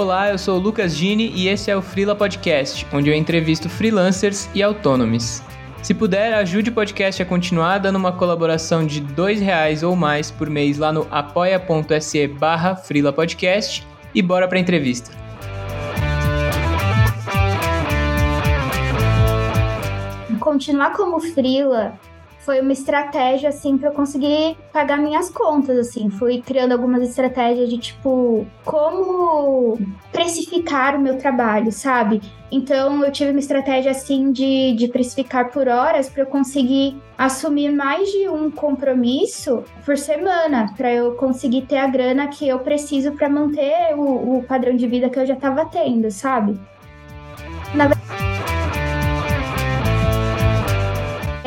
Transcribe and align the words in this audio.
Olá, 0.00 0.30
eu 0.30 0.38
sou 0.38 0.56
o 0.56 0.58
Lucas 0.58 0.96
Gini 0.96 1.30
e 1.36 1.46
esse 1.46 1.70
é 1.70 1.76
o 1.76 1.82
Freela 1.82 2.16
Podcast, 2.16 2.86
onde 2.90 3.10
eu 3.10 3.14
entrevisto 3.14 3.68
freelancers 3.68 4.48
e 4.54 4.62
autônomos. 4.62 5.42
Se 5.82 5.92
puder, 5.92 6.32
ajude 6.32 6.70
o 6.70 6.72
podcast 6.72 7.20
a 7.20 7.26
continuar 7.26 7.76
dando 7.76 7.96
uma 7.96 8.10
colaboração 8.10 8.86
de 8.86 9.00
R$ 9.00 9.34
reais 9.34 9.82
ou 9.82 9.94
mais 9.94 10.30
por 10.30 10.48
mês 10.48 10.78
lá 10.78 10.90
no 10.90 11.06
apoia.se 11.10 12.26
barra 12.28 12.80
Podcast 13.14 13.86
e 14.14 14.22
bora 14.22 14.48
pra 14.48 14.58
entrevista. 14.58 15.10
Continuar 20.40 20.94
como 20.94 21.20
freela 21.20 21.92
foi 22.40 22.60
uma 22.60 22.72
estratégia 22.72 23.50
assim 23.50 23.76
para 23.76 23.90
eu 23.90 23.92
conseguir 23.92 24.56
pagar 24.72 24.98
minhas 24.98 25.30
contas 25.30 25.78
assim. 25.78 26.10
Fui 26.10 26.40
criando 26.40 26.72
algumas 26.72 27.02
estratégias 27.02 27.68
de 27.68 27.78
tipo 27.78 28.46
como 28.64 29.78
precificar 30.10 30.96
o 30.96 31.00
meu 31.00 31.18
trabalho, 31.18 31.70
sabe? 31.70 32.20
Então 32.50 33.04
eu 33.04 33.12
tive 33.12 33.30
uma 33.30 33.38
estratégia 33.38 33.92
assim 33.92 34.32
de, 34.32 34.74
de 34.74 34.88
precificar 34.88 35.50
por 35.50 35.68
horas 35.68 36.08
para 36.08 36.22
eu 36.22 36.26
conseguir 36.26 36.96
assumir 37.16 37.70
mais 37.70 38.10
de 38.10 38.28
um 38.28 38.50
compromisso 38.50 39.62
por 39.84 39.96
semana, 39.96 40.72
para 40.76 40.92
eu 40.92 41.14
conseguir 41.14 41.62
ter 41.62 41.76
a 41.76 41.86
grana 41.86 42.28
que 42.28 42.48
eu 42.48 42.58
preciso 42.58 43.12
para 43.12 43.28
manter 43.28 43.94
o, 43.94 44.38
o 44.38 44.42
padrão 44.42 44.74
de 44.74 44.86
vida 44.86 45.08
que 45.08 45.18
eu 45.18 45.26
já 45.26 45.34
estava 45.34 45.64
tendo, 45.66 46.10
sabe? 46.10 46.58
Na 47.74 47.86
verdade 47.86 48.79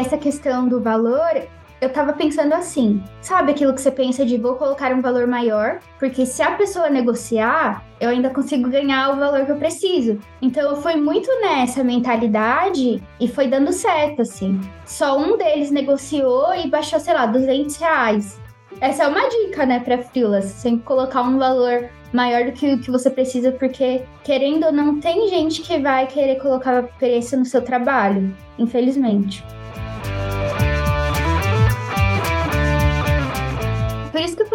essa 0.03 0.17
questão 0.17 0.67
do 0.67 0.81
valor, 0.81 1.47
eu 1.79 1.89
tava 1.89 2.13
pensando 2.13 2.53
assim, 2.53 3.01
sabe 3.21 3.51
aquilo 3.51 3.73
que 3.73 3.81
você 3.81 3.91
pensa 3.91 4.25
de 4.25 4.37
vou 4.37 4.55
colocar 4.55 4.93
um 4.93 5.01
valor 5.01 5.27
maior, 5.27 5.79
porque 5.97 6.25
se 6.25 6.41
a 6.41 6.51
pessoa 6.51 6.89
negociar, 6.89 7.83
eu 7.99 8.09
ainda 8.09 8.29
consigo 8.29 8.69
ganhar 8.69 9.11
o 9.11 9.17
valor 9.17 9.45
que 9.45 9.51
eu 9.51 9.57
preciso. 9.57 10.19
Então 10.41 10.69
eu 10.69 10.81
fui 10.81 10.95
muito 10.95 11.29
nessa 11.41 11.83
mentalidade 11.83 13.01
e 13.19 13.27
foi 13.27 13.47
dando 13.47 13.71
certo, 13.71 14.21
assim. 14.21 14.59
Só 14.85 15.17
um 15.17 15.37
deles 15.37 15.71
negociou 15.71 16.53
e 16.53 16.69
baixou, 16.69 16.99
sei 16.99 17.13
lá, 17.13 17.25
200 17.25 17.77
reais. 17.77 18.39
Essa 18.81 19.03
é 19.03 19.07
uma 19.07 19.29
dica, 19.29 19.65
né, 19.65 19.79
para 19.79 19.99
frilas, 19.99 20.45
sempre 20.45 20.83
colocar 20.83 21.21
um 21.21 21.37
valor 21.37 21.89
maior 22.11 22.45
do 22.45 22.51
que 22.51 22.73
o 22.73 22.79
que 22.79 22.91
você 22.91 23.09
precisa, 23.09 23.51
porque 23.51 24.03
querendo 24.23 24.65
ou 24.65 24.71
não, 24.71 24.99
tem 24.99 25.27
gente 25.29 25.61
que 25.61 25.79
vai 25.79 26.07
querer 26.07 26.35
colocar 26.35 26.83
preço 26.97 27.37
no 27.37 27.45
seu 27.45 27.61
trabalho, 27.61 28.35
infelizmente. 28.59 29.43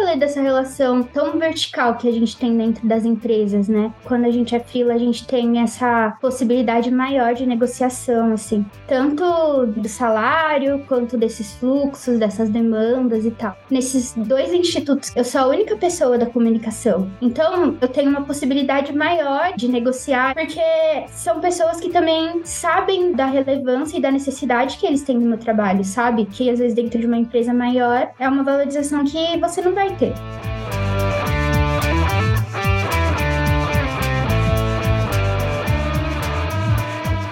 Falei 0.09 0.17
dessa 0.17 0.41
relação 0.41 1.03
tão 1.03 1.37
vertical 1.37 1.95
que 1.95 2.07
a 2.07 2.11
gente 2.11 2.35
tem 2.35 2.57
dentro 2.57 2.87
das 2.87 3.05
empresas, 3.05 3.67
né? 3.67 3.93
Quando 4.05 4.25
a 4.25 4.31
gente 4.31 4.55
é 4.55 4.59
fila, 4.59 4.93
a 4.93 4.97
gente 4.97 5.27
tem 5.27 5.59
essa 5.61 6.17
possibilidade 6.19 6.89
maior 6.89 7.33
de 7.33 7.45
negociação, 7.45 8.33
assim, 8.33 8.65
tanto 8.87 9.23
do 9.67 9.87
salário 9.87 10.83
quanto 10.87 11.17
desses 11.17 11.53
fluxos, 11.55 12.17
dessas 12.17 12.49
demandas 12.49 13.25
e 13.25 13.31
tal. 13.31 13.55
Nesses 13.69 14.13
dois 14.15 14.51
institutos, 14.51 15.15
eu 15.15 15.23
sou 15.23 15.41
a 15.41 15.47
única 15.47 15.75
pessoa 15.75 16.17
da 16.17 16.25
comunicação, 16.25 17.09
então 17.21 17.77
eu 17.79 17.87
tenho 17.87 18.09
uma 18.09 18.23
possibilidade 18.23 18.95
maior 18.95 19.53
de 19.55 19.67
negociar, 19.67 20.33
porque 20.33 20.61
são 21.09 21.39
pessoas 21.39 21.79
que 21.79 21.89
também 21.89 22.41
sabem 22.43 23.11
da 23.11 23.25
relevância 23.25 23.97
e 23.97 24.01
da 24.01 24.09
necessidade 24.09 24.77
que 24.77 24.87
eles 24.87 25.03
têm 25.03 25.17
no 25.17 25.27
meu 25.27 25.37
trabalho, 25.37 25.83
sabe? 25.83 26.25
Que 26.25 26.49
às 26.49 26.59
vezes 26.59 26.73
dentro 26.73 26.99
de 26.99 27.05
uma 27.05 27.17
empresa 27.17 27.53
maior 27.53 28.09
é 28.17 28.27
uma 28.27 28.43
valorização 28.43 29.03
que 29.03 29.37
você 29.37 29.61
não 29.61 29.73
vai 29.73 29.98
ter. 29.99 30.13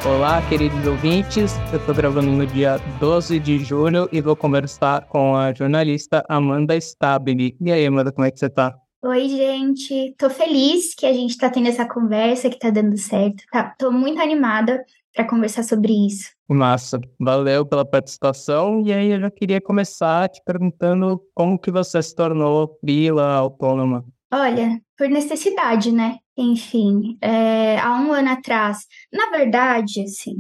Olá, 0.05 0.41
queridos 0.47 0.85
ouvintes. 0.85 1.53
Eu 1.71 1.79
estou 1.79 1.93
gravando 1.93 2.29
no 2.31 2.45
dia 2.45 2.77
12 2.99 3.39
de 3.39 3.59
julho 3.59 4.07
e 4.11 4.21
vou 4.21 4.35
conversar 4.35 5.05
com 5.07 5.35
a 5.35 5.53
jornalista 5.53 6.23
Amanda 6.29 6.75
Stabile. 6.77 7.57
E 7.59 7.71
aí, 7.71 7.85
Amanda, 7.85 8.11
como 8.11 8.25
é 8.25 8.31
que 8.31 8.39
você 8.39 8.45
está? 8.45 8.77
Oi, 9.03 9.27
gente. 9.29 10.15
Tô 10.17 10.29
feliz 10.29 10.95
que 10.95 11.05
a 11.05 11.13
gente 11.13 11.31
está 11.31 11.49
tendo 11.49 11.67
essa 11.67 11.87
conversa, 11.87 12.49
que 12.49 12.55
está 12.55 12.69
dando 12.69 12.97
certo. 12.97 13.43
Tá, 13.51 13.75
tô 13.77 13.91
muito 13.91 14.21
animada 14.21 14.83
para 15.13 15.27
conversar 15.27 15.63
sobre 15.63 15.93
isso. 15.93 16.36
Massa, 16.53 16.99
valeu 17.19 17.65
pela 17.65 17.85
participação. 17.85 18.81
E 18.85 18.93
aí 18.93 19.11
eu 19.11 19.19
já 19.19 19.29
queria 19.29 19.59
começar 19.59 20.29
te 20.29 20.41
perguntando 20.45 21.21
como 21.33 21.59
que 21.59 21.69
você 21.69 22.01
se 22.01 22.15
tornou 22.15 22.77
frila 22.79 23.33
autônoma. 23.33 24.05
Olha, 24.31 24.81
por 24.97 25.09
necessidade, 25.09 25.91
né? 25.91 26.17
Enfim, 26.37 27.17
é, 27.21 27.79
há 27.79 27.99
um 27.99 28.13
ano 28.13 28.29
atrás, 28.29 28.85
na 29.11 29.29
verdade, 29.31 30.01
assim, 30.03 30.35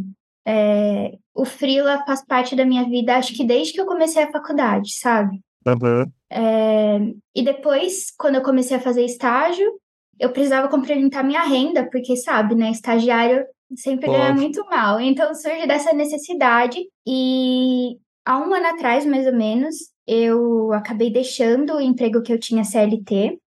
é, 0.45 1.11
o 1.33 1.43
freela 1.43 2.03
faz 2.05 2.23
parte 2.25 2.55
da 2.55 2.65
minha 2.65 2.83
vida, 2.83 3.15
acho 3.15 3.33
que 3.33 3.43
desde 3.43 3.73
que 3.73 3.81
eu 3.81 3.85
comecei 3.85 4.23
a 4.23 4.31
faculdade, 4.31 4.93
sabe? 4.93 5.41
Uhum. 5.65 6.05
É, 6.29 6.99
e 7.35 7.43
depois, 7.43 8.13
quando 8.17 8.35
eu 8.35 8.43
comecei 8.43 8.77
a 8.77 8.81
fazer 8.81 9.03
estágio, 9.03 9.67
eu 10.19 10.31
precisava 10.31 10.67
complementar 10.67 11.23
minha 11.23 11.43
renda, 11.43 11.87
porque, 11.89 12.15
sabe, 12.15 12.55
né, 12.55 12.71
estagiário 12.71 13.45
sempre 13.75 14.07
ganha 14.07 14.33
muito 14.33 14.63
mal. 14.65 14.99
Então 14.99 15.33
surge 15.33 15.67
dessa 15.67 15.93
necessidade 15.93 16.79
e 17.05 17.97
há 18.25 18.37
um 18.37 18.53
ano 18.53 18.67
atrás, 18.67 19.05
mais 19.05 19.25
ou 19.25 19.33
menos, 19.33 19.75
eu 20.05 20.71
acabei 20.73 21.11
deixando 21.11 21.75
o 21.75 21.81
emprego 21.81 22.21
que 22.21 22.31
eu 22.31 22.39
tinha 22.39 22.63
CLT, 22.63 23.39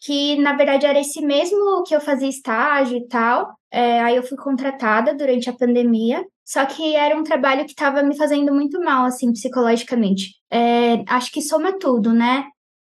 que 0.00 0.36
na 0.36 0.54
verdade 0.54 0.86
era 0.86 1.00
esse 1.00 1.20
mesmo 1.20 1.82
que 1.84 1.94
eu 1.94 2.00
fazia 2.00 2.28
estágio 2.28 2.96
e 2.96 3.06
tal. 3.08 3.56
É, 3.70 4.00
aí 4.00 4.16
eu 4.16 4.22
fui 4.22 4.36
contratada 4.38 5.14
durante 5.14 5.50
a 5.50 5.52
pandemia, 5.52 6.24
só 6.44 6.64
que 6.64 6.96
era 6.96 7.18
um 7.18 7.22
trabalho 7.22 7.64
que 7.64 7.72
estava 7.72 8.02
me 8.02 8.16
fazendo 8.16 8.54
muito 8.54 8.80
mal, 8.80 9.04
assim, 9.04 9.32
psicologicamente. 9.32 10.36
É, 10.50 11.04
acho 11.06 11.30
que 11.30 11.42
soma 11.42 11.78
tudo, 11.78 12.14
né? 12.14 12.46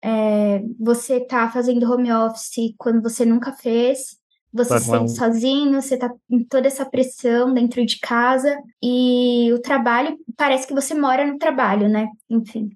É, 0.05 0.61
você 0.79 1.21
tá 1.21 1.51
fazendo 1.51 1.91
home 1.91 2.13
office 2.13 2.75
quando 2.77 3.03
você 3.03 3.25
nunca 3.25 3.53
fez, 3.53 4.19
você 4.57 4.79
se 4.79 4.87
sente 4.87 5.13
sozinho, 5.13 5.81
você 5.81 5.97
tá 5.97 6.11
em 6.31 6.45
toda 6.45 6.67
essa 6.67 6.85
pressão 6.85 7.53
dentro 7.53 7.85
de 7.85 7.99
casa 8.01 8.57
e 8.83 9.53
o 9.53 9.61
trabalho, 9.61 10.19
parece 10.37 10.67
que 10.67 10.75
você 10.75 10.95
mora 10.95 11.27
no 11.27 11.39
trabalho, 11.39 11.89
né? 11.89 12.09
Enfim. 12.29 12.71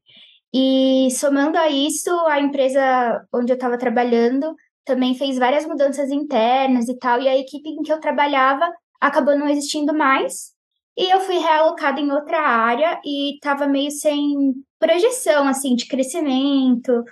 E 0.52 1.08
somando 1.12 1.56
a 1.56 1.68
isso, 1.68 2.10
a 2.26 2.40
empresa 2.40 3.24
onde 3.32 3.52
eu 3.52 3.54
estava 3.54 3.78
trabalhando 3.78 4.54
também 4.84 5.14
fez 5.14 5.38
várias 5.38 5.64
mudanças 5.66 6.10
internas 6.10 6.88
e 6.88 6.98
tal, 6.98 7.20
e 7.20 7.28
a 7.28 7.38
equipe 7.38 7.68
em 7.68 7.82
que 7.82 7.92
eu 7.92 8.00
trabalhava 8.00 8.68
acabou 9.00 9.38
não 9.38 9.48
existindo 9.48 9.94
mais. 9.94 10.52
E 10.98 11.10
eu 11.10 11.20
fui 11.20 11.38
realocada 11.38 12.00
em 12.00 12.10
outra 12.10 12.40
área 12.40 13.00
e 13.04 13.34
estava 13.34 13.66
meio 13.66 13.90
sem 13.90 14.54
projeção, 14.78 15.46
assim, 15.46 15.74
de 15.74 15.86
crescimento, 15.86 17.04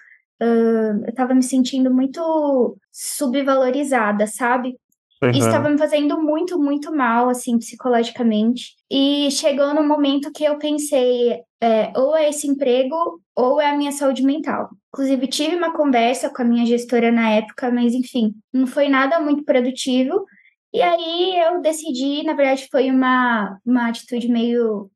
uh, 0.43 1.05
eu 1.07 1.15
tava 1.15 1.35
me 1.35 1.43
sentindo 1.43 1.93
muito 1.93 2.77
subvalorizada, 2.93 4.27
sabe? 4.27 4.79
Uhum. 5.23 5.31
Isso 5.31 5.47
estava 5.47 5.69
me 5.69 5.79
fazendo 5.79 6.21
muito, 6.21 6.59
muito 6.59 6.95
mal, 6.95 7.29
assim, 7.29 7.59
psicologicamente. 7.59 8.75
E 8.91 9.31
chegou 9.31 9.75
no 9.75 9.87
momento 9.87 10.33
que 10.33 10.45
eu 10.45 10.59
pensei, 10.59 11.41
é, 11.61 11.93
ou 11.97 12.17
é 12.17 12.29
esse 12.29 12.47
emprego, 12.47 13.21
ou 13.35 13.61
é 13.61 13.71
a 13.71 13.77
minha 13.77 13.91
saúde 13.93 14.23
mental. 14.23 14.71
Inclusive, 14.95 15.27
tive 15.27 15.57
uma 15.57 15.73
conversa 15.73 16.31
com 16.31 16.43
a 16.43 16.45
minha 16.45 16.65
gestora 16.65 17.11
na 17.11 17.31
época, 17.31 17.71
mas 17.71 17.95
enfim, 17.95 18.35
não 18.53 18.67
foi 18.67 18.89
nada 18.89 19.19
muito 19.19 19.45
produtivo. 19.45 20.25
E 20.73 20.81
aí 20.81 21.39
eu 21.41 21.61
decidi, 21.61 22.23
na 22.23 22.35
verdade, 22.35 22.69
foi 22.71 22.91
uma, 22.91 23.59
uma 23.65 23.89
atitude 23.89 24.29
meio, 24.29 24.91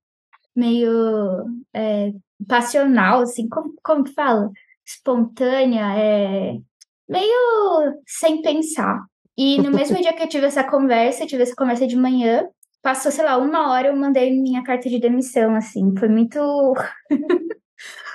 meio 0.54 1.44
é, 1.74 2.12
passional, 2.46 3.22
assim, 3.22 3.48
como, 3.48 3.74
como 3.82 4.04
que 4.04 4.12
fala? 4.12 4.50
Espontânea, 4.86 5.94
é 5.96 6.56
meio 7.08 8.00
sem 8.06 8.42
pensar. 8.42 9.04
E 9.36 9.60
no 9.60 9.70
mesmo 9.70 10.00
dia 10.00 10.12
que 10.12 10.22
eu 10.22 10.28
tive 10.28 10.46
essa 10.46 10.64
conversa, 10.64 11.22
eu 11.22 11.26
tive 11.26 11.42
essa 11.42 11.54
conversa 11.54 11.86
de 11.86 11.96
manhã, 11.96 12.46
passou, 12.82 13.10
sei 13.10 13.24
lá, 13.24 13.36
uma 13.36 13.70
hora 13.70 13.88
eu 13.88 13.96
mandei 13.96 14.30
minha 14.30 14.62
carta 14.62 14.88
de 14.88 14.98
demissão, 14.98 15.54
assim, 15.54 15.94
foi 15.96 16.08
muito. 16.08 16.38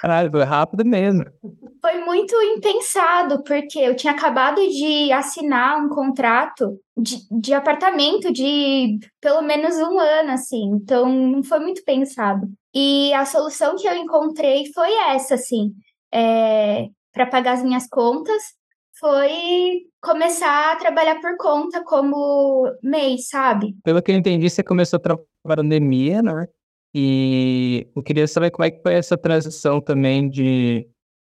Caralho, 0.02 0.32
foi 0.32 0.44
rápido 0.44 0.86
mesmo. 0.86 1.26
Foi 1.82 2.06
muito 2.06 2.36
impensado, 2.42 3.44
porque 3.44 3.80
eu 3.80 3.96
tinha 3.96 4.14
acabado 4.14 4.62
de 4.62 5.12
assinar 5.12 5.84
um 5.84 5.90
contrato 5.90 6.80
de, 6.96 7.18
de 7.32 7.54
apartamento 7.54 8.32
de 8.32 9.00
pelo 9.20 9.42
menos 9.42 9.76
um 9.76 10.00
ano, 10.00 10.32
assim, 10.32 10.70
então 10.76 11.10
não 11.10 11.44
foi 11.44 11.60
muito 11.60 11.84
pensado. 11.84 12.48
E 12.74 13.12
a 13.14 13.26
solução 13.26 13.76
que 13.76 13.88
eu 13.88 13.96
encontrei 13.96 14.72
foi 14.72 14.94
essa, 14.94 15.34
assim 15.34 15.74
é, 16.14 16.88
para 17.14 17.26
pagar 17.26 17.54
as 17.54 17.64
minhas 17.64 17.88
contas 17.88 18.58
foi 19.00 19.84
começar 20.02 20.74
a 20.74 20.76
trabalhar 20.76 21.20
por 21.22 21.38
conta 21.38 21.84
como 21.84 22.72
MEI, 22.82 23.20
sabe? 23.20 23.76
Pelo 23.84 24.02
que 24.02 24.12
eu 24.12 24.16
entendi, 24.16 24.50
você 24.50 24.64
começou 24.64 24.98
a 24.98 25.00
trabalhar 25.00 25.28
na 25.46 25.56
pandemia, 25.56 26.22
né? 26.22 26.48
E 26.94 27.88
eu 27.96 28.02
queria 28.02 28.28
saber 28.28 28.50
como 28.50 28.66
é 28.66 28.72
que 28.72 28.82
foi 28.82 28.96
essa 28.96 29.18
transição 29.18 29.80
também 29.80 30.30
de 30.30 30.88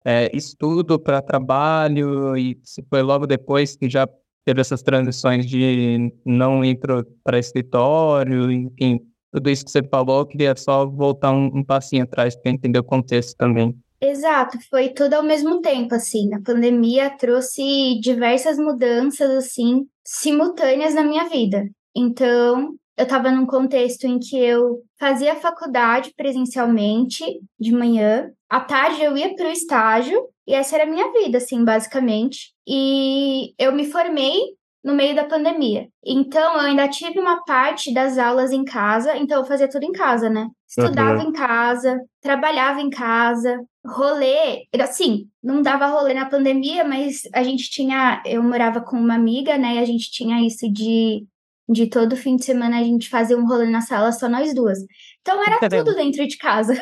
é, 0.04 0.30
estudo 0.36 0.98
para 0.98 1.22
trabalho 1.22 2.36
e 2.36 2.60
se 2.62 2.84
foi 2.90 3.02
logo 3.02 3.26
depois 3.26 3.74
que 3.74 3.88
já 3.88 4.06
teve 4.44 4.60
essas 4.60 4.82
transições 4.82 5.46
de 5.46 6.12
não 6.24 6.62
ir 6.62 6.78
para 7.22 7.38
escritório, 7.38 8.52
enfim, 8.52 9.00
tudo 9.32 9.48
isso 9.48 9.64
que 9.64 9.70
você 9.70 9.82
falou, 9.82 10.20
eu 10.20 10.26
queria 10.26 10.54
só 10.54 10.84
voltar 10.84 11.32
um, 11.32 11.46
um 11.46 11.64
passinho 11.64 12.04
atrás 12.04 12.36
para 12.36 12.52
entender 12.52 12.78
o 12.78 12.84
contexto 12.84 13.34
também. 13.36 13.74
Exato, 14.06 14.58
foi 14.68 14.90
tudo 14.90 15.14
ao 15.14 15.22
mesmo 15.22 15.62
tempo, 15.62 15.94
assim. 15.94 16.34
A 16.34 16.40
pandemia 16.42 17.08
trouxe 17.16 17.98
diversas 18.00 18.58
mudanças, 18.58 19.30
assim, 19.30 19.86
simultâneas 20.04 20.94
na 20.94 21.02
minha 21.02 21.26
vida. 21.26 21.66
Então, 21.96 22.74
eu 22.98 23.04
estava 23.04 23.30
num 23.30 23.46
contexto 23.46 24.04
em 24.04 24.18
que 24.18 24.36
eu 24.36 24.82
fazia 25.00 25.34
faculdade 25.36 26.12
presencialmente 26.14 27.24
de 27.58 27.72
manhã, 27.72 28.30
à 28.48 28.60
tarde 28.60 29.02
eu 29.02 29.16
ia 29.16 29.34
para 29.34 29.48
o 29.48 29.52
estágio 29.52 30.28
e 30.46 30.52
essa 30.54 30.76
era 30.76 30.84
a 30.84 30.90
minha 30.90 31.10
vida, 31.10 31.38
assim, 31.38 31.64
basicamente. 31.64 32.52
E 32.68 33.54
eu 33.58 33.72
me 33.72 33.90
formei 33.90 34.38
no 34.84 34.94
meio 34.94 35.16
da 35.16 35.24
pandemia. 35.24 35.88
Então, 36.04 36.54
eu 36.54 36.60
ainda 36.60 36.86
tive 36.86 37.18
uma 37.18 37.42
parte 37.44 37.92
das 37.92 38.18
aulas 38.18 38.52
em 38.52 38.64
casa, 38.64 39.16
então 39.16 39.38
eu 39.38 39.46
fazia 39.46 39.68
tudo 39.68 39.84
em 39.84 39.92
casa, 39.92 40.28
né? 40.28 40.46
Estudava 40.68 41.22
uhum. 41.22 41.30
em 41.30 41.32
casa, 41.32 41.98
trabalhava 42.20 42.80
em 42.82 42.90
casa, 42.90 43.64
rolê, 43.86 44.66
assim, 44.78 45.26
não 45.42 45.62
dava 45.62 45.86
rolê 45.86 46.12
na 46.12 46.26
pandemia, 46.26 46.84
mas 46.84 47.22
a 47.32 47.42
gente 47.42 47.70
tinha, 47.70 48.22
eu 48.26 48.42
morava 48.42 48.82
com 48.82 48.96
uma 48.96 49.14
amiga, 49.14 49.56
né, 49.56 49.76
e 49.76 49.78
a 49.78 49.84
gente 49.84 50.10
tinha 50.10 50.46
isso 50.46 50.70
de 50.70 51.26
de 51.66 51.86
todo 51.86 52.14
fim 52.14 52.36
de 52.36 52.44
semana 52.44 52.78
a 52.78 52.82
gente 52.82 53.08
fazer 53.08 53.36
um 53.36 53.46
rolê 53.46 53.64
na 53.64 53.80
sala 53.80 54.12
só 54.12 54.28
nós 54.28 54.54
duas. 54.54 54.78
Então 55.22 55.42
era 55.42 55.58
tudo 55.66 55.94
dentro 55.94 56.26
de 56.26 56.36
casa. 56.36 56.74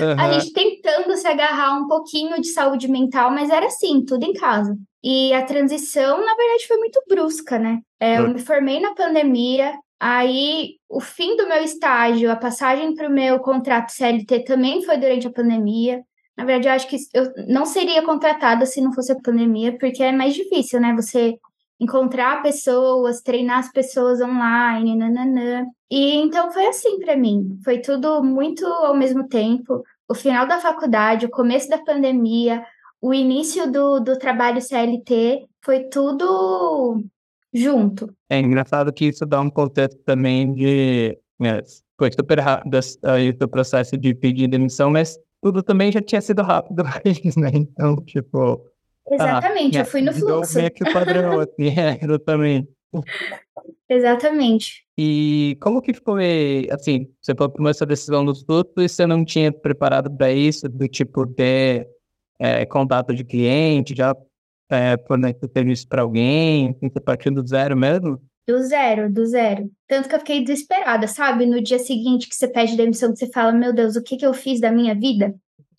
Uhum. 0.00 0.18
A 0.18 0.40
gente 0.40 0.52
tentando 0.54 1.14
se 1.14 1.26
agarrar 1.26 1.78
um 1.78 1.86
pouquinho 1.86 2.40
de 2.40 2.48
saúde 2.48 2.88
mental, 2.88 3.30
mas 3.30 3.50
era 3.50 3.66
assim, 3.66 4.02
tudo 4.02 4.24
em 4.24 4.32
casa. 4.32 4.74
E 5.04 5.34
a 5.34 5.42
transição, 5.42 6.24
na 6.24 6.34
verdade, 6.34 6.66
foi 6.66 6.78
muito 6.78 7.02
brusca, 7.06 7.58
né? 7.58 7.80
É, 8.00 8.18
eu 8.18 8.30
me 8.30 8.40
formei 8.40 8.80
na 8.80 8.94
pandemia, 8.94 9.74
aí 10.00 10.76
o 10.88 10.98
fim 10.98 11.36
do 11.36 11.46
meu 11.46 11.62
estágio, 11.62 12.32
a 12.32 12.36
passagem 12.36 12.94
para 12.94 13.06
o 13.06 13.12
meu 13.12 13.38
contrato 13.40 13.92
CLT 13.92 14.44
também 14.44 14.82
foi 14.82 14.96
durante 14.96 15.26
a 15.26 15.32
pandemia. 15.32 16.02
Na 16.34 16.46
verdade, 16.46 16.68
eu 16.68 16.72
acho 16.72 16.88
que 16.88 16.96
eu 17.12 17.30
não 17.46 17.66
seria 17.66 18.00
contratada 18.02 18.64
se 18.64 18.80
não 18.80 18.94
fosse 18.94 19.12
a 19.12 19.20
pandemia, 19.20 19.76
porque 19.78 20.02
é 20.02 20.10
mais 20.10 20.32
difícil, 20.34 20.80
né? 20.80 20.94
Você 20.94 21.34
encontrar 21.78 22.42
pessoas, 22.42 23.20
treinar 23.20 23.58
as 23.58 23.70
pessoas 23.70 24.22
online, 24.22 24.96
nananã. 24.96 25.66
E 25.90 26.14
então 26.14 26.50
foi 26.50 26.66
assim 26.66 26.98
para 26.98 27.14
mim. 27.14 27.58
Foi 27.62 27.78
tudo 27.78 28.24
muito 28.24 28.64
ao 28.66 28.96
mesmo 28.96 29.28
tempo. 29.28 29.82
O 30.08 30.14
final 30.14 30.46
da 30.46 30.58
faculdade, 30.58 31.26
o 31.26 31.30
começo 31.30 31.68
da 31.68 31.78
pandemia, 31.78 32.64
o 33.04 33.12
início 33.12 33.70
do, 33.70 34.00
do 34.00 34.18
trabalho 34.18 34.62
CLT, 34.62 35.46
foi 35.62 35.80
tudo 35.90 37.04
junto. 37.52 38.10
É 38.30 38.38
engraçado 38.38 38.90
que 38.94 39.04
isso 39.04 39.26
dá 39.26 39.42
um 39.42 39.50
contexto 39.50 39.98
também 40.06 40.54
de. 40.54 41.18
Né, 41.38 41.60
foi 41.98 42.10
super 42.10 42.40
rápido 42.40 42.78
aí 43.02 43.30
do 43.30 43.46
processo 43.46 43.98
de 43.98 44.14
pedir 44.14 44.48
demissão, 44.48 44.90
mas 44.90 45.18
tudo 45.42 45.62
também 45.62 45.92
já 45.92 46.00
tinha 46.00 46.22
sido 46.22 46.40
rápido, 46.40 46.82
né? 47.36 47.50
Então, 47.52 47.96
tipo, 48.06 48.64
Exatamente, 49.10 49.76
ah, 49.76 49.80
eu 49.82 49.84
fui 49.84 50.00
no 50.00 50.10
fluxo. 50.10 50.56
Meio 50.56 50.70
que 50.70 50.82
o 50.82 50.90
padrão, 50.90 51.40
assim, 51.44 51.68
é, 51.78 51.98
exatamente. 52.02 52.68
Exatamente. 53.86 54.84
E 54.96 55.58
como 55.60 55.82
que 55.82 55.92
foi, 55.92 56.68
assim, 56.70 57.06
você 57.20 57.34
que 57.34 57.68
essa 57.68 57.84
decisão 57.84 58.24
dos 58.24 58.42
fluxos 58.44 58.72
e 58.78 58.88
você 58.88 59.06
não 59.06 59.26
tinha 59.26 59.52
preparado 59.52 60.10
para 60.10 60.32
isso, 60.32 60.66
do 60.70 60.88
tipo 60.88 61.26
ter 61.26 61.86
é, 62.38 62.64
contato 62.66 63.14
de 63.14 63.24
cliente, 63.24 63.94
já 63.94 64.14
é, 64.70 64.96
fornecer 65.06 65.50
serviço 65.52 65.88
para 65.88 66.02
alguém, 66.02 66.76
você 66.80 67.00
partiu 67.00 67.32
do 67.32 67.46
zero 67.46 67.76
mesmo? 67.76 68.20
Do 68.46 68.62
zero, 68.62 69.10
do 69.10 69.24
zero. 69.26 69.70
Tanto 69.88 70.08
que 70.08 70.14
eu 70.14 70.18
fiquei 70.18 70.44
desesperada, 70.44 71.06
sabe? 71.06 71.46
No 71.46 71.62
dia 71.62 71.78
seguinte 71.78 72.28
que 72.28 72.34
você 72.34 72.46
pede 72.46 72.76
demissão, 72.76 73.12
que 73.12 73.18
você 73.18 73.30
fala, 73.30 73.52
meu 73.52 73.72
Deus, 73.72 73.96
o 73.96 74.02
que, 74.02 74.16
que 74.16 74.26
eu 74.26 74.34
fiz 74.34 74.60
da 74.60 74.70
minha 74.70 74.94
vida? 74.94 75.34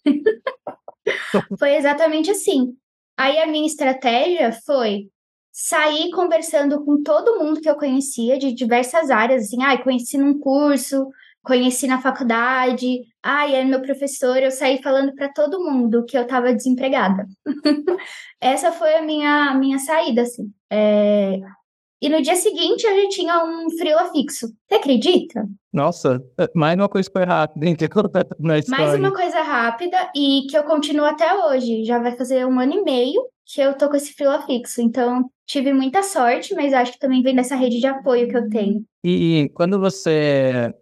Foi 1.59 1.75
exatamente 1.75 2.31
assim. 2.31 2.75
Aí 3.17 3.39
a 3.39 3.47
minha 3.47 3.67
estratégia 3.67 4.51
foi 4.51 5.09
sair 5.51 6.11
conversando 6.11 6.83
com 6.83 7.01
todo 7.01 7.39
mundo 7.39 7.61
que 7.61 7.69
eu 7.69 7.77
conhecia 7.77 8.37
de 8.37 8.51
diversas 8.51 9.09
áreas, 9.09 9.43
assim, 9.43 9.63
ai, 9.63 9.75
ah, 9.75 9.83
conheci 9.83 10.17
num 10.17 10.37
curso, 10.37 11.07
conheci 11.45 11.87
na 11.87 12.01
faculdade, 12.01 13.01
ai, 13.23 13.55
é 13.55 13.63
meu 13.63 13.81
professor, 13.81 14.37
eu 14.37 14.51
saí 14.51 14.81
falando 14.81 15.13
para 15.13 15.31
todo 15.31 15.63
mundo 15.63 16.03
que 16.03 16.17
eu 16.17 16.23
estava 16.23 16.53
desempregada. 16.53 17.25
Essa 18.41 18.71
foi 18.71 18.95
a 18.95 19.01
minha, 19.01 19.53
minha 19.53 19.79
saída, 19.79 20.23
assim. 20.23 20.51
É... 20.69 21.39
E 22.01 22.09
no 22.09 22.21
dia 22.21 22.35
seguinte 22.35 22.85
eu 22.85 23.03
já 23.03 23.09
tinha 23.09 23.43
um 23.43 23.69
frila 23.77 24.11
fixo. 24.11 24.47
Você 24.67 24.75
acredita? 24.75 25.47
Nossa, 25.71 26.21
mais 26.53 26.75
uma 26.75 26.89
coisa 26.89 27.09
que 27.09 27.13
foi 27.13 27.25
rápida, 27.25 27.65
na 28.39 28.59
história. 28.59 28.85
Mais 28.85 28.99
uma 28.99 29.13
coisa 29.13 29.41
rápida 29.41 30.11
e 30.15 30.45
que 30.49 30.57
eu 30.57 30.63
continuo 30.63 31.05
até 31.05 31.33
hoje. 31.33 31.85
Já 31.85 31.99
vai 31.99 32.15
fazer 32.15 32.45
um 32.45 32.59
ano 32.59 32.73
e 32.73 32.83
meio 32.83 33.23
que 33.45 33.61
eu 33.61 33.73
tô 33.73 33.89
com 33.89 33.95
esse 33.95 34.13
frila 34.13 34.41
fixo. 34.41 34.81
Então, 34.81 35.29
tive 35.47 35.71
muita 35.71 36.03
sorte, 36.03 36.53
mas 36.53 36.73
acho 36.73 36.93
que 36.93 36.99
também 36.99 37.21
vem 37.21 37.35
dessa 37.35 37.55
rede 37.55 37.79
de 37.79 37.87
apoio 37.87 38.27
que 38.27 38.37
eu 38.37 38.49
tenho. 38.49 38.83
E 39.03 39.49
quando 39.53 39.79
você 39.79 40.73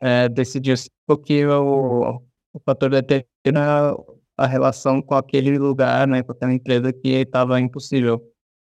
é, 0.00 0.28
decidiu 0.28 0.74
porque 1.06 1.46
o, 1.46 2.20
o 2.52 2.60
fator 2.64 2.90
determina 2.90 3.96
a 4.36 4.46
relação 4.46 5.02
com 5.02 5.14
aquele 5.14 5.58
lugar, 5.58 6.06
né, 6.06 6.22
com 6.22 6.32
aquela 6.32 6.52
empresa 6.52 6.92
que 6.92 7.08
estava 7.08 7.60
impossível. 7.60 8.22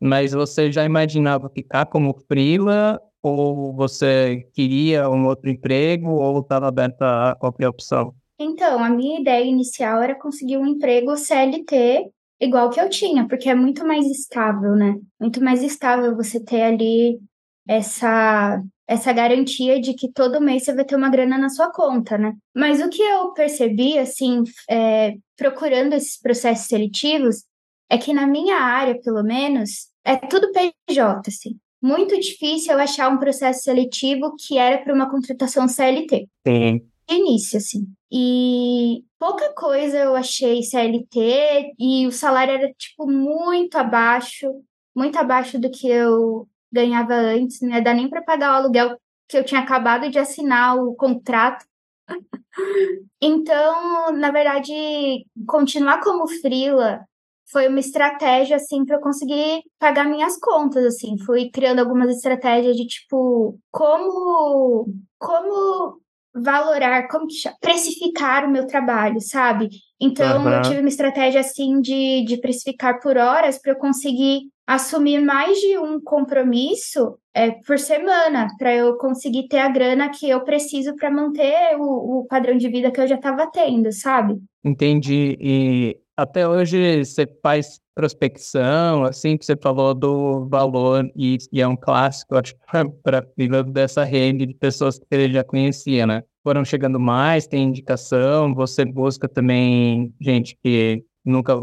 Mas 0.02 0.34
você 0.34 0.72
já 0.72 0.84
imaginava 0.84 1.50
ficar 1.50 1.86
como 1.86 2.14
freela 2.28 3.00
ou 3.22 3.74
você 3.74 4.46
queria 4.54 5.10
um 5.10 5.26
outro 5.26 5.50
emprego 5.50 6.10
ou 6.10 6.42
estava 6.42 6.68
aberta 6.68 7.32
a 7.32 7.36
qualquer 7.36 7.70
opção? 7.70 8.14
Então, 8.38 8.84
a 8.84 8.90
minha 8.90 9.22
ideia 9.22 9.46
inicial 9.46 10.02
era 10.02 10.20
conseguir 10.20 10.58
um 10.58 10.68
emprego 10.68 11.16
CLT 11.16 12.10
igual 12.42 12.70
que 12.70 12.82
eu 12.82 12.90
tinha, 12.90 13.26
porque 13.26 13.50
é 13.50 13.56
muito 13.56 13.88
mais 13.88 14.06
estável, 14.08 14.76
né? 14.76 15.00
Muito 15.20 15.42
mais 15.42 15.64
estável 15.64 16.14
você 16.16 16.44
ter 16.44 16.62
ali 16.62 17.20
essa 17.68 18.62
essa 18.86 19.14
garantia 19.14 19.80
de 19.80 19.94
que 19.94 20.12
todo 20.12 20.42
mês 20.42 20.66
você 20.66 20.74
vai 20.74 20.84
ter 20.84 20.96
uma 20.96 21.10
grana 21.10 21.38
na 21.38 21.50
sua 21.50 21.72
conta, 21.72 22.18
né? 22.18 22.34
Mas 22.54 22.82
o 22.82 22.90
que 22.90 23.02
eu 23.02 23.32
percebi, 23.32 23.98
assim, 23.98 24.44
é, 24.70 25.16
procurando 25.38 25.94
esses 25.94 26.20
processos 26.20 26.68
seletivos, 26.68 27.44
é 27.90 27.98
que 27.98 28.14
na 28.14 28.28
minha 28.28 28.58
área, 28.58 29.00
pelo 29.02 29.24
menos, 29.24 29.88
é 30.04 30.18
tudo 30.18 30.52
PJ, 30.52 31.22
assim. 31.28 31.58
Muito 31.82 32.20
difícil 32.20 32.74
eu 32.74 32.80
achar 32.80 33.10
um 33.10 33.18
processo 33.18 33.64
seletivo 33.64 34.36
que 34.38 34.58
era 34.58 34.78
para 34.78 34.94
uma 34.94 35.10
contratação 35.10 35.68
CLT. 35.68 36.28
Sim. 36.48 36.82
De 37.08 37.16
início, 37.16 37.58
assim. 37.58 37.86
E 38.12 39.04
pouca 39.20 39.54
coisa 39.54 39.98
eu 39.98 40.16
achei 40.16 40.62
CLT 40.62 41.74
e 41.80 42.08
o 42.08 42.12
salário 42.12 42.54
era, 42.54 42.72
tipo, 42.74 43.06
muito 43.10 43.76
abaixo, 43.78 44.48
muito 44.96 45.18
abaixo 45.18 45.60
do 45.60 45.70
que 45.70 45.88
eu 45.88 46.48
ganhava 46.74 47.14
antes, 47.14 47.62
não 47.62 47.70
ia 47.70 47.82
dar 47.82 47.94
nem 47.94 48.10
para 48.10 48.22
pagar 48.22 48.54
o 48.54 48.56
aluguel 48.56 48.98
que 49.28 49.38
eu 49.38 49.44
tinha 49.44 49.62
acabado 49.62 50.10
de 50.10 50.20
assinar 50.20 50.78
o 50.78 50.96
contrato. 50.96 51.66
então, 53.22 54.12
na 54.14 54.32
verdade, 54.32 55.26
continuar 55.48 56.02
como 56.02 56.28
frila 56.28 57.06
foi 57.52 57.68
uma 57.68 57.80
estratégia 57.80 58.56
assim 58.56 58.84
para 58.84 58.98
eu 58.98 59.02
conseguir 59.02 59.62
pagar 59.80 60.06
minhas 60.06 60.38
contas 60.40 60.84
assim. 60.86 61.18
Fui 61.20 61.50
criando 61.52 61.80
algumas 61.80 62.10
estratégias 62.10 62.76
de 62.76 62.88
tipo 62.88 63.60
como 63.72 64.88
como 65.20 66.02
valorar, 66.36 67.08
como 67.08 67.28
precificar 67.62 68.46
o 68.46 68.52
meu 68.52 68.66
trabalho, 68.66 69.22
sabe? 69.22 69.70
Então 70.02 70.44
uhum. 70.44 70.50
eu 70.50 70.62
tive 70.64 70.80
uma 70.80 70.90
estratégia 70.90 71.42
assim 71.42 71.80
de, 71.80 72.26
de 72.26 72.38
precificar 72.38 73.00
por 73.00 73.18
horas 73.18 73.60
para 73.62 73.74
eu 73.74 73.78
conseguir 73.78 74.50
assumir 74.66 75.20
mais 75.20 75.58
de 75.60 75.78
um 75.78 76.00
compromisso 76.02 77.18
é, 77.34 77.52
por 77.52 77.78
semana, 77.78 78.48
para 78.58 78.74
eu 78.74 78.98
conseguir 78.98 79.48
ter 79.48 79.60
a 79.60 79.70
grana 79.70 80.10
que 80.10 80.30
eu 80.30 80.42
preciso 80.42 80.96
para 80.96 81.12
manter 81.12 81.76
o, 81.78 82.20
o 82.20 82.26
padrão 82.26 82.58
de 82.58 82.70
vida 82.70 82.92
que 82.92 83.02
eu 83.02 83.08
já 83.08 83.16
estava 83.16 83.50
tendo, 83.52 83.92
sabe? 83.92 84.40
Entendi. 84.64 85.38
E 85.40 85.98
até 86.16 86.48
hoje 86.48 87.04
você 87.04 87.28
faz 87.42 87.80
prospecção, 87.96 89.04
assim, 89.04 89.38
que 89.38 89.46
você 89.46 89.56
falou 89.56 89.94
do 89.94 90.48
valor, 90.48 91.10
e, 91.16 91.38
e 91.52 91.62
é 91.62 91.68
um 91.68 91.76
clássico, 91.76 92.36
acho, 92.36 92.56
para 93.04 93.26
dessa 93.72 94.04
rede 94.04 94.46
de 94.46 94.54
pessoas 94.54 94.98
que 94.98 95.06
ele 95.12 95.34
já 95.34 95.44
conhecia, 95.44 96.08
né? 96.08 96.24
Foram 96.44 96.66
chegando 96.66 97.00
mais, 97.00 97.48
tem 97.48 97.64
indicação, 97.64 98.54
você 98.54 98.84
busca 98.84 99.30
também 99.30 100.14
gente 100.20 100.58
que 100.62 101.04
nunca 101.24 101.60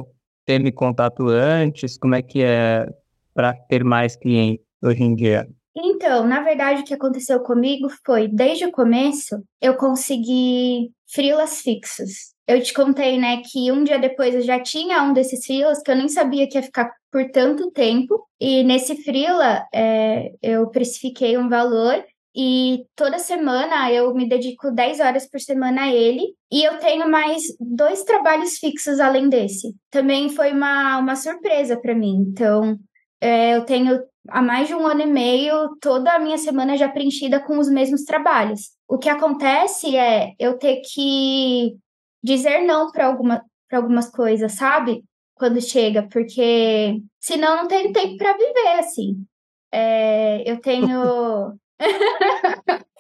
teve 0.51 0.73
contato 0.73 1.29
antes, 1.29 1.97
como 1.97 2.17
é 2.17 2.23
que 2.23 2.43
é 2.43 2.85
para 3.33 3.53
ter 3.53 3.85
mais 3.85 4.17
clientes 4.17 4.67
hoje 4.83 5.05
em 5.05 5.15
dia? 5.15 5.49
Então, 5.77 6.27
na 6.27 6.41
verdade, 6.41 6.81
o 6.81 6.85
que 6.85 6.93
aconteceu 6.93 7.39
comigo 7.39 7.89
foi, 8.05 8.27
desde 8.27 8.65
o 8.65 8.73
começo, 8.73 9.41
eu 9.63 9.77
consegui 9.77 10.91
frilas 11.07 11.61
fixos. 11.61 12.35
Eu 12.49 12.61
te 12.61 12.75
contei, 12.75 13.17
né, 13.17 13.43
que 13.49 13.71
um 13.71 13.85
dia 13.85 13.97
depois 13.97 14.35
eu 14.35 14.41
já 14.41 14.61
tinha 14.61 15.05
um 15.05 15.13
desses 15.13 15.47
frilas 15.47 15.81
que 15.81 15.89
eu 15.93 15.95
nem 15.95 16.09
sabia 16.09 16.49
que 16.49 16.59
ia 16.59 16.65
ficar 16.65 16.91
por 17.13 17.31
tanto 17.31 17.71
tempo. 17.71 18.27
E 18.41 18.65
nesse 18.65 18.97
freela, 19.05 19.65
é, 19.73 20.33
eu 20.43 20.67
precifiquei 20.67 21.39
um 21.39 21.49
valor 21.49 22.05
e 22.35 22.85
toda 22.95 23.19
semana 23.19 23.91
eu 23.93 24.15
me 24.15 24.29
dedico 24.29 24.71
10 24.71 25.01
horas 25.01 25.29
por 25.29 25.41
semana 25.41 25.83
a 25.83 25.93
ele. 25.93 26.35
E 26.51 26.63
eu 26.63 26.79
tenho 26.79 27.11
mais 27.11 27.43
dois 27.59 28.03
trabalhos 28.05 28.59
fixos 28.59 29.01
além 29.01 29.29
desse. 29.29 29.75
Também 29.91 30.29
foi 30.29 30.53
uma, 30.53 30.99
uma 30.99 31.17
surpresa 31.17 31.77
para 31.81 31.95
mim. 31.95 32.25
Então, 32.29 32.79
é, 33.21 33.57
eu 33.57 33.65
tenho 33.65 34.01
há 34.29 34.41
mais 34.43 34.69
de 34.69 34.75
um 34.75 34.87
ano 34.87 35.03
e 35.03 35.07
meio 35.07 35.77
toda 35.81 36.13
a 36.13 36.19
minha 36.19 36.39
semana 36.39 36.77
já 36.77 36.89
preenchida 36.89 37.41
com 37.41 37.59
os 37.59 37.69
mesmos 37.69 38.05
trabalhos. 38.05 38.71
O 38.89 38.99
que 38.99 39.09
acontece 39.09 39.97
é 39.97 40.33
eu 40.39 40.59
ter 40.59 40.81
que 40.83 41.77
dizer 42.23 42.61
não 42.61 42.91
para 42.91 43.07
alguma, 43.07 43.43
algumas 43.73 44.11
coisas, 44.11 44.53
sabe? 44.53 45.03
Quando 45.35 45.61
chega, 45.61 46.07
porque 46.11 47.01
senão 47.19 47.57
não 47.57 47.67
tenho 47.67 47.93
tempo 47.93 48.17
para 48.17 48.37
viver, 48.37 48.79
assim. 48.79 49.25
É, 49.73 50.51
eu 50.51 50.61
tenho. 50.61 51.59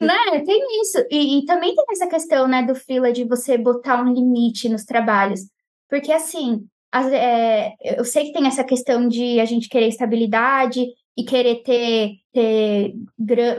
né? 0.00 0.40
Tem 0.44 0.82
isso. 0.82 0.98
E, 1.10 1.38
e, 1.38 1.44
também 1.44 1.74
tem 1.74 1.84
essa 1.90 2.06
questão, 2.06 2.46
né, 2.46 2.62
do 2.62 2.74
fila 2.74 3.12
de 3.12 3.24
você 3.24 3.58
botar 3.58 4.02
um 4.02 4.12
limite 4.12 4.68
nos 4.68 4.84
trabalhos. 4.84 5.40
Porque, 5.88 6.12
assim, 6.12 6.66
as, 6.92 7.12
é, 7.12 7.74
eu 7.82 8.04
sei 8.04 8.26
que 8.26 8.32
tem 8.32 8.46
essa 8.46 8.64
questão 8.64 9.08
de 9.08 9.40
a 9.40 9.44
gente 9.44 9.68
querer 9.68 9.88
estabilidade 9.88 10.86
e 11.16 11.24
querer 11.24 11.62
ter, 11.62 12.12
ter 12.32 12.94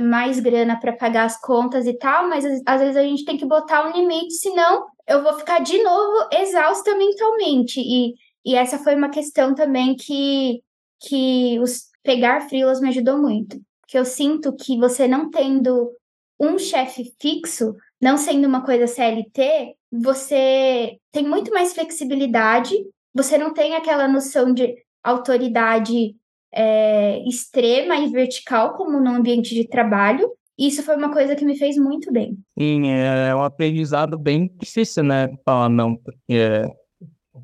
mais 0.01 0.39
grana 0.39 0.79
para 0.79 0.93
pagar 0.93 1.25
as 1.25 1.39
contas 1.39 1.85
e 1.85 1.93
tal, 1.93 2.27
mas 2.27 2.45
às 2.65 2.81
vezes 2.81 2.97
a 2.97 3.03
gente 3.03 3.25
tem 3.25 3.37
que 3.37 3.45
botar 3.45 3.87
um 3.87 3.91
limite, 3.91 4.33
senão 4.33 4.85
eu 5.07 5.21
vou 5.21 5.33
ficar 5.33 5.59
de 5.59 5.81
novo 5.83 6.27
exausta 6.33 6.95
mentalmente. 6.97 7.79
E, 7.79 8.13
e 8.45 8.55
essa 8.55 8.79
foi 8.79 8.95
uma 8.95 9.09
questão 9.09 9.53
também 9.53 9.95
que, 9.95 10.61
que 11.01 11.59
os 11.59 11.91
pegar 12.03 12.41
frilas 12.49 12.81
me 12.81 12.89
ajudou 12.89 13.17
muito 13.17 13.59
que 13.91 13.99
eu 13.99 14.05
sinto 14.05 14.55
que 14.55 14.77
você 14.77 15.05
não 15.05 15.29
tendo 15.29 15.91
um 16.39 16.57
chefe 16.57 17.13
fixo, 17.21 17.75
não 18.01 18.15
sendo 18.15 18.47
uma 18.47 18.63
coisa 18.63 18.87
CLT, 18.87 19.75
você 19.91 20.97
tem 21.11 21.27
muito 21.27 21.51
mais 21.51 21.73
flexibilidade, 21.73 22.73
você 23.13 23.37
não 23.37 23.53
tem 23.53 23.75
aquela 23.75 24.07
noção 24.07 24.53
de 24.53 24.73
autoridade 25.03 26.15
é, 26.53 27.21
extrema 27.27 27.97
e 27.97 28.09
vertical 28.09 28.75
como 28.75 29.01
no 29.01 29.11
ambiente 29.11 29.53
de 29.53 29.67
trabalho. 29.67 30.31
Isso 30.57 30.81
foi 30.83 30.95
uma 30.95 31.11
coisa 31.11 31.35
que 31.35 31.43
me 31.43 31.57
fez 31.57 31.75
muito 31.75 32.13
bem. 32.13 32.37
Sim, 32.57 32.87
é 32.87 33.35
um 33.35 33.43
aprendizado 33.43 34.17
bem 34.17 34.49
difícil, 34.57 35.03
né? 35.03 35.27
Falar 35.43 35.67
não, 35.67 35.97
porque 35.97 36.65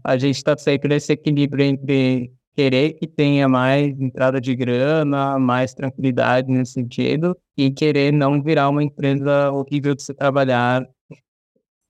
a 0.02 0.18
gente 0.18 0.38
está 0.38 0.58
sempre 0.58 0.88
nesse 0.88 1.12
equilíbrio 1.12 1.66
entre 1.66 2.32
querer 2.58 2.94
que 2.96 3.08
tenha 3.08 3.48
mais 3.48 4.00
entrada 4.02 4.42
de 4.42 4.56
grana, 4.56 5.40
mais 5.40 5.76
tranquilidade 5.76 6.52
nesse 6.52 6.74
sentido, 6.74 7.38
e 7.58 7.72
querer 7.72 8.12
não 8.12 8.42
virar 8.42 8.70
uma 8.70 8.84
empresa 8.84 9.52
horrível 9.52 9.96
de 9.96 10.04
se 10.04 10.14
trabalhar 10.16 10.88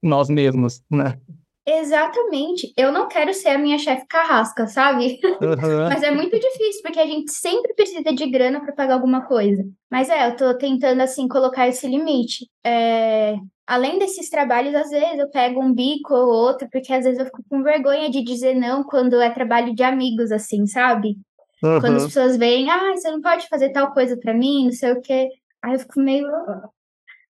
nós 0.04 0.30
mesmos, 0.30 0.84
né? 0.92 1.20
Exatamente. 1.68 2.72
Eu 2.78 2.92
não 2.94 3.10
quero 3.10 3.34
ser 3.34 3.50
a 3.50 3.58
minha 3.58 3.78
chefe 3.78 4.06
carrasca, 4.08 4.68
sabe? 4.68 5.20
Uhum. 5.42 5.90
Mas 5.90 6.02
é 6.02 6.12
muito 6.12 6.40
difícil, 6.40 6.82
porque 6.82 7.00
a 7.00 7.06
gente 7.06 7.32
sempre 7.32 7.74
precisa 7.74 8.04
de 8.04 8.28
grana 8.30 8.62
para 8.62 8.74
pagar 8.74 8.94
alguma 8.94 9.26
coisa. 9.26 9.64
Mas 9.92 10.10
é, 10.10 10.28
eu 10.28 10.36
tô 10.38 10.58
tentando, 10.58 11.02
assim, 11.02 11.28
colocar 11.28 11.68
esse 11.68 11.86
limite. 11.86 12.50
É 12.64 13.36
além 13.68 14.00
desses 14.00 14.30
trabalhos, 14.30 14.74
às 14.74 14.90
vezes 14.90 15.20
eu 15.20 15.30
pego 15.30 15.62
um 15.62 15.74
bico 15.74 16.14
ou 16.14 16.30
outro, 16.30 16.70
porque 16.72 16.94
às 16.94 17.04
vezes 17.04 17.20
eu 17.20 17.26
fico 17.26 17.44
com 17.50 17.62
vergonha 17.62 18.10
de 18.10 18.24
dizer 18.24 18.56
não 18.56 18.82
quando 18.82 19.20
é 19.20 19.30
trabalho 19.30 19.76
de 19.76 19.84
amigos, 19.84 20.32
assim, 20.32 20.66
sabe? 20.66 21.18
Uhum. 21.62 21.82
Quando 21.82 21.98
as 21.98 22.06
pessoas 22.06 22.38
veem, 22.38 22.70
ah, 22.70 22.96
você 22.96 23.12
não 23.12 23.22
pode 23.22 23.48
fazer 23.50 23.72
tal 23.72 23.92
coisa 23.92 24.16
para 24.18 24.34
mim, 24.34 24.66
não 24.66 24.72
sei 24.72 24.94
o 24.94 25.02
quê. 25.02 25.28
Aí 25.62 25.74
eu 25.74 25.80
fico 25.80 26.00
meio. 26.00 26.28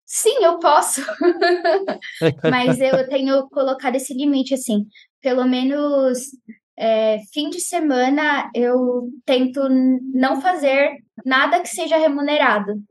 Sim, 0.07 0.41
eu 0.41 0.57
posso. 0.57 1.01
Mas 2.49 2.79
eu 2.79 3.07
tenho 3.09 3.47
colocado 3.49 3.95
esse 3.95 4.13
limite, 4.13 4.53
assim. 4.53 4.87
Pelo 5.21 5.45
menos 5.45 6.29
é, 6.77 7.19
fim 7.33 7.49
de 7.49 7.59
semana 7.59 8.49
eu 8.55 9.09
tento 9.25 9.67
não 9.69 10.39
fazer 10.39 11.03
nada 11.25 11.59
que 11.59 11.67
seja 11.67 11.97
remunerado. 11.97 12.81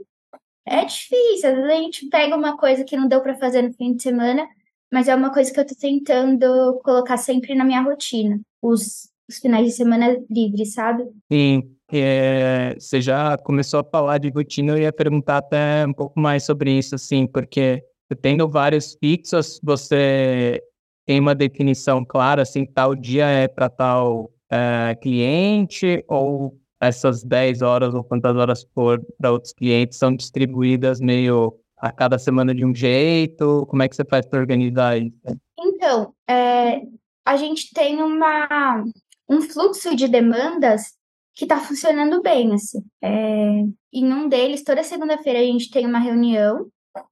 É 0.67 0.85
difícil, 0.85 1.49
às 1.49 1.57
vezes 1.57 1.71
a 1.71 1.75
gente 1.77 2.09
pega 2.09 2.37
uma 2.37 2.57
coisa 2.57 2.85
que 2.85 2.97
não 2.97 3.09
deu 3.09 3.23
para 3.23 3.39
fazer 3.39 3.63
no 3.63 3.73
fim 3.73 3.95
de 3.95 4.03
semana, 4.03 4.47
mas 4.93 5.09
é 5.09 5.15
uma 5.15 5.33
coisa 5.33 5.53
que 5.53 5.61
eu 5.61 5.67
tô 5.67 5.75
tentando 5.75 6.81
colocar 6.83 7.17
sempre 7.17 7.55
na 7.55 7.65
minha 7.65 7.81
rotina, 7.81 8.41
os, 8.61 9.09
os 9.29 9.39
finais 9.39 9.67
de 9.67 9.73
semana 9.73 10.19
livres, 10.29 10.75
sabe? 10.75 11.05
Sim, 11.33 11.76
é, 11.93 12.75
você 12.79 13.01
já 13.01 13.37
começou 13.39 13.81
a 13.81 13.85
falar 13.85 14.19
de 14.19 14.29
rotina, 14.31 14.73
eu 14.73 14.79
ia 14.79 14.93
perguntar 14.93 15.39
até 15.39 15.87
um 15.87 15.93
pouco 15.93 16.19
mais 16.19 16.45
sobre 16.45 16.73
isso, 16.73 16.95
assim, 16.95 17.27
porque 17.27 17.83
tendo 18.21 18.49
vários 18.49 18.97
fixos, 18.99 19.61
você 19.63 20.63
tem 21.05 21.21
uma 21.21 21.35
definição 21.35 22.05
clara, 22.05 22.43
assim, 22.43 22.65
tal 22.65 22.95
dia 22.95 23.27
é 23.27 23.47
para 23.49 23.69
tal 23.69 24.31
é, 24.51 24.97
cliente, 25.01 26.05
ou 26.09 26.59
essas 26.81 27.23
10 27.23 27.63
horas 27.63 27.95
ou 27.95 28.05
quantas 28.05 28.37
horas 28.37 28.67
for 28.75 29.01
para 29.19 29.33
outros 29.33 29.53
clientes 29.53 29.99
são 29.99 30.15
distribuídas 30.15 31.01
meio 31.01 31.59
a 31.79 31.91
cada 31.93 32.19
semana 32.19 32.55
de 32.55 32.65
um 32.65 32.75
jeito? 32.75 33.67
Como 33.69 33.83
é 33.83 33.89
que 33.89 33.97
você 33.97 34.05
faz 34.05 34.27
para 34.27 34.41
organizar 34.41 34.99
isso? 34.99 35.15
Então, 35.59 36.15
é, 36.29 36.83
a 37.25 37.37
gente 37.37 37.73
tem 37.73 38.03
uma, 38.03 38.85
um 39.29 39.43
fluxo 39.43 39.95
de 39.95 40.09
demandas 40.09 40.95
que 41.37 41.45
está 41.45 41.61
funcionando 41.61 42.23
bem, 42.23 42.55
assim. 42.55 42.83
É, 43.03 43.63
em 43.93 44.13
um 44.13 44.27
deles, 44.27 44.65
toda 44.65 44.83
segunda-feira 44.83 45.39
a 45.39 45.43
gente 45.43 45.71
tem 45.71 45.87
uma 45.87 45.99
reunião 45.99 46.67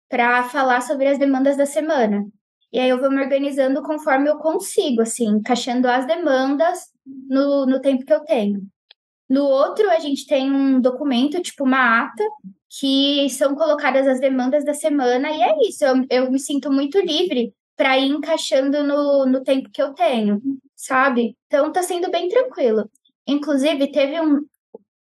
para 0.08 0.44
falar 0.44 0.80
sobre 0.80 1.06
as 1.06 1.18
demandas 1.18 1.58
da 1.58 1.66
semana. 1.66 2.24
E 2.72 2.80
aí 2.80 2.88
eu 2.88 2.98
vou 2.98 3.10
me 3.10 3.22
organizando 3.22 3.82
conforme 3.82 4.30
eu 4.30 4.38
consigo, 4.38 5.02
assim, 5.02 5.28
encaixando 5.28 5.86
as 5.86 6.06
demandas 6.06 6.86
no, 7.06 7.66
no 7.66 7.80
tempo 7.80 8.04
que 8.04 8.12
eu 8.12 8.20
tenho. 8.20 8.62
No 9.28 9.44
outro, 9.44 9.88
a 9.90 9.98
gente 9.98 10.26
tem 10.26 10.50
um 10.50 10.80
documento, 10.80 11.40
tipo 11.42 11.64
uma 11.64 12.04
ata, 12.04 12.24
que 12.80 13.28
são 13.28 13.54
colocadas 13.54 14.06
as 14.08 14.20
demandas 14.20 14.64
da 14.64 14.74
semana, 14.74 15.30
e 15.30 15.42
é 15.42 15.68
isso, 15.68 15.84
eu, 15.84 16.06
eu 16.10 16.30
me 16.30 16.38
sinto 16.38 16.72
muito 16.72 16.98
livre 16.98 17.54
para 17.76 17.98
ir 17.98 18.10
encaixando 18.10 18.82
no, 18.82 19.26
no 19.26 19.42
tempo 19.42 19.70
que 19.70 19.82
eu 19.82 19.92
tenho, 19.92 20.40
sabe? 20.74 21.36
Então 21.46 21.70
tá 21.70 21.82
sendo 21.82 22.10
bem 22.10 22.28
tranquilo. 22.28 22.88
Inclusive, 23.26 23.90
teve 23.90 24.20
um, 24.20 24.40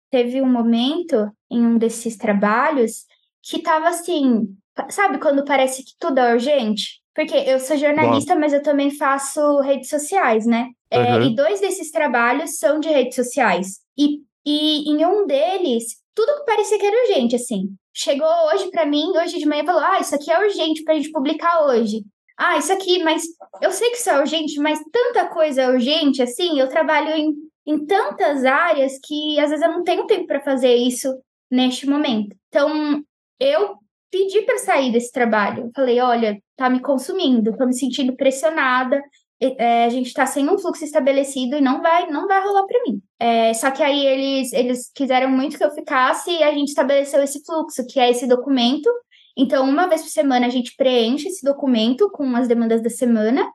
teve 0.10 0.42
um 0.42 0.50
momento 0.50 1.32
em 1.50 1.66
um 1.66 1.78
desses 1.78 2.18
trabalhos 2.18 3.06
que 3.42 3.62
tava 3.62 3.90
assim, 3.90 4.56
sabe 4.90 5.20
quando 5.20 5.46
parece 5.46 5.84
que 5.84 5.94
tudo 6.00 6.20
é 6.20 6.34
urgente? 6.34 7.00
Porque 7.16 7.36
eu 7.36 7.60
sou 7.60 7.76
jornalista, 7.76 8.36
mas 8.36 8.54
eu 8.54 8.62
também 8.62 8.92
faço 8.92 9.60
redes 9.60 9.90
sociais, 9.90 10.46
né? 10.46 10.70
Uhum. 10.94 11.00
É, 11.02 11.26
e 11.26 11.36
dois 11.36 11.60
desses 11.60 11.92
trabalhos 11.92 12.58
são 12.58 12.80
de 12.80 12.88
redes 12.88 13.16
sociais. 13.16 13.80
E, 13.98 14.22
e 14.46 14.90
em 14.90 15.06
um 15.06 15.26
deles, 15.26 15.98
tudo 16.16 16.36
que 16.38 16.46
parecia 16.46 16.80
que 16.80 16.86
era 16.86 17.08
urgente, 17.08 17.36
assim. 17.36 17.70
Chegou 17.94 18.28
hoje 18.54 18.70
para 18.72 18.86
mim, 18.86 19.12
hoje 19.18 19.38
de 19.38 19.46
manhã, 19.46 19.66
falou: 19.66 19.82
Ah, 19.82 20.00
isso 20.00 20.16
aqui 20.16 20.32
é 20.32 20.40
urgente 20.40 20.84
pra 20.84 20.94
gente 20.94 21.12
publicar 21.12 21.66
hoje. 21.66 22.04
Ah, 22.38 22.58
isso 22.58 22.72
aqui, 22.72 23.04
mas 23.04 23.24
eu 23.62 23.72
sei 23.72 23.90
que 23.90 23.98
isso 23.98 24.10
é 24.10 24.18
urgente, 24.18 24.58
mas 24.60 24.80
tanta 24.92 25.28
coisa 25.28 25.64
é 25.64 25.70
urgente, 25.70 26.22
assim. 26.22 26.58
Eu 26.58 26.70
trabalho 26.70 27.10
em, 27.10 27.34
em 27.70 27.86
tantas 27.86 28.44
áreas 28.46 29.00
que 29.04 29.40
às 29.40 29.52
vezes 29.52 29.64
eu 29.64 29.72
não 29.72 29.84
tenho 29.84 30.08
tempo 30.08 30.26
para 30.26 30.42
fazer 30.42 30.74
isso 30.74 31.14
neste 31.52 31.88
momento. 31.88 32.36
Então, 32.48 33.04
eu 33.40 33.76
pedi 34.10 34.42
para 34.42 34.58
sair 34.58 34.92
desse 34.92 35.12
trabalho. 35.12 35.70
falei: 35.76 36.00
Olha, 36.00 36.42
tá 36.56 36.68
me 36.68 36.80
consumindo, 36.82 37.56
tô 37.56 37.68
me 37.68 37.74
sentindo 37.74 38.16
pressionada, 38.16 39.00
é, 39.40 39.86
a 39.86 39.90
gente 39.90 40.08
está 40.08 40.26
sem 40.26 40.50
um 40.50 40.58
fluxo 40.58 40.84
estabelecido 40.84 41.56
e 41.56 41.62
não 41.62 41.80
vai, 41.82 42.10
não 42.10 42.28
vai 42.28 42.42
rolar 42.42 42.66
para 42.66 42.84
mim. 42.88 43.02
É, 43.20 43.54
só 43.54 43.70
que 43.70 43.84
aí 43.84 44.06
eles, 44.06 44.52
eles 44.52 44.92
quiseram 44.94 45.30
muito 45.30 45.58
que 45.58 45.64
eu 45.64 45.72
ficasse 45.72 46.32
e 46.32 46.44
a 46.44 46.52
gente 46.52 46.70
estabeleceu 46.70 47.22
esse 47.22 47.46
fluxo, 47.46 47.86
que 47.88 48.00
é 48.00 48.10
esse 48.10 48.28
documento. 48.28 48.90
Então, 49.38 49.70
uma 49.70 49.88
vez 49.88 50.02
por 50.02 50.10
semana 50.10 50.48
a 50.48 50.50
gente 50.50 50.76
preenche 50.76 51.28
esse 51.28 51.46
documento 51.46 52.10
com 52.10 52.36
as 52.36 52.48
demandas 52.48 52.82
da 52.82 52.90
semana 52.90 53.48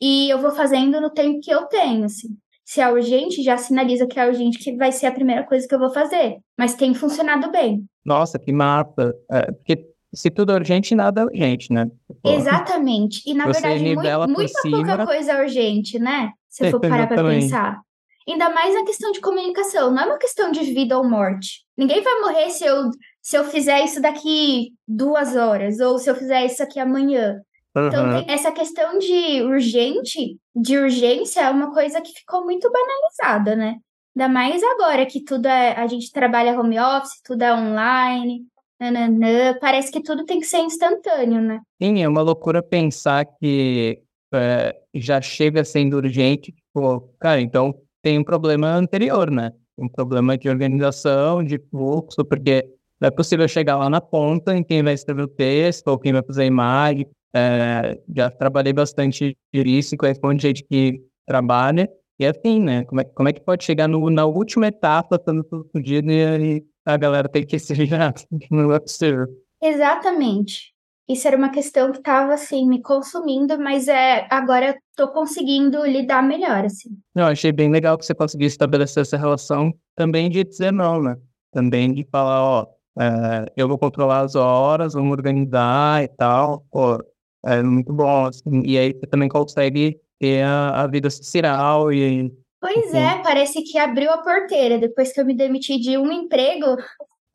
e 0.00 0.30
eu 0.30 0.40
vou 0.40 0.52
fazendo 0.52 1.00
no 1.00 1.10
tempo 1.10 1.40
que 1.40 1.50
eu 1.50 1.66
tenho, 1.66 2.04
assim. 2.04 2.28
Se 2.66 2.80
é 2.80 2.92
urgente, 2.92 3.44
já 3.44 3.56
sinaliza 3.56 4.08
que 4.08 4.18
é 4.18 4.26
urgente, 4.26 4.58
que 4.58 4.76
vai 4.76 4.90
ser 4.90 5.06
a 5.06 5.12
primeira 5.12 5.44
coisa 5.44 5.68
que 5.68 5.74
eu 5.74 5.78
vou 5.78 5.90
fazer. 5.90 6.38
Mas 6.58 6.74
tem 6.74 6.92
funcionado 6.94 7.48
bem. 7.52 7.84
Nossa, 8.04 8.40
que 8.40 8.52
mapa. 8.52 9.14
É, 9.30 9.52
porque 9.52 9.86
se 10.12 10.30
tudo 10.30 10.50
é 10.50 10.56
urgente, 10.56 10.92
nada 10.92 11.20
é 11.20 11.24
urgente, 11.24 11.72
né? 11.72 11.86
Exatamente. 12.24 13.22
E 13.24 13.34
na 13.34 13.44
verdade, 13.44 13.84
muito, 13.94 14.28
muita 14.30 14.60
cima... 14.60 14.78
pouca 14.78 15.06
coisa 15.06 15.32
é 15.32 15.42
urgente, 15.42 15.98
né? 16.00 16.32
Se 16.48 16.68
for 16.70 16.80
parar 16.80 17.06
para 17.06 17.22
pensar. 17.22 17.80
Ainda 18.28 18.50
mais 18.50 18.74
na 18.74 18.84
questão 18.84 19.12
de 19.12 19.20
comunicação, 19.20 19.92
não 19.92 20.02
é 20.02 20.06
uma 20.06 20.18
questão 20.18 20.50
de 20.50 20.64
vida 20.64 20.98
ou 20.98 21.08
morte. 21.08 21.64
Ninguém 21.78 22.02
vai 22.02 22.20
morrer 22.20 22.50
se 22.50 22.64
eu, 22.64 22.90
se 23.22 23.38
eu 23.38 23.44
fizer 23.44 23.84
isso 23.84 24.02
daqui 24.02 24.72
duas 24.88 25.36
horas, 25.36 25.78
ou 25.78 25.96
se 25.98 26.10
eu 26.10 26.16
fizer 26.16 26.44
isso 26.44 26.60
aqui 26.60 26.80
amanhã. 26.80 27.40
Uhum. 27.76 27.88
Então, 27.88 28.24
essa 28.26 28.50
questão 28.50 28.98
de 28.98 29.42
urgente, 29.42 30.38
de 30.54 30.78
urgência, 30.78 31.42
é 31.42 31.50
uma 31.50 31.72
coisa 31.74 32.00
que 32.00 32.12
ficou 32.12 32.42
muito 32.42 32.70
banalizada, 32.72 33.54
né? 33.54 33.76
Ainda 34.16 34.32
mais 34.32 34.62
agora 34.62 35.04
que 35.04 35.22
tudo 35.22 35.46
é. 35.46 35.72
A 35.76 35.86
gente 35.86 36.10
trabalha 36.10 36.58
home 36.58 36.80
office, 36.80 37.20
tudo 37.22 37.42
é 37.42 37.54
online. 37.54 38.46
Nananã, 38.80 39.56
parece 39.60 39.90
que 39.90 40.02
tudo 40.02 40.24
tem 40.24 40.40
que 40.40 40.46
ser 40.46 40.58
instantâneo, 40.58 41.40
né? 41.40 41.60
Sim, 41.82 42.02
é 42.02 42.08
uma 42.08 42.22
loucura 42.22 42.62
pensar 42.62 43.24
que 43.24 44.02
é, 44.32 44.74
já 44.94 45.20
chega 45.20 45.64
sendo 45.64 45.96
urgente. 45.96 46.52
Tipo, 46.52 47.10
cara, 47.18 47.40
então 47.40 47.74
tem 48.02 48.18
um 48.18 48.24
problema 48.24 48.68
anterior, 48.68 49.30
né? 49.30 49.52
Um 49.76 49.88
problema 49.88 50.38
de 50.38 50.48
organização, 50.48 51.44
de 51.44 51.58
fluxo, 51.70 52.24
porque 52.24 52.66
não 52.98 53.08
é 53.08 53.10
possível 53.10 53.46
chegar 53.46 53.76
lá 53.76 53.90
na 53.90 54.00
ponta 54.00 54.56
em 54.56 54.62
quem 54.62 54.82
vai 54.82 54.94
escrever 54.94 55.22
o 55.22 55.28
texto 55.28 55.88
ou 55.88 55.98
quem 55.98 56.12
vai 56.12 56.22
fazer 56.22 56.42
a 56.42 56.46
imagem. 56.46 57.06
É, 57.36 58.00
já 58.16 58.30
trabalhei 58.30 58.72
bastante 58.72 59.36
isso, 59.52 59.94
conheço 59.98 60.20
um 60.24 60.28
monte 60.28 60.40
de 60.40 60.46
gente 60.48 60.64
que 60.64 61.02
trabalha. 61.26 61.86
E 62.18 62.24
é 62.24 62.30
assim, 62.30 62.58
né? 62.58 62.84
Como 62.84 63.02
é, 63.02 63.04
como 63.04 63.28
é 63.28 63.32
que 63.34 63.42
pode 63.42 63.62
chegar 63.62 63.86
no, 63.86 64.08
na 64.08 64.24
última 64.24 64.68
etapa, 64.68 65.16
estando 65.16 65.44
tudo 65.44 65.68
fodido 65.70 66.10
e, 66.10 66.64
a 66.86 66.96
galera 66.96 67.28
tem 67.28 67.44
que 67.44 67.58
se 67.58 67.74
virar? 67.74 68.14
Não 68.50 68.72
é 68.72 68.80
possível. 68.80 69.26
Exatamente. 69.62 70.72
Isso 71.06 71.28
era 71.28 71.36
uma 71.36 71.50
questão 71.50 71.92
que 71.92 71.98
estava 71.98 72.32
assim 72.32 72.66
me 72.66 72.80
consumindo, 72.80 73.58
mas 73.58 73.86
é 73.86 74.26
agora 74.30 74.76
tô 74.96 75.08
conseguindo 75.08 75.84
lidar 75.84 76.22
melhor 76.22 76.64
assim. 76.64 76.88
Eu 77.14 77.26
achei 77.26 77.52
bem 77.52 77.70
legal 77.70 77.98
que 77.98 78.06
você 78.06 78.14
conseguiu 78.14 78.46
estabelecer 78.46 79.02
essa 79.02 79.16
relação 79.16 79.72
também 79.94 80.30
de 80.30 80.42
dizer 80.42 80.72
não, 80.72 81.02
né? 81.02 81.16
Também 81.52 81.92
de 81.92 82.04
falar, 82.10 82.42
ó, 82.42 82.66
é, 82.98 83.52
eu 83.56 83.68
vou 83.68 83.78
controlar 83.78 84.20
as 84.20 84.34
horas, 84.34 84.94
vamos 84.94 85.12
organizar 85.12 86.02
e 86.02 86.08
tal. 86.08 86.64
Pô, 86.70 86.98
é 87.46 87.62
muito 87.62 87.92
bom. 87.92 88.26
Assim. 88.26 88.62
E 88.64 88.78
aí 88.78 88.92
você 88.92 89.06
também 89.06 89.28
consegue 89.28 90.00
ter 90.18 90.42
a, 90.42 90.82
a 90.82 90.86
vida 90.86 91.08
social 91.10 91.92
e. 91.92 92.32
Pois 92.60 92.92
é, 92.94 93.22
parece 93.22 93.62
que 93.62 93.78
abriu 93.78 94.10
a 94.10 94.18
porteira. 94.18 94.78
Depois 94.78 95.12
que 95.12 95.20
eu 95.20 95.26
me 95.26 95.36
demiti 95.36 95.78
de 95.78 95.96
um 95.96 96.10
emprego, 96.10 96.76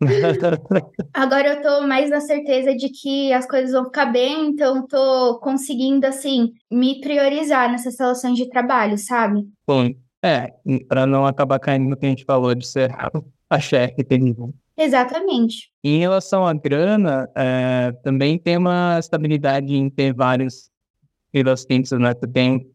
Agora 1.14 1.48
eu 1.48 1.62
tô 1.62 1.88
mais 1.88 2.10
na 2.10 2.20
certeza 2.20 2.76
de 2.76 2.90
que 2.90 3.32
as 3.32 3.46
coisas 3.48 3.72
vão 3.72 3.86
ficar 3.86 4.08
bem, 4.08 4.48
então 4.48 4.86
tô 4.88 5.40
conseguindo, 5.40 6.08
assim, 6.08 6.52
me 6.72 7.00
priorizar 7.00 7.72
nessas 7.72 8.00
relações 8.00 8.36
de 8.36 8.50
trabalho, 8.50 8.98
sabe? 8.98 9.48
Bom, 9.68 9.92
é, 10.24 10.54
para 10.88 11.06
não 11.06 11.26
acabar 11.26 11.60
caindo 11.60 11.90
no 11.90 11.98
que 11.98 12.06
a 12.06 12.10
gente 12.10 12.26
falou 12.26 12.54
de 12.56 12.68
ser 12.68 12.92
a 13.50 13.60
chefe 13.60 14.04
terrível. 14.04 14.54
Exatamente. 14.78 15.70
Em 15.84 16.00
relação 16.00 16.46
à 16.46 16.54
grana, 16.54 17.30
é, 17.36 17.92
também 18.04 18.38
tem 18.38 18.58
uma 18.58 18.98
estabilidade 19.00 19.76
em 19.76 19.90
ter 19.90 20.14
vários 20.14 20.70
freelancers, 21.32 22.02
né? 22.02 22.14
Tu 22.14 22.28
tem 22.28 22.68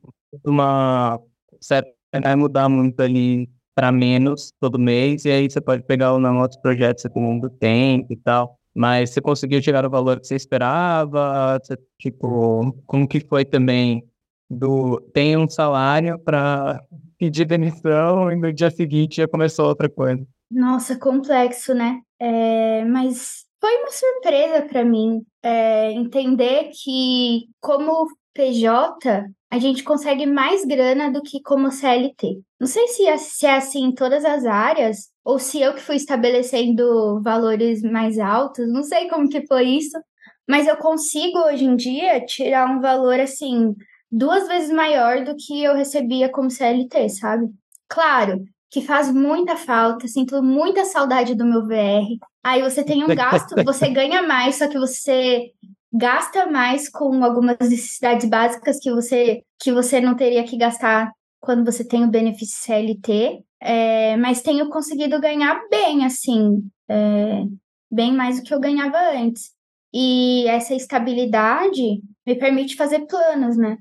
uma 0.44 1.20
certa 1.60 1.90
vai 2.22 2.36
mudar 2.36 2.68
muito 2.68 3.00
ali 3.00 3.48
para 3.74 3.92
menos 3.92 4.52
todo 4.60 4.78
mês, 4.78 5.24
e 5.26 5.30
aí 5.30 5.50
você 5.50 5.60
pode 5.60 5.82
pegar 5.84 6.14
o 6.14 6.18
não 6.18 6.40
outros 6.40 6.60
projetos 6.60 7.04
do 7.40 7.50
tempo 7.50 8.12
e 8.12 8.16
tal. 8.16 8.58
Mas 8.74 9.10
você 9.10 9.20
conseguiu 9.20 9.62
chegar 9.62 9.84
ao 9.84 9.90
valor 9.90 10.20
que 10.20 10.26
você 10.26 10.36
esperava? 10.36 11.58
Você, 11.62 11.76
tipo, 11.98 12.74
como 12.86 13.08
que 13.08 13.20
foi 13.20 13.44
também 13.44 14.02
do 14.50 15.00
tem 15.12 15.36
um 15.36 15.48
salário 15.48 16.18
para 16.18 16.80
pedir 17.18 17.44
demissão 17.46 18.30
e 18.32 18.36
no 18.36 18.52
dia 18.52 18.70
seguinte 18.70 19.16
já 19.16 19.28
começou 19.28 19.66
outra 19.68 19.88
coisa? 19.88 20.26
Nossa, 20.50 20.98
complexo, 20.98 21.74
né? 21.74 22.00
É, 22.20 22.84
mas 22.84 23.44
foi 23.60 23.76
uma 23.78 23.90
surpresa 23.90 24.62
para 24.62 24.84
mim 24.84 25.22
é, 25.42 25.92
entender 25.92 26.70
que, 26.72 27.46
como 27.60 28.06
PJ, 28.32 29.24
a 29.50 29.58
gente 29.58 29.82
consegue 29.82 30.24
mais 30.26 30.64
grana 30.64 31.10
do 31.10 31.22
que 31.22 31.42
como 31.42 31.70
CLT. 31.70 32.40
Não 32.60 32.66
sei 32.66 32.86
se 32.88 33.06
é, 33.06 33.16
se 33.16 33.46
é 33.46 33.56
assim 33.56 33.84
em 33.86 33.94
todas 33.94 34.24
as 34.24 34.44
áreas, 34.44 35.10
ou 35.24 35.38
se 35.38 35.60
eu 35.60 35.74
que 35.74 35.80
fui 35.80 35.96
estabelecendo 35.96 37.20
valores 37.22 37.82
mais 37.82 38.18
altos, 38.18 38.70
não 38.72 38.82
sei 38.82 39.08
como 39.08 39.28
que 39.28 39.46
foi 39.46 39.64
isso, 39.66 39.98
mas 40.48 40.66
eu 40.66 40.76
consigo 40.76 41.38
hoje 41.40 41.64
em 41.64 41.76
dia 41.76 42.24
tirar 42.24 42.70
um 42.70 42.80
valor 42.80 43.18
assim 43.20 43.74
duas 44.10 44.46
vezes 44.48 44.70
maior 44.70 45.24
do 45.24 45.34
que 45.36 45.62
eu 45.64 45.74
recebia 45.74 46.30
como 46.30 46.50
CLT, 46.50 47.08
sabe? 47.08 47.48
Claro 47.88 48.44
que 48.70 48.80
faz 48.80 49.12
muita 49.12 49.56
falta, 49.56 50.08
sinto 50.08 50.42
muita 50.42 50.84
saudade 50.84 51.34
do 51.34 51.44
meu 51.44 51.66
VR. 51.66 52.06
Aí 52.44 52.62
você 52.62 52.84
tem 52.84 53.04
um 53.04 53.14
gasto, 53.14 53.54
você 53.64 53.88
ganha 53.90 54.22
mais, 54.22 54.56
só 54.56 54.68
que 54.68 54.78
você 54.78 55.52
gasta 55.92 56.46
mais 56.46 56.88
com 56.88 57.24
algumas 57.24 57.56
necessidades 57.60 58.28
básicas 58.28 58.78
que 58.78 58.90
você, 58.90 59.42
que 59.60 59.72
você 59.72 60.00
não 60.00 60.14
teria 60.14 60.44
que 60.44 60.56
gastar 60.56 61.10
quando 61.40 61.64
você 61.64 61.86
tem 61.86 62.04
o 62.04 62.10
benefício 62.10 62.58
CLT, 62.60 63.42
é, 63.60 64.16
mas 64.16 64.42
tenho 64.42 64.68
conseguido 64.68 65.20
ganhar 65.20 65.60
bem, 65.70 66.04
assim, 66.04 66.68
é, 66.88 67.44
bem 67.90 68.12
mais 68.12 68.38
do 68.38 68.42
que 68.42 68.52
eu 68.52 68.60
ganhava 68.60 68.98
antes. 69.16 69.52
E 69.94 70.46
essa 70.48 70.74
estabilidade 70.74 72.02
me 72.26 72.34
permite 72.34 72.76
fazer 72.76 73.06
planos, 73.06 73.56
né? 73.56 73.78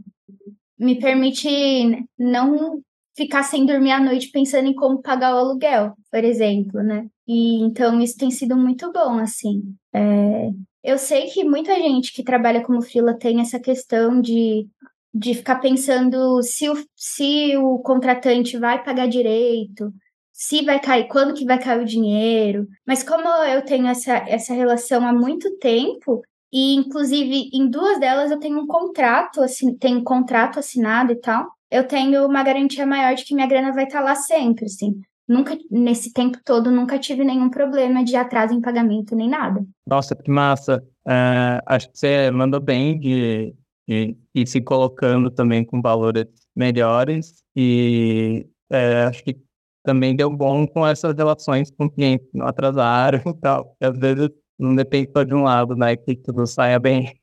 Me 0.77 0.99
permite 0.99 2.07
não 2.17 2.81
ficar 3.15 3.43
sem 3.43 3.65
dormir 3.65 3.91
à 3.91 3.99
noite 3.99 4.29
pensando 4.31 4.67
em 4.67 4.75
como 4.75 5.01
pagar 5.01 5.33
o 5.33 5.37
aluguel, 5.37 5.93
por 6.11 6.23
exemplo, 6.23 6.83
né? 6.83 7.07
E 7.27 7.61
então 7.63 7.99
isso 8.01 8.17
tem 8.17 8.29
sido 8.29 8.55
muito 8.57 8.91
bom, 8.91 9.17
assim. 9.17 9.63
É, 9.93 10.49
eu 10.83 10.97
sei 10.97 11.27
que 11.27 11.43
muita 11.43 11.73
gente 11.75 12.13
que 12.13 12.23
trabalha 12.23 12.63
como 12.63 12.81
freela 12.81 13.17
tem 13.17 13.41
essa 13.41 13.59
questão 13.59 14.21
de, 14.21 14.67
de 15.13 15.33
ficar 15.33 15.55
pensando 15.55 16.41
se 16.43 16.69
o, 16.69 16.75
se 16.95 17.55
o 17.57 17.79
contratante 17.79 18.57
vai 18.57 18.83
pagar 18.83 19.07
direito, 19.07 19.91
se 20.31 20.63
vai 20.63 20.79
cair, 20.81 21.07
quando 21.07 21.33
que 21.33 21.45
vai 21.45 21.57
cair 21.57 21.81
o 21.81 21.85
dinheiro. 21.85 22.67
Mas 22.85 23.01
como 23.01 23.27
eu 23.45 23.63
tenho 23.63 23.87
essa, 23.87 24.17
essa 24.27 24.53
relação 24.53 25.07
há 25.07 25.13
muito 25.13 25.57
tempo, 25.57 26.21
e 26.51 26.75
inclusive 26.75 27.49
em 27.53 27.69
duas 27.69 27.99
delas 27.99 28.29
eu 28.29 28.39
tenho 28.39 28.59
um 28.59 28.67
contrato, 28.67 29.41
assim, 29.41 29.73
tenho 29.75 29.99
um 29.99 30.03
contrato 30.03 30.59
assinado 30.59 31.13
e 31.13 31.15
tal, 31.15 31.47
eu 31.71 31.87
tenho 31.87 32.25
uma 32.25 32.43
garantia 32.43 32.85
maior 32.85 33.15
de 33.15 33.23
que 33.23 33.35
minha 33.35 33.47
grana 33.47 33.71
vai 33.71 33.85
estar 33.85 34.01
lá 34.01 34.15
sempre, 34.15 34.65
assim. 34.65 34.99
Nunca, 35.27 35.57
nesse 35.71 36.13
tempo 36.13 36.37
todo, 36.45 36.69
nunca 36.71 36.99
tive 36.99 37.23
nenhum 37.23 37.49
problema 37.49 38.03
de 38.03 38.15
atraso 38.15 38.53
em 38.53 38.61
pagamento 38.61 39.15
nem 39.15 39.27
nada. 39.27 39.65
Nossa, 39.87 40.15
que 40.15 40.29
massa. 40.29 40.83
Uh, 41.07 41.61
acho 41.65 41.91
que 41.91 41.97
você 41.97 42.29
mandou 42.29 42.59
bem 42.59 42.99
de, 42.99 43.55
de 43.87 44.15
ir 44.35 44.47
se 44.47 44.61
colocando 44.61 45.31
também 45.31 45.65
com 45.65 45.81
valores 45.81 46.27
melhores 46.55 47.43
e 47.55 48.47
é, 48.71 49.03
acho 49.03 49.23
que 49.23 49.35
também 49.83 50.15
deu 50.15 50.29
bom 50.29 50.67
com 50.67 50.85
essas 50.85 51.15
relações 51.15 51.71
com 51.71 51.89
clientes 51.89 52.27
que 52.31 52.37
não 52.37 52.47
atrasaram 52.47 53.21
e 53.25 53.33
tal. 53.35 53.75
Às 53.79 53.97
vezes 53.97 54.29
não 54.57 54.75
depende 54.75 55.11
só 55.15 55.23
de 55.23 55.33
um 55.33 55.43
lado, 55.43 55.75
né? 55.75 55.95
Que 55.95 56.15
tudo 56.15 56.45
saia 56.47 56.79
bem. 56.79 57.13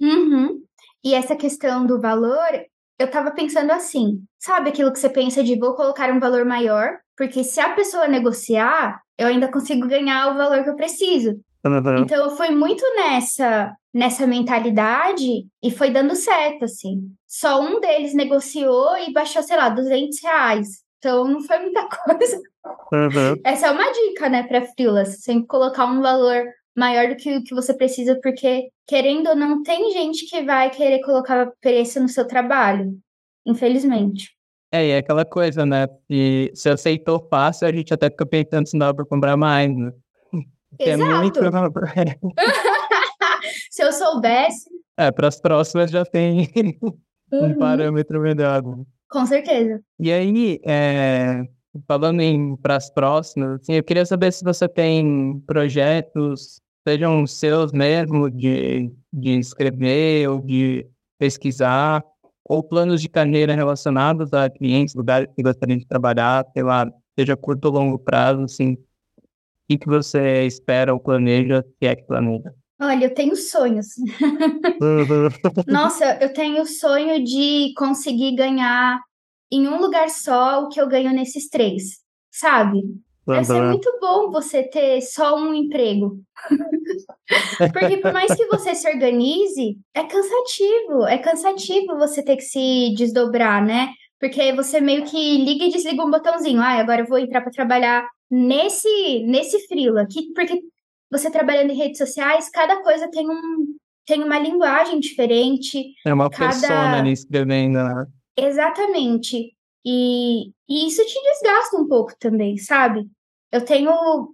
Uhum. 0.00 0.62
E 1.04 1.14
essa 1.14 1.36
questão 1.36 1.86
do 1.86 2.00
valor, 2.00 2.48
eu 2.98 3.10
tava 3.10 3.30
pensando 3.30 3.70
assim, 3.70 4.20
sabe 4.38 4.70
aquilo 4.70 4.92
que 4.92 4.98
você 4.98 5.08
pensa 5.08 5.42
de 5.42 5.58
vou 5.58 5.74
colocar 5.74 6.10
um 6.10 6.20
valor 6.20 6.44
maior, 6.44 6.98
porque 7.16 7.44
se 7.44 7.60
a 7.60 7.74
pessoa 7.74 8.08
negociar, 8.08 9.00
eu 9.18 9.28
ainda 9.28 9.50
consigo 9.50 9.86
ganhar 9.86 10.32
o 10.32 10.36
valor 10.36 10.62
que 10.62 10.70
eu 10.70 10.76
preciso. 10.76 11.38
Uhum. 11.64 11.98
Então 11.98 12.24
eu 12.24 12.30
fui 12.36 12.50
muito 12.50 12.84
nessa 12.94 13.74
nessa 13.92 14.26
mentalidade 14.26 15.46
e 15.62 15.70
foi 15.70 15.90
dando 15.90 16.14
certo, 16.14 16.66
assim. 16.66 17.00
Só 17.26 17.62
um 17.62 17.80
deles 17.80 18.14
negociou 18.14 18.96
e 18.98 19.10
baixou, 19.10 19.42
sei 19.42 19.56
lá, 19.56 19.70
200 19.70 20.22
reais. 20.22 20.68
Então 20.98 21.26
não 21.26 21.40
foi 21.40 21.58
muita 21.60 21.88
coisa. 22.04 22.36
Uhum. 22.92 23.40
Essa 23.42 23.68
é 23.68 23.70
uma 23.70 23.90
dica, 23.90 24.28
né, 24.28 24.42
para 24.42 24.66
freelas. 24.66 25.22
Sempre 25.22 25.46
colocar 25.46 25.86
um 25.86 26.02
valor 26.02 26.44
maior 26.76 27.08
do 27.08 27.16
que 27.16 27.36
o 27.36 27.42
que 27.42 27.54
você 27.54 27.74
precisa, 27.74 28.18
porque, 28.22 28.68
querendo 28.86 29.28
ou 29.28 29.36
não, 29.36 29.62
tem 29.62 29.90
gente 29.92 30.26
que 30.26 30.42
vai 30.42 30.70
querer 30.70 31.00
colocar 31.00 31.50
preço 31.60 32.00
no 32.00 32.08
seu 32.08 32.26
trabalho, 32.26 32.98
infelizmente. 33.46 34.30
É, 34.70 34.86
e 34.86 34.90
é 34.90 34.98
aquela 34.98 35.24
coisa, 35.24 35.64
né? 35.64 35.86
Se, 36.10 36.52
se 36.54 36.68
aceitou 36.68 37.26
fácil, 37.30 37.66
a 37.66 37.72
gente 37.72 37.94
até 37.94 38.10
fica 38.10 38.26
pensando 38.26 38.66
se 38.66 38.78
dá 38.78 38.92
para 38.92 39.06
comprar 39.06 39.36
mais, 39.36 39.74
né? 39.74 39.90
Exato. 40.78 41.02
É 41.02 41.18
muito... 41.18 41.40
se 43.70 43.82
eu 43.82 43.92
soubesse. 43.92 44.68
É, 44.98 45.10
para 45.10 45.28
as 45.28 45.40
próximas 45.40 45.90
já 45.90 46.04
tem 46.04 46.50
uhum. 47.32 47.46
um 47.46 47.58
parâmetro 47.58 48.20
melhor. 48.20 48.62
Né? 48.62 48.84
Com 49.08 49.24
certeza. 49.24 49.80
E 50.00 50.12
aí, 50.12 50.60
é, 50.64 51.44
falando 51.86 52.20
em 52.20 52.56
para 52.56 52.76
as 52.76 52.90
próximas, 52.90 53.60
assim, 53.60 53.74
eu 53.74 53.84
queria 53.84 54.04
saber 54.04 54.32
se 54.32 54.44
você 54.44 54.68
tem 54.68 55.40
projetos 55.46 56.60
sejam 56.86 57.26
seus 57.26 57.72
mesmo, 57.72 58.30
de, 58.30 58.92
de 59.12 59.38
escrever 59.38 60.28
ou 60.28 60.40
de 60.40 60.86
pesquisar, 61.18 62.04
ou 62.44 62.62
planos 62.62 63.02
de 63.02 63.08
carreira 63.08 63.54
relacionados 63.56 64.32
a 64.32 64.48
clientes, 64.48 64.94
lugares 64.94 65.28
que 65.34 65.42
gostaria 65.42 65.76
de 65.76 65.84
trabalhar, 65.84 66.46
sei 66.52 66.62
lá, 66.62 66.88
seja 67.18 67.36
curto 67.36 67.64
ou 67.64 67.72
longo 67.72 67.98
prazo, 67.98 68.42
assim, 68.42 68.74
o 68.74 68.78
que, 69.68 69.78
que 69.78 69.86
você 69.88 70.46
espera 70.46 70.94
ou 70.94 71.00
planeja, 71.00 71.64
se 71.76 71.88
é 71.88 71.96
que 71.96 72.04
planeja? 72.04 72.54
Olha, 72.80 73.06
eu 73.06 73.14
tenho 73.14 73.34
sonhos. 73.34 73.86
Nossa, 75.66 76.18
eu 76.20 76.32
tenho 76.32 76.62
o 76.62 76.66
sonho 76.66 77.24
de 77.24 77.72
conseguir 77.76 78.36
ganhar 78.36 79.00
em 79.50 79.66
um 79.66 79.80
lugar 79.80 80.08
só 80.08 80.62
o 80.62 80.68
que 80.68 80.80
eu 80.80 80.86
ganho 80.86 81.12
nesses 81.12 81.48
três 81.48 82.06
sabe? 82.36 82.82
Deve 83.26 83.44
ser 83.44 83.62
muito 83.62 83.98
bom 84.00 84.30
você 84.30 84.62
ter 84.62 85.00
só 85.00 85.36
um 85.36 85.52
emprego. 85.52 86.20
Porque 87.72 87.96
por 87.96 88.12
mais 88.12 88.32
que 88.34 88.46
você 88.46 88.74
se 88.74 88.88
organize, 88.88 89.76
é 89.92 90.04
cansativo. 90.04 91.06
É 91.06 91.18
cansativo 91.18 91.98
você 91.98 92.22
ter 92.22 92.36
que 92.36 92.42
se 92.42 92.94
desdobrar, 92.96 93.64
né? 93.64 93.88
Porque 94.20 94.52
você 94.52 94.80
meio 94.80 95.04
que 95.04 95.44
liga 95.44 95.64
e 95.64 95.70
desliga 95.70 96.04
um 96.04 96.10
botãozinho. 96.10 96.60
Ah, 96.60 96.78
agora 96.78 97.02
eu 97.02 97.06
vou 97.06 97.18
entrar 97.18 97.40
para 97.40 97.50
trabalhar 97.50 98.08
nesse 98.30 99.24
nesse 99.26 99.66
freela 99.66 100.02
aqui, 100.02 100.32
porque 100.32 100.60
você 101.10 101.30
trabalhando 101.30 101.70
em 101.70 101.76
redes 101.76 101.98
sociais, 101.98 102.48
cada 102.48 102.82
coisa 102.82 103.10
tem 103.10 103.28
um 103.28 103.76
tem 104.06 104.22
uma 104.22 104.38
linguagem 104.38 105.00
diferente. 105.00 105.92
É 106.06 106.14
uma 106.14 106.30
cada... 106.30 106.52
persona 106.52 106.98
ali 106.98 107.12
escrevendo, 107.12 107.82
né? 107.82 108.06
Exatamente. 108.36 109.52
E, 109.84 110.50
e 110.68 110.86
isso 110.86 111.04
te 111.04 111.20
desgasta 111.22 111.76
um 111.76 111.86
pouco 111.86 112.12
também, 112.18 112.56
sabe? 112.56 113.08
Eu 113.52 113.64
tenho, 113.64 113.90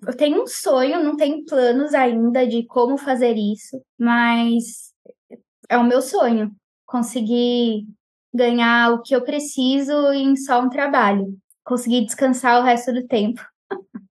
eu 0.07 0.16
tenho 0.16 0.42
um 0.42 0.46
sonho, 0.46 1.03
não 1.03 1.16
tenho 1.16 1.44
planos 1.44 1.94
ainda 1.94 2.46
de 2.46 2.66
como 2.66 2.96
fazer 2.96 3.35
isso, 3.35 3.81
mas 3.98 4.92
é 5.68 5.77
o 5.77 5.85
meu 5.85 6.01
sonho 6.01 6.51
conseguir 6.87 7.87
ganhar 8.35 8.92
o 8.92 9.03
que 9.03 9.14
eu 9.14 9.22
preciso 9.22 10.12
em 10.12 10.35
só 10.37 10.62
um 10.62 10.68
trabalho, 10.68 11.37
conseguir 11.64 12.05
descansar 12.05 12.61
o 12.61 12.64
resto 12.64 12.92
do 12.92 13.07
tempo. 13.07 13.40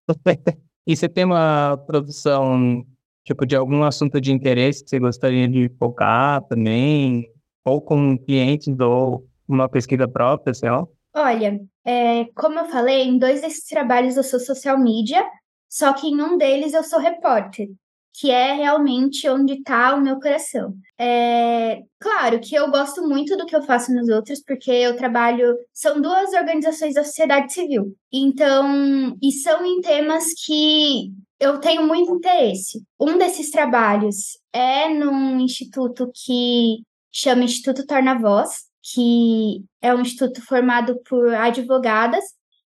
e 0.85 0.95
você 0.95 1.09
tem 1.09 1.25
uma 1.25 1.77
produção 1.87 2.85
tipo 3.23 3.45
de 3.45 3.55
algum 3.55 3.83
assunto 3.83 4.19
de 4.19 4.31
interesse 4.31 4.83
que 4.83 4.89
você 4.89 4.99
gostaria 4.99 5.47
de 5.47 5.69
focar 5.79 6.43
também, 6.47 7.27
ou 7.65 7.81
com 7.81 8.17
clientes 8.17 8.67
ou 8.79 9.27
uma 9.47 9.69
pesquisa 9.69 10.07
própria, 10.07 10.53
sei 10.53 10.69
lá? 10.69 10.85
Olha, 11.13 11.59
é, 11.85 12.25
como 12.35 12.59
eu 12.59 12.65
falei, 12.65 13.03
em 13.03 13.17
dois 13.17 13.41
desses 13.41 13.65
trabalhos 13.65 14.15
eu 14.15 14.23
sou 14.23 14.39
social 14.39 14.79
media, 14.79 15.25
só 15.69 15.93
que 15.93 16.07
em 16.07 16.21
um 16.21 16.37
deles 16.37 16.73
eu 16.73 16.83
sou 16.83 16.99
repórter, 16.99 17.67
que 18.13 18.31
é 18.31 18.53
realmente 18.53 19.27
onde 19.29 19.53
está 19.53 19.95
o 19.95 20.01
meu 20.01 20.19
coração. 20.19 20.73
É, 20.97 21.81
claro 21.99 22.39
que 22.39 22.55
eu 22.55 22.69
gosto 22.71 23.07
muito 23.07 23.35
do 23.37 23.45
que 23.45 23.55
eu 23.55 23.61
faço 23.63 23.93
nos 23.93 24.09
outros, 24.09 24.41
porque 24.41 24.71
eu 24.71 24.95
trabalho. 24.95 25.55
São 25.73 26.01
duas 26.01 26.33
organizações 26.33 26.93
da 26.93 27.03
sociedade 27.03 27.53
civil. 27.53 27.95
Então, 28.11 29.17
e 29.21 29.31
são 29.31 29.65
em 29.65 29.81
temas 29.81 30.25
que 30.45 31.11
eu 31.39 31.59
tenho 31.59 31.87
muito 31.87 32.15
interesse. 32.15 32.83
Um 32.99 33.17
desses 33.17 33.49
trabalhos 33.49 34.37
é 34.53 34.89
num 34.89 35.39
instituto 35.39 36.11
que 36.13 36.83
chama 37.11 37.43
Instituto 37.43 37.85
Torna 37.85 38.17
Voz, 38.17 38.70
que 38.93 39.63
é 39.81 39.93
um 39.93 40.01
instituto 40.01 40.41
formado 40.45 40.99
por 41.07 41.33
advogadas 41.33 42.23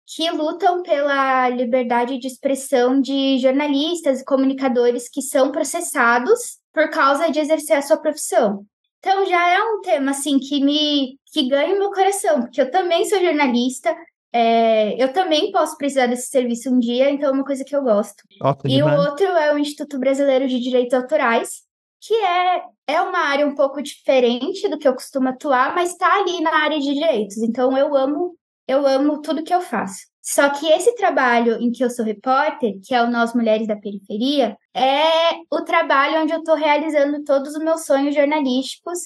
que 0.07 0.31
lutam 0.31 0.83
pela 0.83 1.51
liberdade 1.51 2.19
de 2.19 2.27
expressão 2.27 3.01
de 3.01 3.39
jornalistas 3.39 4.21
e 4.21 4.25
comunicadores 4.25 5.09
que 5.09 5.21
são 5.21 5.53
processados 5.53 6.59
por 6.73 6.89
causa 6.91 7.31
de 7.31 7.39
exercer 7.39 7.77
a 7.77 7.83
sua 7.83 7.99
profissão. 7.99 8.65
Então 9.01 9.27
já 9.27 9.49
é 9.49 9.63
um 9.63 9.81
tema 9.81 10.13
assim 10.13 10.39
que 10.39 10.65
me 10.65 11.19
que 11.33 11.49
ganha 11.49 11.75
o 11.75 11.79
meu 11.79 11.91
coração, 11.91 12.41
porque 12.41 12.61
eu 12.61 12.71
também 12.71 13.05
sou 13.05 13.21
jornalista, 13.21 13.95
é, 14.33 15.03
eu 15.03 15.13
também 15.13 15.53
posso 15.53 15.77
precisar 15.77 16.07
desse 16.07 16.29
serviço 16.29 16.71
um 16.71 16.79
dia, 16.79 17.11
então 17.11 17.29
é 17.29 17.33
uma 17.33 17.45
coisa 17.45 17.65
que 17.65 17.77
eu 17.77 17.83
gosto. 17.83 18.23
e 18.65 18.77
demais. 18.77 18.99
o 18.99 19.03
outro 19.03 19.27
é 19.27 19.55
o 19.55 19.59
Instituto 19.59 19.99
Brasileiro 19.99 20.49
de 20.49 20.59
Direitos 20.59 20.95
Autorais, 20.95 21.68
que 22.01 22.15
é, 22.15 22.63
é 22.87 23.01
uma 23.01 23.19
área 23.19 23.47
um 23.47 23.55
pouco 23.55 23.83
diferente 23.83 24.69
do 24.69 24.79
que 24.79 24.87
eu 24.87 24.95
costumo 24.95 25.29
atuar, 25.29 25.75
mas 25.75 25.91
está 25.91 26.21
ali 26.21 26.41
na 26.41 26.55
área 26.55 26.79
de 26.79 26.93
direitos. 26.95 27.39
Então 27.39 27.77
eu 27.77 27.97
amo, 27.97 28.37
eu 28.67 28.87
amo 28.87 29.21
tudo 29.21 29.43
que 29.43 29.55
eu 29.55 29.61
faço. 29.61 30.07
Só 30.23 30.51
que 30.51 30.67
esse 30.67 30.95
trabalho 30.95 31.55
em 31.61 31.71
que 31.71 31.83
eu 31.83 31.91
sou 31.91 32.05
repórter, 32.05 32.79
que 32.85 32.95
é 32.95 33.03
o 33.03 33.11
Nós 33.11 33.35
Mulheres 33.35 33.67
da 33.67 33.77
Periferia, 33.77 34.57
é 34.75 35.37
o 35.51 35.63
trabalho 35.63 36.23
onde 36.23 36.33
eu 36.33 36.41
estou 36.41 36.55
realizando 36.55 37.25
todos 37.25 37.55
os 37.55 37.63
meus 37.63 37.87
sonhos 37.87 38.15
jornalísticos 38.15 38.99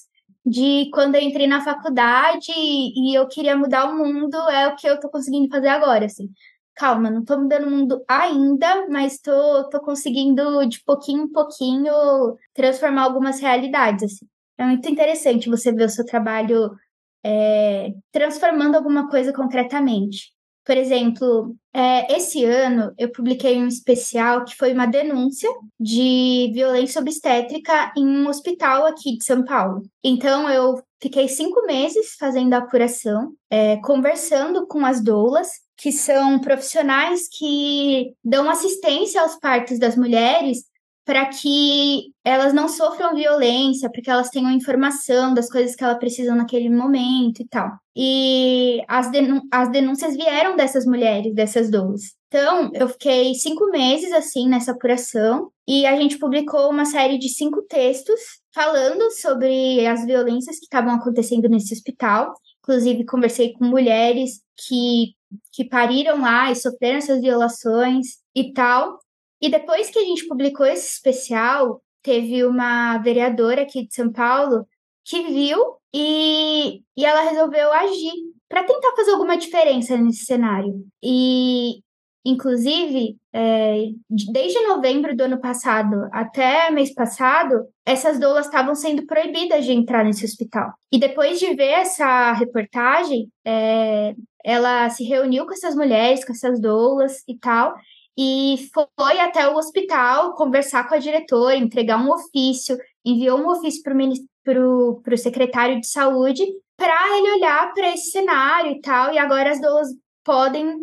de 0.45 0.91
quando 0.93 1.15
eu 1.15 1.23
entrei 1.23 1.47
na 1.47 1.63
faculdade 1.63 2.51
e, 2.57 3.17
eu 3.17 3.29
queria 3.29 3.57
mudar 3.57 3.85
o 3.85 3.97
mundo, 3.97 4.37
é 4.51 4.67
o 4.67 4.75
que 4.75 4.89
eu 4.89 4.97
estou 4.97 5.09
conseguindo 5.09 5.49
fazer 5.49 5.69
agora, 5.69 6.07
assim 6.07 6.29
calma, 6.83 7.09
não 7.09 7.25
tô 7.25 7.39
mudando 7.39 7.69
o 7.69 7.71
mundo 7.71 8.05
ainda, 8.09 8.89
mas 8.89 9.21
tô, 9.21 9.69
tô 9.71 9.81
conseguindo 9.81 10.67
de 10.67 10.83
pouquinho 10.83 11.23
em 11.23 11.29
pouquinho 11.29 11.93
transformar 12.53 13.05
algumas 13.05 13.39
realidades, 13.39 14.03
assim. 14.03 14.27
É 14.59 14.65
muito 14.67 14.89
interessante 14.91 15.49
você 15.49 15.71
ver 15.71 15.85
o 15.85 15.89
seu 15.89 16.05
trabalho 16.05 16.73
é, 17.25 17.93
transformando 18.11 18.75
alguma 18.75 19.09
coisa 19.09 19.33
concretamente. 19.33 20.33
Por 20.65 20.77
exemplo, 20.77 21.55
é, 21.73 22.17
esse 22.17 22.45
ano 22.45 22.93
eu 22.99 23.13
publiquei 23.13 23.59
um 23.59 23.69
especial 23.69 24.45
que 24.45 24.57
foi 24.57 24.73
uma 24.73 24.87
denúncia 24.87 25.51
de 25.79 26.51
violência 26.53 27.01
obstétrica 27.01 27.93
em 27.97 28.05
um 28.05 28.29
hospital 28.29 28.87
aqui 28.87 29.19
de 29.19 29.25
São 29.25 29.45
Paulo. 29.45 29.83
Então 30.03 30.51
eu 30.51 30.83
fiquei 31.01 31.29
cinco 31.29 31.65
meses 31.65 32.17
fazendo 32.19 32.55
a 32.55 32.59
apuração, 32.59 33.35
é, 33.49 33.77
conversando 33.79 34.67
com 34.67 34.85
as 34.85 35.01
doulas 35.03 35.62
que 35.77 35.91
são 35.91 36.39
profissionais 36.39 37.29
que 37.29 38.13
dão 38.25 38.49
assistência 38.49 39.21
aos 39.21 39.37
partos 39.37 39.79
das 39.79 39.97
mulheres 39.97 40.65
para 41.05 41.27
que 41.27 42.13
elas 42.25 42.53
não 42.53 42.69
sofram 42.69 43.15
violência, 43.15 43.91
para 43.91 44.01
que 44.01 44.11
elas 44.11 44.31
tenham 44.31 44.53
informação 44.53 45.35
das 45.35 45.49
coisas 45.49 45.75
que 45.75 45.83
elas 45.83 45.99
precisam 45.99 46.37
naquele 46.37 46.71
momento 46.71 47.43
e 47.43 47.49
tal. 47.49 47.71
E 47.97 48.83
as, 48.87 49.11
as 49.51 49.71
denúncias 49.71 50.15
vieram 50.15 50.57
dessas 50.57 50.87
mulheres, 50.87 51.35
dessas 51.35 51.71
doulas. 51.71 52.03
Então, 52.29 52.71
eu 52.73 52.89
fiquei 52.89 53.35
cinco 53.35 53.67
meses 53.71 54.13
assim 54.13 54.49
nessa 54.49 54.73
apuração 54.73 55.51
e 55.69 55.85
a 55.85 55.97
gente 55.97 56.19
publicou 56.19 56.71
uma 56.71 56.85
série 56.85 57.19
de 57.19 57.29
cinco 57.29 57.63
textos 57.63 58.21
falando 58.55 59.11
sobre 59.11 59.87
as 59.87 60.07
violências 60.07 60.59
que 60.59 60.65
estavam 60.65 60.95
acontecendo 60.95 61.49
nesse 61.49 61.75
hospital. 61.75 62.33
Inclusive, 62.63 63.05
conversei 63.05 63.53
com 63.53 63.65
mulheres 63.65 64.41
que 64.57 65.15
que 65.53 65.65
pariram 65.65 66.21
lá 66.21 66.51
e 66.51 66.57
sofreram 66.57 66.99
essas 66.99 67.21
violações 67.21 68.19
e 68.35 68.53
tal. 68.53 68.99
E 69.41 69.51
depois 69.51 69.91
que 69.91 69.99
a 69.99 70.05
gente 70.05 70.27
publicou 70.27 70.67
esse 70.67 70.89
especial, 70.89 71.83
teve 72.03 72.45
uma 72.45 72.99
vereadora 72.99 73.63
aqui 73.63 73.87
de 73.87 73.95
São 73.95 74.13
Paulo 74.13 74.67
que 75.05 75.23
viu 75.29 75.59
e, 75.95 76.83
e 76.97 77.05
ela 77.05 77.29
resolveu 77.29 77.73
agir 77.73 78.13
para 78.49 78.65
tentar 78.65 78.95
fazer 78.95 79.13
alguma 79.13 79.37
diferença 79.37 79.97
nesse 79.97 80.25
cenário. 80.25 80.85
E 81.03 81.83
Inclusive, 82.25 83.17
é, 83.33 83.89
desde 84.09 84.61
novembro 84.67 85.17
do 85.17 85.25
ano 85.25 85.41
passado 85.41 86.09
até 86.13 86.71
mês 86.71 86.95
passado, 86.95 87.67
essas 87.85 88.19
doulas 88.21 88.47
estavam 88.47 88.77
sendo 88.77 89.05
proibidas 89.07 89.65
de 89.65 89.73
entrar 89.73 90.05
nesse 90.05 90.25
hospital. 90.25 90.73
E 90.93 91.01
depois 91.01 91.41
de 91.41 91.53
ver 91.55 91.73
essa 91.73 92.33
reportagem, 92.33 93.29
é, 93.45 94.15
ela 94.45 94.89
se 94.91 95.05
reuniu 95.05 95.47
com 95.47 95.53
essas 95.53 95.75
mulheres, 95.75 96.25
com 96.25 96.33
essas 96.33 96.61
doulas 96.61 97.23
e 97.29 97.39
tal, 97.39 97.75
e 98.17 98.69
foi 98.75 99.21
até 99.21 99.49
o 99.49 99.57
hospital 99.57 100.35
conversar 100.35 100.89
com 100.89 100.95
a 100.95 100.99
diretora, 100.99 101.57
entregar 101.57 101.99
um 101.99 102.11
ofício, 102.11 102.77
enviou 103.05 103.39
um 103.39 103.49
ofício 103.49 103.83
para 103.83 104.61
o 104.61 105.17
secretário 105.17 105.81
de 105.81 105.87
saúde 105.87 106.45
para 106.77 107.19
ele 107.19 107.33
olhar 107.33 107.73
para 107.73 107.91
esse 107.91 108.11
cenário 108.11 108.73
e 108.73 108.81
tal, 108.81 109.13
e 109.13 109.19
agora 109.19 109.51
as 109.51 109.61
doulas 109.61 109.89
podem 110.25 110.77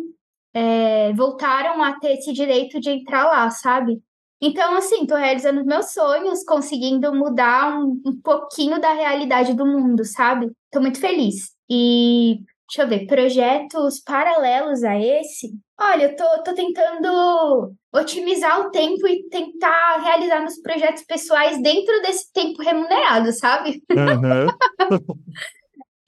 é, 0.52 1.12
voltaram 1.12 1.82
a 1.82 1.98
ter 2.00 2.14
esse 2.14 2.32
direito 2.32 2.80
de 2.80 2.90
entrar 2.90 3.24
lá, 3.24 3.50
sabe? 3.50 4.02
Então, 4.40 4.74
assim, 4.74 5.06
tô 5.06 5.14
realizando 5.14 5.64
meus 5.64 5.92
sonhos, 5.92 6.42
conseguindo 6.44 7.14
mudar 7.14 7.78
um, 7.78 8.00
um 8.06 8.20
pouquinho 8.22 8.80
da 8.80 8.92
realidade 8.94 9.52
do 9.52 9.66
mundo, 9.66 10.04
sabe? 10.04 10.50
Tô 10.70 10.80
muito 10.80 10.98
feliz. 10.98 11.50
E 11.68 12.40
deixa 12.70 12.82
eu 12.82 12.88
ver, 12.88 13.06
projetos 13.06 14.00
paralelos 14.00 14.84
a 14.84 14.96
esse. 14.96 15.50
Olha, 15.78 16.04
eu 16.04 16.16
tô, 16.16 16.42
tô 16.44 16.54
tentando 16.54 17.72
otimizar 17.92 18.60
o 18.60 18.70
tempo 18.70 19.08
e 19.08 19.28
tentar 19.28 20.00
realizar 20.04 20.38
meus 20.40 20.60
projetos 20.60 21.02
pessoais 21.02 21.60
dentro 21.60 22.00
desse 22.00 22.32
tempo 22.32 22.62
remunerado, 22.62 23.32
sabe? 23.32 23.82
Uhum. 23.90 24.46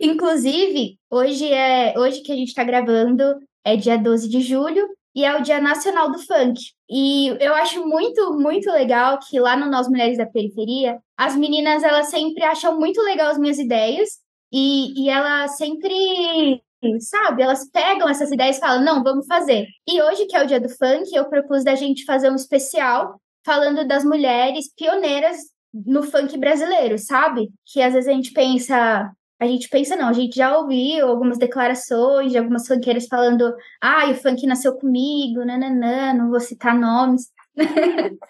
Inclusive, 0.01 0.99
hoje 1.11 1.53
é 1.53 1.99
hoje 1.99 2.23
que 2.23 2.31
a 2.31 2.37
gente 2.37 2.49
está 2.49 2.63
gravando, 2.63 3.25
é 3.65 3.77
dia 3.77 3.99
12 3.99 4.29
de 4.29 4.41
julho 4.41 4.89
e 5.15 5.25
é 5.25 5.37
o 5.37 5.43
Dia 5.43 5.61
Nacional 5.61 6.11
do 6.11 6.19
Funk. 6.19 6.61
E 6.89 7.29
eu 7.41 7.55
acho 7.55 7.87
muito, 7.87 8.33
muito 8.35 8.71
legal 8.71 9.19
que 9.19 9.39
lá 9.39 9.57
no 9.57 9.71
Nós 9.71 9.89
Mulheres 9.89 10.17
da 10.17 10.27
Periferia, 10.27 10.99
as 11.17 11.37
meninas 11.37 11.83
elas 11.83 12.09
sempre 12.09 12.43
acham 12.45 12.79
muito 12.79 13.01
legal 13.03 13.31
as 13.31 13.39
minhas 13.39 13.59
ideias 13.59 14.22
e, 14.53 15.05
e 15.05 15.09
elas 15.09 15.57
sempre, 15.57 16.63
sabe, 17.01 17.43
elas 17.43 17.69
pegam 17.71 18.09
essas 18.09 18.31
ideias 18.31 18.59
e 18.59 18.61
falam, 18.61 18.85
não, 18.85 19.03
vamos 19.03 19.27
fazer. 19.27 19.67
E 19.89 20.03
hoje, 20.03 20.27
que 20.27 20.37
é 20.37 20.43
o 20.43 20.47
Dia 20.47 20.61
do 20.61 20.69
Funk, 20.69 21.15
eu 21.15 21.25
propus 21.25 21.65
da 21.65 21.75
gente 21.75 22.05
fazer 22.05 22.31
um 22.31 22.37
especial 22.37 23.21
falando 23.45 23.87
das 23.87 24.05
mulheres 24.05 24.73
pioneiras 24.75 25.37
no 25.73 26.03
funk 26.03 26.37
brasileiro, 26.39 26.99
sabe? 26.99 27.51
Que 27.65 27.81
às 27.81 27.95
vezes 27.95 28.09
a 28.09 28.13
gente 28.13 28.33
pensa, 28.33 29.11
a 29.41 29.47
gente 29.47 29.69
pensa, 29.69 29.97
não, 29.97 30.09
a 30.09 30.13
gente 30.13 30.37
já 30.37 30.57
ouviu 30.57 31.09
algumas 31.09 31.39
declarações 31.39 32.31
de 32.31 32.39
algumas 32.39 32.67
funkeiras 32.67 33.07
falando, 33.07 33.55
ah, 33.81 34.11
o 34.11 34.15
funk 34.15 34.47
nasceu 34.47 34.75
comigo, 34.75 35.45
nananã, 35.45 36.15
não 36.15 36.31
vou 36.31 36.41
citar 36.41 36.79
nomes. 36.79 37.31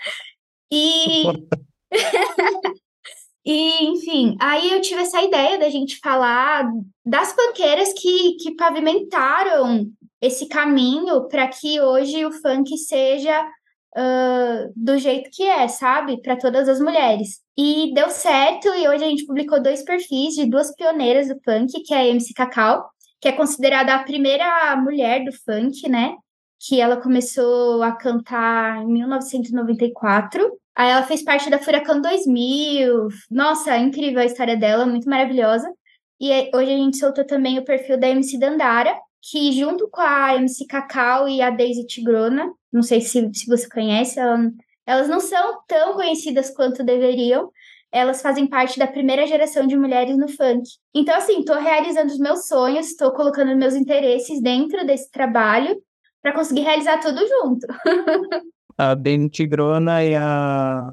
e. 0.72 1.24
e, 3.44 3.84
enfim, 3.86 4.36
aí 4.40 4.70
eu 4.70 4.80
tive 4.80 5.02
essa 5.02 5.20
ideia 5.20 5.58
da 5.58 5.68
gente 5.68 5.98
falar 5.98 6.70
das 7.04 7.32
funkeiras 7.32 7.92
que, 7.92 8.36
que 8.36 8.54
pavimentaram 8.54 9.86
esse 10.20 10.46
caminho 10.46 11.26
para 11.26 11.48
que 11.48 11.80
hoje 11.80 12.24
o 12.24 12.30
funk 12.30 12.76
seja 12.78 13.44
uh, 13.96 14.72
do 14.76 14.96
jeito 14.96 15.28
que 15.32 15.42
é, 15.42 15.66
sabe? 15.66 16.22
Para 16.22 16.36
todas 16.36 16.68
as 16.68 16.80
mulheres. 16.80 17.40
E 17.58 17.92
deu 17.92 18.08
certo, 18.10 18.68
e 18.68 18.88
hoje 18.88 19.04
a 19.04 19.08
gente 19.08 19.26
publicou 19.26 19.60
dois 19.60 19.82
perfis 19.82 20.34
de 20.34 20.46
duas 20.46 20.72
pioneiras 20.76 21.28
do 21.28 21.40
funk, 21.44 21.82
que 21.82 21.92
é 21.92 21.98
a 21.98 22.06
MC 22.06 22.32
Cacau, 22.34 22.88
que 23.20 23.28
é 23.28 23.32
considerada 23.32 23.94
a 23.94 24.04
primeira 24.04 24.76
mulher 24.76 25.24
do 25.24 25.32
funk, 25.32 25.88
né? 25.88 26.14
Que 26.60 26.80
ela 26.80 26.96
começou 26.96 27.82
a 27.82 27.90
cantar 27.90 28.82
em 28.82 28.86
1994. 28.86 30.61
Aí 30.74 30.90
ela 30.90 31.02
fez 31.02 31.22
parte 31.22 31.50
da 31.50 31.58
Furacão 31.58 32.00
2000. 32.00 33.08
Nossa, 33.30 33.76
incrível 33.76 34.20
a 34.20 34.24
história 34.24 34.56
dela, 34.56 34.86
muito 34.86 35.08
maravilhosa. 35.08 35.70
E 36.20 36.30
hoje 36.54 36.72
a 36.72 36.76
gente 36.76 36.98
soltou 36.98 37.26
também 37.26 37.58
o 37.58 37.64
perfil 37.64 37.98
da 37.98 38.08
MC 38.08 38.38
Dandara, 38.38 38.96
que 39.20 39.52
junto 39.52 39.88
com 39.88 40.00
a 40.00 40.36
MC 40.36 40.66
Cacau 40.66 41.28
e 41.28 41.42
a 41.42 41.50
Daisy 41.50 41.86
Tigrona, 41.86 42.52
não 42.72 42.82
sei 42.82 43.00
se, 43.00 43.30
se 43.34 43.46
você 43.46 43.68
conhece, 43.68 44.18
ela, 44.18 44.38
elas 44.86 45.08
não 45.08 45.20
são 45.20 45.58
tão 45.66 45.94
conhecidas 45.94 46.50
quanto 46.50 46.84
deveriam. 46.84 47.50
Elas 47.90 48.22
fazem 48.22 48.46
parte 48.46 48.78
da 48.78 48.86
primeira 48.86 49.26
geração 49.26 49.66
de 49.66 49.76
mulheres 49.76 50.16
no 50.16 50.28
funk. 50.28 50.62
Então, 50.94 51.14
assim, 51.14 51.40
estou 51.40 51.56
realizando 51.56 52.10
os 52.10 52.18
meus 52.18 52.46
sonhos, 52.46 52.86
estou 52.86 53.12
colocando 53.12 53.54
meus 53.54 53.74
interesses 53.74 54.40
dentro 54.40 54.86
desse 54.86 55.10
trabalho 55.10 55.76
para 56.22 56.32
conseguir 56.32 56.62
realizar 56.62 56.98
tudo 57.00 57.20
junto. 57.26 57.66
a 58.90 58.94
Dani 58.94 59.28
Tigrona 59.28 60.04
e 60.04 60.14
a 60.14 60.92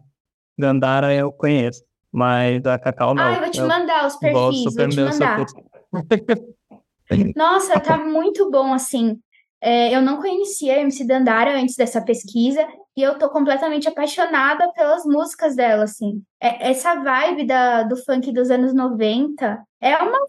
Gandara 0.58 1.14
eu 1.14 1.32
conheço, 1.32 1.84
mas 2.12 2.66
a 2.66 2.78
Cacau 2.78 3.14
não. 3.14 3.24
Ah, 3.24 3.34
eu 3.34 3.40
vou 3.42 3.52
te 3.52 3.62
mandar 3.62 4.08
os 4.08 4.16
perfis, 4.18 4.76
vou 4.76 4.90
te 4.90 5.02
mandar. 5.02 5.46
Nossa, 7.36 7.80
tá 7.80 7.98
muito 7.98 8.50
bom, 8.52 8.74
assim. 8.74 9.20
É, 9.62 9.94
eu 9.96 10.02
não 10.02 10.22
conhecia 10.22 10.76
a 10.76 10.80
MC 10.80 11.06
Dandara 11.06 11.60
antes 11.60 11.76
dessa 11.76 12.02
pesquisa 12.02 12.66
e 12.96 13.02
eu 13.02 13.18
tô 13.18 13.30
completamente 13.30 13.88
apaixonada 13.88 14.72
pelas 14.74 15.04
músicas 15.06 15.56
dela, 15.56 15.84
assim. 15.84 16.22
É, 16.42 16.70
essa 16.70 16.96
vibe 16.96 17.46
da, 17.46 17.84
do 17.84 17.98
funk 17.98 18.32
dos 18.32 18.50
anos 18.50 18.74
90 18.74 19.62
é 19.82 19.98
uma 19.98 20.20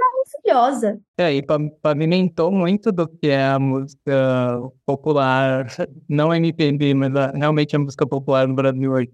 maravilhosa. 0.00 1.00
É, 1.18 1.32
e 1.34 1.42
pavimentou 1.82 2.50
muito 2.50 2.90
do 2.90 3.08
que 3.08 3.28
é 3.28 3.48
a 3.48 3.58
música 3.58 4.60
popular, 4.86 5.66
não 6.08 6.34
MPB, 6.34 6.94
mas 6.94 7.12
realmente 7.34 7.76
a 7.76 7.78
música 7.78 8.06
popular 8.06 8.48
no 8.48 8.54
Brasil 8.54 8.90
hoje. 8.90 9.10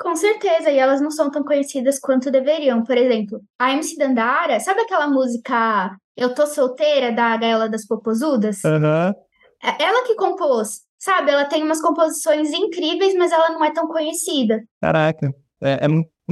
Com 0.00 0.14
certeza, 0.14 0.70
e 0.70 0.78
elas 0.78 1.00
não 1.00 1.10
são 1.10 1.28
tão 1.28 1.42
conhecidas 1.42 1.98
quanto 1.98 2.30
deveriam. 2.30 2.84
Por 2.84 2.96
exemplo, 2.96 3.40
a 3.58 3.72
MC 3.72 3.96
Dandara, 3.96 4.60
sabe 4.60 4.82
aquela 4.82 5.08
música 5.08 5.96
Eu 6.16 6.32
Tô 6.34 6.46
Solteira, 6.46 7.10
da 7.10 7.36
Gaiola 7.36 7.68
das 7.68 7.84
Popozudas? 7.84 8.62
Uhum. 8.64 9.12
Ela 9.60 10.06
que 10.06 10.14
compôs, 10.14 10.82
sabe? 10.98 11.32
Ela 11.32 11.46
tem 11.46 11.64
umas 11.64 11.80
composições 11.80 12.52
incríveis, 12.52 13.12
mas 13.14 13.32
ela 13.32 13.50
não 13.50 13.64
é 13.64 13.72
tão 13.72 13.88
conhecida. 13.88 14.62
Caraca, 14.80 15.34
é, 15.60 15.80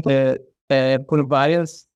é, 0.09 0.41
é, 0.71 0.93
é 0.93 0.99
por 1.01 1.27
várias, 1.27 1.87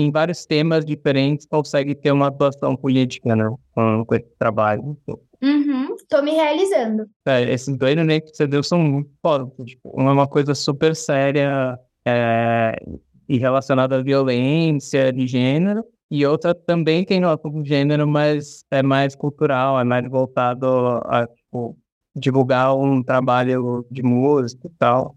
em 0.00 0.10
vários 0.10 0.44
temas 0.44 0.84
diferentes 0.84 1.46
consegue 1.46 1.94
ter 1.94 2.12
uma 2.12 2.28
atuação 2.28 2.76
política, 2.76 3.34
né? 3.34 3.48
Com, 3.72 4.04
com 4.04 4.14
esse 4.14 4.30
trabalho. 4.38 4.96
Uhum, 5.42 5.96
tô 6.08 6.22
me 6.22 6.32
realizando. 6.32 7.06
É, 7.26 7.42
esses 7.52 7.76
dois 7.76 7.96
neném 7.96 8.20
que 8.20 8.28
você 8.34 8.46
deu 8.46 8.62
são 8.62 8.78
muito 8.78 9.10
foda. 9.22 9.50
Tipo, 9.64 9.90
uma 9.94 10.10
é 10.10 10.12
uma 10.12 10.26
coisa 10.26 10.54
super 10.54 10.94
séria 10.94 11.78
é, 12.06 12.76
e 13.28 13.38
relacionada 13.38 13.96
à 13.96 14.02
violência 14.02 15.12
de 15.12 15.26
gênero, 15.26 15.84
e 16.10 16.24
outra 16.24 16.54
também 16.54 17.04
tem 17.04 17.20
no 17.20 17.28
gênero, 17.64 18.06
mas 18.06 18.64
é 18.70 18.82
mais 18.82 19.16
cultural, 19.16 19.80
é 19.80 19.84
mais 19.84 20.08
voltado 20.08 20.66
a 21.04 21.26
tipo, 21.26 21.76
divulgar 22.14 22.76
um 22.76 23.02
trabalho 23.02 23.84
de 23.90 24.02
música 24.02 24.68
e 24.68 24.70
tal. 24.78 25.16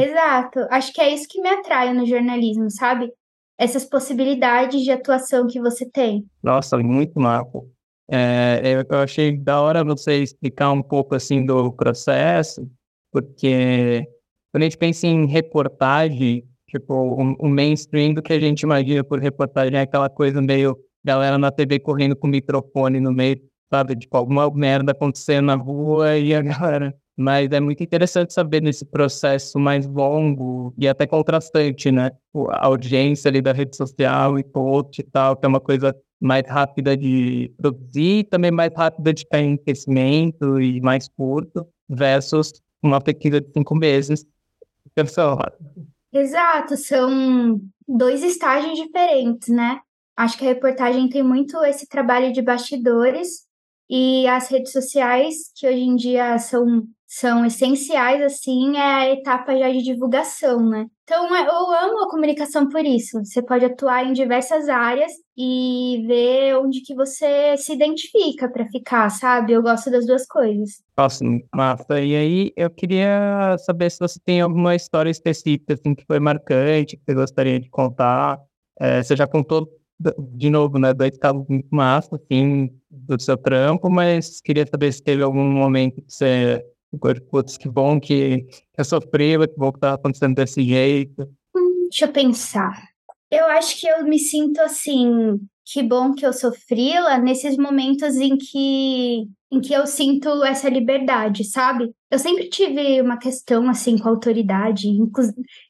Exato. 0.00 0.66
Acho 0.70 0.92
que 0.92 1.00
é 1.00 1.14
isso 1.14 1.28
que 1.28 1.40
me 1.40 1.48
atrai 1.48 1.94
no 1.94 2.04
jornalismo, 2.04 2.70
sabe? 2.70 3.12
Essas 3.58 3.84
possibilidades 3.84 4.82
de 4.82 4.90
atuação 4.90 5.46
que 5.46 5.60
você 5.60 5.88
tem. 5.88 6.26
Nossa, 6.42 6.76
muito 6.78 7.18
marco. 7.20 7.70
É, 8.10 8.84
eu 8.90 8.98
achei 8.98 9.36
da 9.36 9.60
hora 9.60 9.84
você 9.84 10.22
explicar 10.22 10.72
um 10.72 10.82
pouco 10.82 11.14
assim 11.14 11.44
do 11.44 11.72
processo, 11.72 12.68
porque 13.10 14.06
quando 14.52 14.62
a 14.62 14.64
gente 14.64 14.76
pensa 14.76 15.06
em 15.06 15.26
reportagem, 15.26 16.44
tipo, 16.68 16.92
o, 16.92 17.34
o 17.38 17.48
mainstream 17.48 18.12
do 18.12 18.22
que 18.22 18.32
a 18.32 18.40
gente 18.40 18.62
imagina 18.62 19.02
por 19.02 19.18
reportagem 19.20 19.78
é 19.78 19.82
aquela 19.82 20.10
coisa 20.10 20.42
meio 20.42 20.76
galera 21.04 21.36
na 21.36 21.50
TV 21.50 21.78
correndo 21.78 22.16
com 22.16 22.26
o 22.26 22.30
microfone 22.30 22.98
no 22.98 23.12
meio, 23.12 23.38
sabe? 23.72 23.94
Tipo, 23.94 24.16
alguma 24.16 24.50
merda 24.50 24.92
acontecendo 24.92 25.46
na 25.46 25.54
rua 25.54 26.16
e 26.16 26.34
a 26.34 26.40
galera. 26.42 26.94
Mas 27.16 27.50
é 27.52 27.60
muito 27.60 27.82
interessante 27.82 28.32
saber 28.32 28.60
nesse 28.60 28.84
processo 28.84 29.58
mais 29.58 29.86
longo 29.86 30.74
e 30.76 30.88
até 30.88 31.06
contrastante, 31.06 31.92
né? 31.92 32.10
A 32.50 32.66
audiência 32.66 33.28
ali 33.28 33.40
da 33.40 33.52
rede 33.52 33.76
social 33.76 34.38
e 34.38 34.42
post 34.42 35.00
e 35.00 35.04
tal, 35.04 35.36
que 35.36 35.46
é 35.46 35.48
uma 35.48 35.60
coisa 35.60 35.94
mais 36.20 36.42
rápida 36.48 36.96
de 36.96 37.52
produzir, 37.56 38.24
também 38.24 38.50
mais 38.50 38.72
rápida 38.74 39.12
de 39.12 39.24
em 39.34 39.56
crescimento 39.56 40.60
e 40.60 40.80
mais 40.80 41.08
curto, 41.08 41.66
versus 41.88 42.52
uma 42.82 43.00
pesquisa 43.00 43.40
de 43.40 43.52
cinco 43.52 43.74
meses. 43.74 44.26
Exato, 46.12 46.76
são 46.76 47.60
dois 47.86 48.22
estágios 48.22 48.78
diferentes, 48.78 49.48
né? 49.48 49.80
Acho 50.16 50.38
que 50.38 50.44
a 50.44 50.48
reportagem 50.48 51.08
tem 51.08 51.22
muito 51.22 51.62
esse 51.64 51.88
trabalho 51.88 52.32
de 52.32 52.40
bastidores 52.40 53.44
e 53.90 54.26
as 54.28 54.48
redes 54.48 54.72
sociais, 54.72 55.50
que 55.54 55.66
hoje 55.66 55.80
em 55.80 55.96
dia 55.96 56.38
são 56.38 56.84
são 57.16 57.46
essenciais, 57.46 58.20
assim, 58.22 58.76
é 58.76 58.82
a 58.82 59.10
etapa 59.12 59.56
já 59.56 59.70
de 59.70 59.84
divulgação, 59.84 60.68
né? 60.68 60.86
Então, 61.04 61.32
é, 61.32 61.46
eu 61.46 61.70
amo 61.70 62.02
a 62.02 62.10
comunicação 62.10 62.68
por 62.68 62.84
isso. 62.84 63.24
Você 63.24 63.40
pode 63.40 63.64
atuar 63.64 64.04
em 64.04 64.12
diversas 64.12 64.68
áreas 64.68 65.12
e 65.38 66.04
ver 66.08 66.56
onde 66.56 66.80
que 66.80 66.92
você 66.92 67.56
se 67.56 67.72
identifica 67.72 68.50
para 68.50 68.66
ficar, 68.66 69.08
sabe? 69.10 69.52
Eu 69.52 69.62
gosto 69.62 69.92
das 69.92 70.04
duas 70.04 70.26
coisas. 70.26 70.82
Nossa, 70.98 71.24
massa. 71.54 72.00
E 72.00 72.16
aí, 72.16 72.52
eu 72.56 72.68
queria 72.68 73.56
saber 73.58 73.92
se 73.92 74.00
você 74.00 74.18
tem 74.24 74.40
alguma 74.40 74.74
história 74.74 75.10
específica, 75.10 75.74
assim, 75.74 75.94
que 75.94 76.04
foi 76.04 76.18
marcante, 76.18 76.96
que 76.96 77.02
você 77.06 77.14
gostaria 77.14 77.60
de 77.60 77.70
contar. 77.70 78.40
É, 78.80 79.00
você 79.00 79.14
já 79.14 79.28
contou, 79.28 79.68
de 80.32 80.50
novo, 80.50 80.80
né, 80.80 80.92
dois 80.92 81.16
casos 81.16 81.44
muito 81.48 81.68
massa, 81.70 82.16
assim, 82.16 82.70
do 82.90 83.22
seu 83.22 83.36
trampo, 83.36 83.88
mas 83.88 84.40
queria 84.40 84.66
saber 84.66 84.90
se 84.92 85.00
teve 85.00 85.22
algum 85.22 85.44
momento 85.44 86.02
que 86.02 86.12
você 86.12 86.60
Putz, 86.98 87.56
que 87.56 87.68
bom 87.68 88.00
que 88.00 88.46
eu 88.76 88.84
sofri, 88.84 89.36
que 89.48 89.58
bom 89.58 89.72
que 89.72 89.80
tá 89.80 89.94
acontecendo 89.94 90.34
desse 90.34 90.62
jeito. 90.62 91.22
Hum, 91.56 91.88
deixa 91.90 92.06
eu 92.06 92.12
pensar. 92.12 92.88
Eu 93.30 93.46
acho 93.46 93.80
que 93.80 93.86
eu 93.86 94.04
me 94.04 94.18
sinto 94.18 94.60
assim, 94.60 95.40
que 95.64 95.82
bom 95.82 96.14
que 96.14 96.26
eu 96.26 96.32
sofri 96.32 96.98
lá 97.00 97.18
nesses 97.18 97.56
momentos 97.56 98.16
em 98.16 98.36
que 98.36 99.26
em 99.50 99.60
que 99.60 99.72
eu 99.72 99.86
sinto 99.86 100.42
essa 100.42 100.68
liberdade, 100.68 101.44
sabe? 101.44 101.94
Eu 102.10 102.18
sempre 102.18 102.48
tive 102.48 103.00
uma 103.00 103.16
questão 103.16 103.68
assim 103.70 103.96
com 103.96 104.08
a 104.08 104.10
autoridade, 104.10 104.88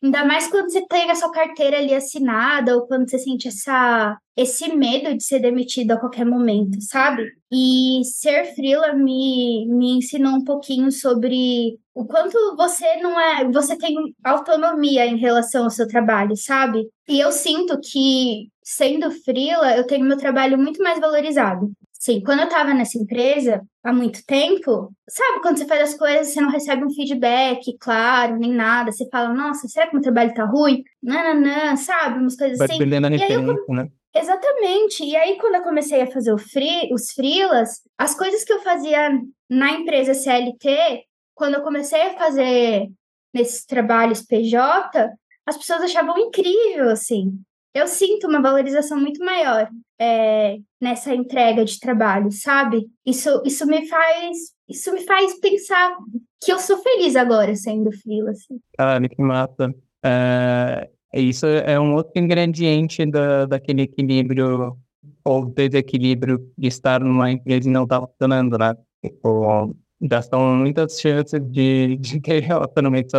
ainda 0.02 0.24
mais 0.24 0.46
quando 0.48 0.70
você 0.70 0.87
tem 0.87 1.11
a 1.11 1.14
sua 1.14 1.30
carteira 1.30 1.78
ali 1.78 1.94
assinada 1.94 2.74
ou 2.74 2.87
quando 2.87 3.09
você 3.09 3.18
sente 3.18 3.48
essa 3.48 4.16
esse 4.37 4.74
medo 4.74 5.16
de 5.16 5.22
ser 5.22 5.38
demitido 5.38 5.92
a 5.92 6.00
qualquer 6.00 6.24
momento, 6.24 6.80
sabe? 6.80 7.24
E 7.52 8.02
ser 8.04 8.54
freela 8.54 8.92
me, 8.92 9.66
me 9.68 9.98
ensinou 9.98 10.33
um 10.33 10.42
pouquinho 10.42 10.90
sobre 10.90 11.78
o 11.94 12.04
quanto 12.04 12.37
você 12.57 12.96
não 12.96 13.18
é, 13.20 13.48
você 13.50 13.76
tem 13.78 13.94
autonomia 14.24 15.07
em 15.07 15.16
relação 15.16 15.64
ao 15.64 15.70
seu 15.70 15.87
trabalho, 15.87 16.37
sabe? 16.37 16.88
E 17.09 17.20
eu 17.20 17.30
sinto 17.30 17.78
que 17.80 18.48
sendo 18.64 19.11
freela, 19.11 19.77
eu 19.77 19.87
tenho 19.87 20.07
meu 20.07 20.16
trabalho 20.16 20.57
muito 20.57 20.83
mais 20.83 20.98
valorizado. 20.98 21.70
Sim, 21.92 22.22
quando 22.22 22.40
eu 22.40 22.46
estava 22.46 22.74
nessa 22.74 22.98
empresa 22.98 23.62
há 23.83 23.92
muito 23.92 24.24
tempo, 24.27 24.92
sabe, 25.09 25.40
quando 25.40 25.59
você 25.59 25.66
faz 25.66 25.90
as 25.90 25.98
coisas, 25.98 26.29
você 26.29 26.40
não 26.40 26.50
recebe 26.50 26.85
um 26.85 26.90
feedback, 26.90 27.77
claro, 27.79 28.38
nem 28.38 28.53
nada. 28.53 28.90
Você 28.90 29.09
fala, 29.11 29.33
nossa, 29.33 29.68
será 29.68 29.87
que 29.87 29.94
meu 29.94 30.03
trabalho 30.03 30.35
tá 30.35 30.44
ruim? 30.44 30.83
Não, 31.03 31.35
não, 31.35 31.40
não, 31.40 31.77
sabe? 31.77 32.18
Umas 32.18 32.37
coisas 32.37 32.59
Vai 32.59 32.68
assim. 32.68 32.79
Perdendo 32.79 33.07
a 33.07 33.11
e 33.11 33.22
aí, 33.22 33.33
eu, 33.33 33.42
né? 33.68 33.88
Exatamente. 34.14 35.05
E 35.05 35.16
aí, 35.16 35.37
quando 35.38 35.57
eu 35.57 35.62
comecei 35.62 36.03
a 36.03 36.11
fazer 36.11 36.37
free, 36.38 36.92
os 36.92 37.12
freelas, 37.12 37.83
as 37.98 38.14
coisas 38.14 38.44
que 38.44 38.53
eu 38.53 38.61
fazia 38.61 39.11
na 39.48 39.72
empresa 39.72 40.14
CLT, 40.14 41.05
quando 41.35 41.55
eu 41.55 41.62
comecei 41.62 42.00
a 42.00 42.18
fazer 42.18 42.90
nesses 43.33 43.64
trabalhos 43.64 44.22
PJ, 44.22 45.11
as 45.46 45.57
pessoas 45.57 45.83
achavam 45.83 46.18
incrível, 46.18 46.90
assim. 46.90 47.38
Eu 47.75 47.87
sinto 47.87 48.29
uma 48.29 48.41
valorização 48.41 48.99
muito 48.99 49.25
maior 49.25 49.69
é, 49.99 50.59
nessa 50.81 51.15
entrega 51.15 51.65
de 51.65 51.79
trabalho, 51.81 52.31
sabe? 52.31 52.87
Isso, 53.05 53.43
isso 53.45 53.67
me 53.67 53.87
faz 53.89 54.55
isso 54.69 54.93
me 54.93 55.01
faz 55.03 55.39
pensar 55.41 55.97
que 56.43 56.53
eu 56.53 56.59
sou 56.59 56.79
feliz 56.79 57.17
agora 57.17 57.55
sendo 57.55 57.93
freela. 57.93 58.31
Assim. 58.31 58.59
Cara, 58.77 59.09
que 59.09 59.21
mata. 59.21 59.75
É, 60.03 60.91
isso 61.15 61.47
é 61.47 61.79
um 61.79 61.95
outro 61.95 62.13
ingrediente 62.17 63.05
da, 63.07 63.47
daquele 63.47 63.83
equilíbrio 63.83 64.77
ou 65.25 65.47
desequilíbrio 65.47 66.51
de 66.57 66.69
estar 66.69 67.01
numa 67.01 67.31
empresa 67.31 67.69
e 67.69 67.73
não 67.73 67.85
estar 67.85 68.01
tá 68.01 68.07
funcionando, 68.07 68.59
né? 68.59 68.75
Tipo, 69.05 69.75
já 70.01 70.21
muitas 70.39 71.01
chances 71.01 71.41
de, 71.51 71.97
de 71.97 72.21
ter 72.21 72.41
relacionamentos 72.41 73.13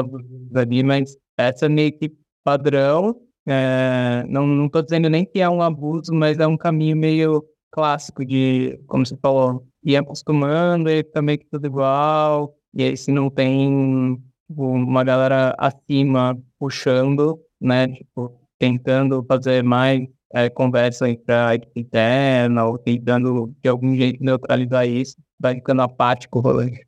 ali, 0.56 0.84
mas 0.84 1.16
essa 1.38 1.68
é 1.68 1.70
meio 1.70 1.92
que 1.98 2.12
padrão. 2.44 3.16
É, 3.48 4.24
não, 4.28 4.68
tô 4.70 4.82
dizendo 4.82 5.10
nem 5.10 5.26
que 5.26 5.40
é 5.40 5.50
um 5.50 5.62
abuso, 5.62 6.14
mas 6.14 6.40
é 6.40 6.48
um 6.48 6.58
caminho 6.58 6.98
meio 6.98 7.44
clássico 7.72 8.26
de, 8.26 8.80
como 8.88 9.06
você 9.06 9.18
falou, 9.18 9.68
ir 9.84 9.98
acostumando 9.98 10.90
e 10.90 11.04
também 11.04 11.38
que 11.38 11.46
tudo 11.46 11.68
igual. 11.68 12.56
E 12.74 12.84
aí, 12.84 12.98
se 12.98 13.12
não 13.12 13.30
tem 13.30 14.16
tipo, 14.48 14.64
uma 14.64 15.04
galera 15.04 15.56
acima 15.58 16.38
puxando, 16.60 17.40
né, 17.62 17.88
tipo, 17.90 18.40
tentando 18.58 19.24
fazer 19.28 19.64
mais 19.64 20.08
é, 20.34 20.50
conversa 20.50 21.10
entre 21.10 21.34
a 21.34 21.56
equipe 21.56 21.82
interna 21.82 22.66
ou 22.66 22.78
tentando 22.78 23.54
de 23.62 23.70
algum 23.70 23.96
jeito 23.96 24.24
neutralizar 24.24 24.88
isso, 24.88 25.16
vai 25.40 25.56
ficando 25.56 25.82
apático 25.82 26.40
o 26.40 26.42
rolê. 26.42 26.86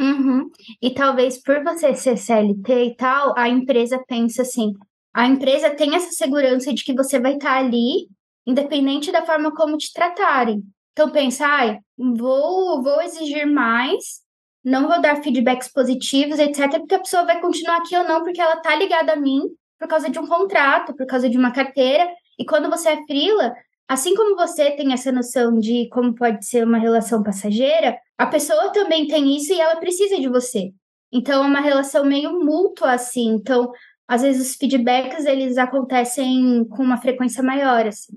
Uhum. 0.00 0.48
E 0.80 0.90
talvez 0.90 1.42
por 1.42 1.62
você 1.64 1.94
ser 1.94 2.16
CLT 2.16 2.84
e 2.84 2.96
tal, 2.96 3.34
a 3.36 3.48
empresa 3.48 4.02
pensa 4.06 4.42
assim, 4.42 4.72
a 5.18 5.26
empresa 5.26 5.70
tem 5.70 5.96
essa 5.96 6.12
segurança 6.12 6.72
de 6.72 6.84
que 6.84 6.94
você 6.94 7.18
vai 7.18 7.34
estar 7.34 7.56
ali, 7.56 8.06
independente 8.46 9.10
da 9.10 9.26
forma 9.26 9.52
como 9.52 9.76
te 9.76 9.92
tratarem. 9.92 10.62
Então 10.92 11.10
pensa, 11.10 11.44
ai, 11.44 11.80
vou, 11.98 12.80
vou 12.80 13.02
exigir 13.02 13.44
mais, 13.44 14.20
não 14.64 14.86
vou 14.86 15.02
dar 15.02 15.20
feedbacks 15.20 15.72
positivos, 15.72 16.38
etc, 16.38 16.70
porque 16.78 16.94
a 16.94 17.00
pessoa 17.00 17.24
vai 17.24 17.40
continuar 17.40 17.78
aqui 17.78 17.96
ou 17.96 18.04
não, 18.04 18.22
porque 18.22 18.40
ela 18.40 18.58
tá 18.58 18.76
ligada 18.76 19.14
a 19.14 19.16
mim 19.16 19.40
por 19.76 19.88
causa 19.88 20.08
de 20.08 20.20
um 20.20 20.26
contrato, 20.28 20.94
por 20.94 21.04
causa 21.04 21.28
de 21.28 21.36
uma 21.36 21.50
carteira. 21.50 22.08
E 22.38 22.44
quando 22.44 22.70
você 22.70 22.90
é 22.90 23.04
frila, 23.04 23.52
assim 23.88 24.14
como 24.14 24.36
você 24.36 24.70
tem 24.70 24.92
essa 24.92 25.10
noção 25.10 25.58
de 25.58 25.88
como 25.88 26.14
pode 26.14 26.46
ser 26.46 26.64
uma 26.64 26.78
relação 26.78 27.24
passageira, 27.24 27.98
a 28.16 28.26
pessoa 28.26 28.70
também 28.70 29.08
tem 29.08 29.36
isso 29.36 29.52
e 29.52 29.60
ela 29.60 29.80
precisa 29.80 30.16
de 30.16 30.28
você. 30.28 30.70
Então 31.12 31.42
é 31.42 31.46
uma 31.48 31.60
relação 31.60 32.04
meio 32.04 32.38
mútua 32.38 32.92
assim. 32.92 33.30
Então, 33.30 33.72
às 34.08 34.22
vezes 34.22 34.50
os 34.50 34.56
feedbacks 34.56 35.26
eles 35.26 35.58
acontecem 35.58 36.64
com 36.64 36.82
uma 36.82 36.96
frequência 36.96 37.42
maior 37.42 37.86
assim. 37.86 38.14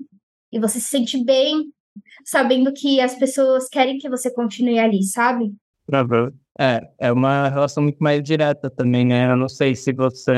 E 0.50 0.58
você 0.58 0.80
se 0.80 0.88
sente 0.88 1.22
bem 1.22 1.70
sabendo 2.24 2.72
que 2.72 3.00
as 3.00 3.14
pessoas 3.14 3.68
querem 3.68 3.98
que 3.98 4.08
você 4.08 4.32
continue 4.32 4.78
ali, 4.78 5.02
sabe? 5.02 5.54
É, 6.58 6.80
é 6.98 7.12
uma 7.12 7.48
relação 7.48 7.82
muito 7.82 7.98
mais 7.98 8.22
direta 8.22 8.70
também, 8.70 9.06
né? 9.06 9.30
Eu 9.30 9.36
não 9.36 9.48
sei 9.48 9.74
se 9.74 9.92
você 9.92 10.32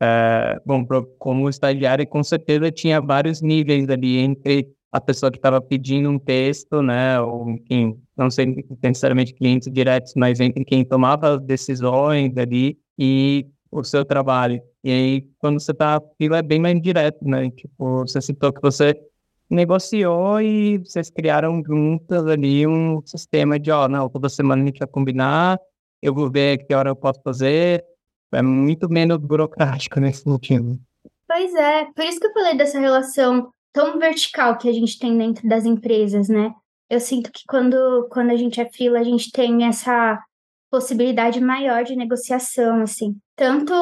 é, 0.00 0.60
bom, 0.66 0.84
como 1.18 1.48
estagiário, 1.48 2.06
com 2.06 2.22
certeza 2.22 2.70
tinha 2.70 3.00
vários 3.00 3.40
níveis 3.40 3.88
ali 3.88 4.18
entre 4.18 4.68
a 4.92 5.00
pessoa 5.00 5.30
que 5.30 5.38
estava 5.38 5.60
pedindo 5.60 6.08
um 6.08 6.18
texto, 6.18 6.80
né, 6.80 7.20
ou 7.20 7.50
enfim, 7.50 7.98
não 8.16 8.30
sei 8.30 8.64
necessariamente 8.80 9.34
clientes 9.34 9.70
diretos, 9.72 10.12
mas 10.14 10.38
entre 10.38 10.64
quem 10.64 10.84
tomava 10.84 11.34
as 11.34 11.42
decisões 11.42 12.36
ali 12.36 12.78
e 12.96 13.44
o 13.80 13.84
seu 13.84 14.04
trabalho. 14.04 14.62
E 14.82 14.90
aí, 14.90 15.28
quando 15.38 15.60
você 15.60 15.72
está 15.72 15.96
aquilo 15.96 16.34
é 16.34 16.42
bem 16.42 16.60
mais 16.60 16.80
direto, 16.80 17.26
né? 17.26 17.50
Tipo, 17.50 18.00
você 18.00 18.20
citou 18.20 18.52
que 18.52 18.60
você 18.60 18.94
negociou 19.50 20.40
e 20.40 20.78
vocês 20.78 21.10
criaram 21.10 21.62
juntas 21.64 22.26
ali 22.26 22.66
um 22.66 23.02
sistema 23.04 23.58
de, 23.58 23.70
ó, 23.70 23.88
não, 23.88 24.08
toda 24.08 24.28
semana 24.28 24.62
a 24.62 24.66
gente 24.66 24.78
vai 24.78 24.88
combinar, 24.88 25.58
eu 26.00 26.14
vou 26.14 26.30
ver 26.30 26.58
que 26.58 26.74
hora 26.74 26.90
eu 26.90 26.96
posso 26.96 27.20
fazer, 27.22 27.84
é 28.32 28.42
muito 28.42 28.88
menos 28.88 29.18
burocrático 29.18 29.98
nesse 30.00 30.22
sentido. 30.22 30.78
Pois 31.26 31.54
é, 31.54 31.86
por 31.94 32.04
isso 32.04 32.20
que 32.20 32.26
eu 32.26 32.32
falei 32.32 32.56
dessa 32.56 32.78
relação 32.78 33.50
tão 33.72 33.98
vertical 33.98 34.56
que 34.56 34.68
a 34.68 34.72
gente 34.72 34.98
tem 34.98 35.16
dentro 35.16 35.48
das 35.48 35.64
empresas, 35.64 36.28
né? 36.28 36.54
Eu 36.88 37.00
sinto 37.00 37.32
que 37.32 37.42
quando, 37.48 38.08
quando 38.10 38.30
a 38.30 38.36
gente 38.36 38.60
é 38.60 38.70
fila, 38.70 39.00
a 39.00 39.04
gente 39.04 39.32
tem 39.32 39.64
essa 39.66 40.22
possibilidade 40.74 41.40
maior 41.40 41.84
de 41.84 41.94
negociação, 41.94 42.82
assim, 42.82 43.16
tanto 43.36 43.72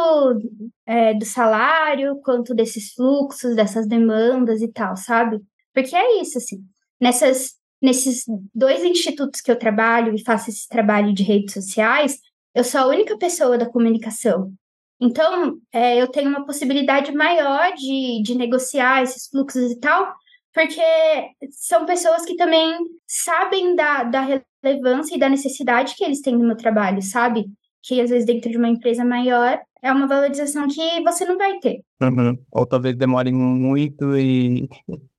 é, 0.84 1.14
do 1.14 1.24
salário 1.24 2.20
quanto 2.22 2.54
desses 2.54 2.92
fluxos, 2.92 3.56
dessas 3.56 3.88
demandas 3.88 4.60
e 4.60 4.68
tal, 4.68 4.94
sabe? 4.94 5.40
Porque 5.72 5.96
é 5.96 6.20
isso, 6.20 6.36
assim, 6.36 6.62
nessas, 7.00 7.54
nesses 7.80 8.24
dois 8.54 8.84
institutos 8.84 9.40
que 9.40 9.50
eu 9.50 9.58
trabalho 9.58 10.14
e 10.14 10.22
faço 10.22 10.50
esse 10.50 10.68
trabalho 10.68 11.14
de 11.14 11.22
redes 11.22 11.54
sociais, 11.54 12.18
eu 12.54 12.62
sou 12.62 12.82
a 12.82 12.86
única 12.88 13.16
pessoa 13.16 13.56
da 13.56 13.70
comunicação. 13.70 14.52
Então, 15.00 15.58
é, 15.72 15.96
eu 15.96 16.08
tenho 16.08 16.28
uma 16.28 16.44
possibilidade 16.44 17.10
maior 17.10 17.72
de, 17.72 18.22
de 18.22 18.34
negociar 18.34 19.02
esses 19.02 19.28
fluxos 19.28 19.70
e 19.70 19.80
tal, 19.80 20.14
porque 20.52 20.82
são 21.52 21.86
pessoas 21.86 22.26
que 22.26 22.36
também 22.36 22.76
sabem 23.06 23.74
da, 23.74 24.02
da 24.04 24.20
relevância 24.62 25.14
e 25.14 25.18
da 25.18 25.28
necessidade 25.28 25.94
que 25.96 26.04
eles 26.04 26.20
têm 26.20 26.36
no 26.36 26.46
meu 26.46 26.56
trabalho, 26.56 27.02
sabe? 27.02 27.46
Que 27.82 28.00
às 28.00 28.10
vezes 28.10 28.26
dentro 28.26 28.50
de 28.50 28.56
uma 28.56 28.68
empresa 28.68 29.04
maior 29.04 29.60
é 29.82 29.92
uma 29.92 30.06
valorização 30.06 30.68
que 30.68 31.00
você 31.02 31.24
não 31.24 31.36
vai 31.36 31.58
ter. 31.58 31.82
Uhum. 32.00 32.38
Ou 32.52 32.66
talvez 32.66 32.96
demore 32.96 33.32
muito 33.32 34.16
e 34.16 34.68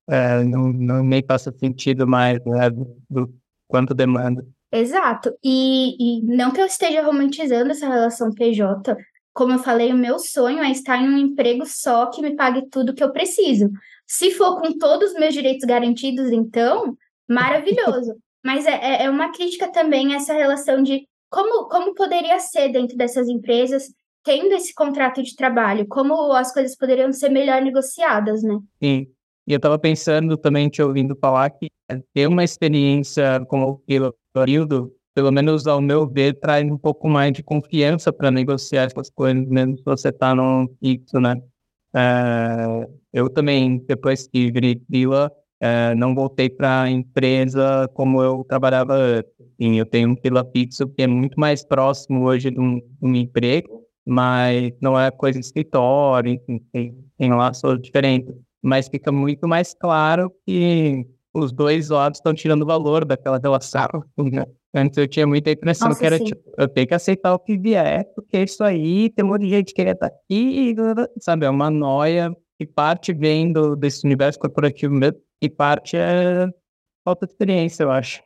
é, 0.09 0.43
não, 0.43 0.71
não 0.71 1.03
nem 1.03 1.23
faça 1.25 1.51
sentido 1.51 2.07
mais 2.07 2.39
né, 2.45 2.69
do, 2.69 2.97
do 3.09 3.33
quanto 3.67 3.93
demanda. 3.93 4.45
Exato. 4.71 5.33
E, 5.43 5.95
e 5.99 6.23
não 6.23 6.51
que 6.51 6.61
eu 6.61 6.65
esteja 6.65 7.03
romantizando 7.03 7.71
essa 7.71 7.87
relação 7.87 8.33
PJ, 8.33 8.95
como 9.33 9.53
eu 9.53 9.59
falei, 9.59 9.91
o 9.91 9.97
meu 9.97 10.17
sonho 10.19 10.63
é 10.63 10.71
estar 10.71 10.97
em 10.97 11.09
um 11.09 11.17
emprego 11.17 11.65
só 11.65 12.07
que 12.07 12.21
me 12.21 12.35
pague 12.35 12.69
tudo 12.69 12.93
que 12.93 13.03
eu 13.03 13.11
preciso. 13.11 13.69
Se 14.07 14.31
for 14.31 14.61
com 14.61 14.77
todos 14.77 15.11
os 15.11 15.19
meus 15.19 15.33
direitos 15.33 15.65
garantidos, 15.65 16.31
então, 16.31 16.95
maravilhoso. 17.27 18.15
Mas 18.43 18.65
é, 18.65 18.73
é, 18.73 19.03
é 19.05 19.09
uma 19.09 19.31
crítica 19.31 19.71
também 19.71 20.13
essa 20.13 20.33
relação 20.33 20.83
de 20.83 21.07
como, 21.29 21.67
como 21.67 21.95
poderia 21.95 22.37
ser 22.39 22.69
dentro 22.69 22.95
dessas 22.95 23.27
empresas, 23.27 23.91
tendo 24.23 24.53
esse 24.53 24.73
contrato 24.73 25.23
de 25.23 25.35
trabalho, 25.35 25.87
como 25.87 26.31
as 26.33 26.53
coisas 26.53 26.77
poderiam 26.77 27.11
ser 27.11 27.29
melhor 27.29 27.61
negociadas, 27.61 28.43
né? 28.43 28.59
Sim. 28.81 29.07
E 29.45 29.51
eu 29.51 29.57
estava 29.57 29.77
pensando 29.77 30.37
também, 30.37 30.69
te 30.69 30.81
ouvindo 30.81 31.17
falar, 31.19 31.49
que 31.49 31.67
ter 32.13 32.27
uma 32.27 32.43
experiência 32.43 33.43
como 33.47 33.83
período, 34.33 34.93
pelo 35.13 35.31
menos 35.31 35.67
ao 35.67 35.81
meu 35.81 36.07
ver, 36.07 36.39
traz 36.39 36.65
um 36.71 36.77
pouco 36.77 37.09
mais 37.09 37.33
de 37.33 37.43
confiança 37.43 38.13
para 38.13 38.31
negociar 38.31 38.83
essas 38.83 39.09
coisas, 39.09 39.45
mesmo 39.47 39.77
se 39.77 39.83
você 39.83 40.09
está 40.09 40.33
no 40.33 40.69
fixo, 40.79 41.19
né? 41.19 41.35
É, 41.95 42.87
eu 43.11 43.29
também, 43.29 43.79
depois 43.79 44.27
que 44.27 44.51
virei 44.51 44.81
é, 45.63 45.95
não 45.95 46.13
voltei 46.13 46.49
para 46.49 46.81
a 46.83 46.89
empresa 46.89 47.89
como 47.93 48.21
eu 48.21 48.43
trabalhava 48.47 48.93
antes. 48.93 49.31
Sim, 49.61 49.79
eu 49.79 49.85
tenho 49.85 50.09
um 50.09 50.15
fixo 50.51 50.87
que 50.87 51.03
é 51.03 51.07
muito 51.07 51.39
mais 51.39 51.63
próximo 51.63 52.25
hoje 52.25 52.51
de 52.51 52.59
um, 52.59 52.79
de 52.79 52.85
um 53.01 53.15
emprego, 53.15 53.83
mas 54.05 54.73
não 54.81 54.99
é 54.99 55.09
coisa 55.09 55.39
de 55.39 55.45
escritório, 55.45 56.33
enfim, 56.33 56.59
tem, 56.71 56.95
tem 57.17 57.33
laços 57.33 57.81
diferentes 57.81 58.35
mas 58.63 58.87
fica 58.87 59.11
muito 59.11 59.45
mais 59.45 59.73
claro 59.73 60.33
que 60.45 61.05
os 61.33 61.51
dois 61.51 61.89
lados 61.89 62.19
estão 62.19 62.33
tirando 62.33 62.65
valor 62.65 63.03
daquela 63.03 63.37
relação. 63.37 63.89
Né? 64.17 64.45
Antes 64.73 64.97
eu 64.97 65.07
tinha 65.07 65.27
muita 65.27 65.51
impressão 65.51 65.89
Nossa, 65.89 65.99
que 65.99 66.05
era 66.05 66.17
tipo, 66.17 66.41
eu 66.57 66.67
tenho 66.67 66.87
que 66.87 66.93
aceitar 66.93 67.33
o 67.33 67.39
que 67.39 67.57
vier, 67.57 68.05
porque 68.15 68.41
isso 68.41 68.63
aí 68.63 69.09
tem 69.09 69.25
um 69.25 69.27
monte 69.27 69.41
de 69.41 69.49
gente 69.49 69.67
que 69.67 69.73
queria 69.73 69.91
estar 69.91 70.07
aqui, 70.07 70.73
sabe? 71.19 71.45
É 71.45 71.49
uma 71.49 71.69
noia 71.69 72.31
que 72.59 72.65
parte 72.65 73.13
vem 73.13 73.51
do, 73.51 73.75
desse 73.75 74.05
universo 74.05 74.39
corporativo 74.39 74.93
mesmo 74.93 75.17
e 75.41 75.49
parte 75.49 75.97
é 75.97 76.47
falta 77.03 77.25
de 77.25 77.33
experiência, 77.33 77.83
eu 77.83 77.91
acho. 77.91 78.23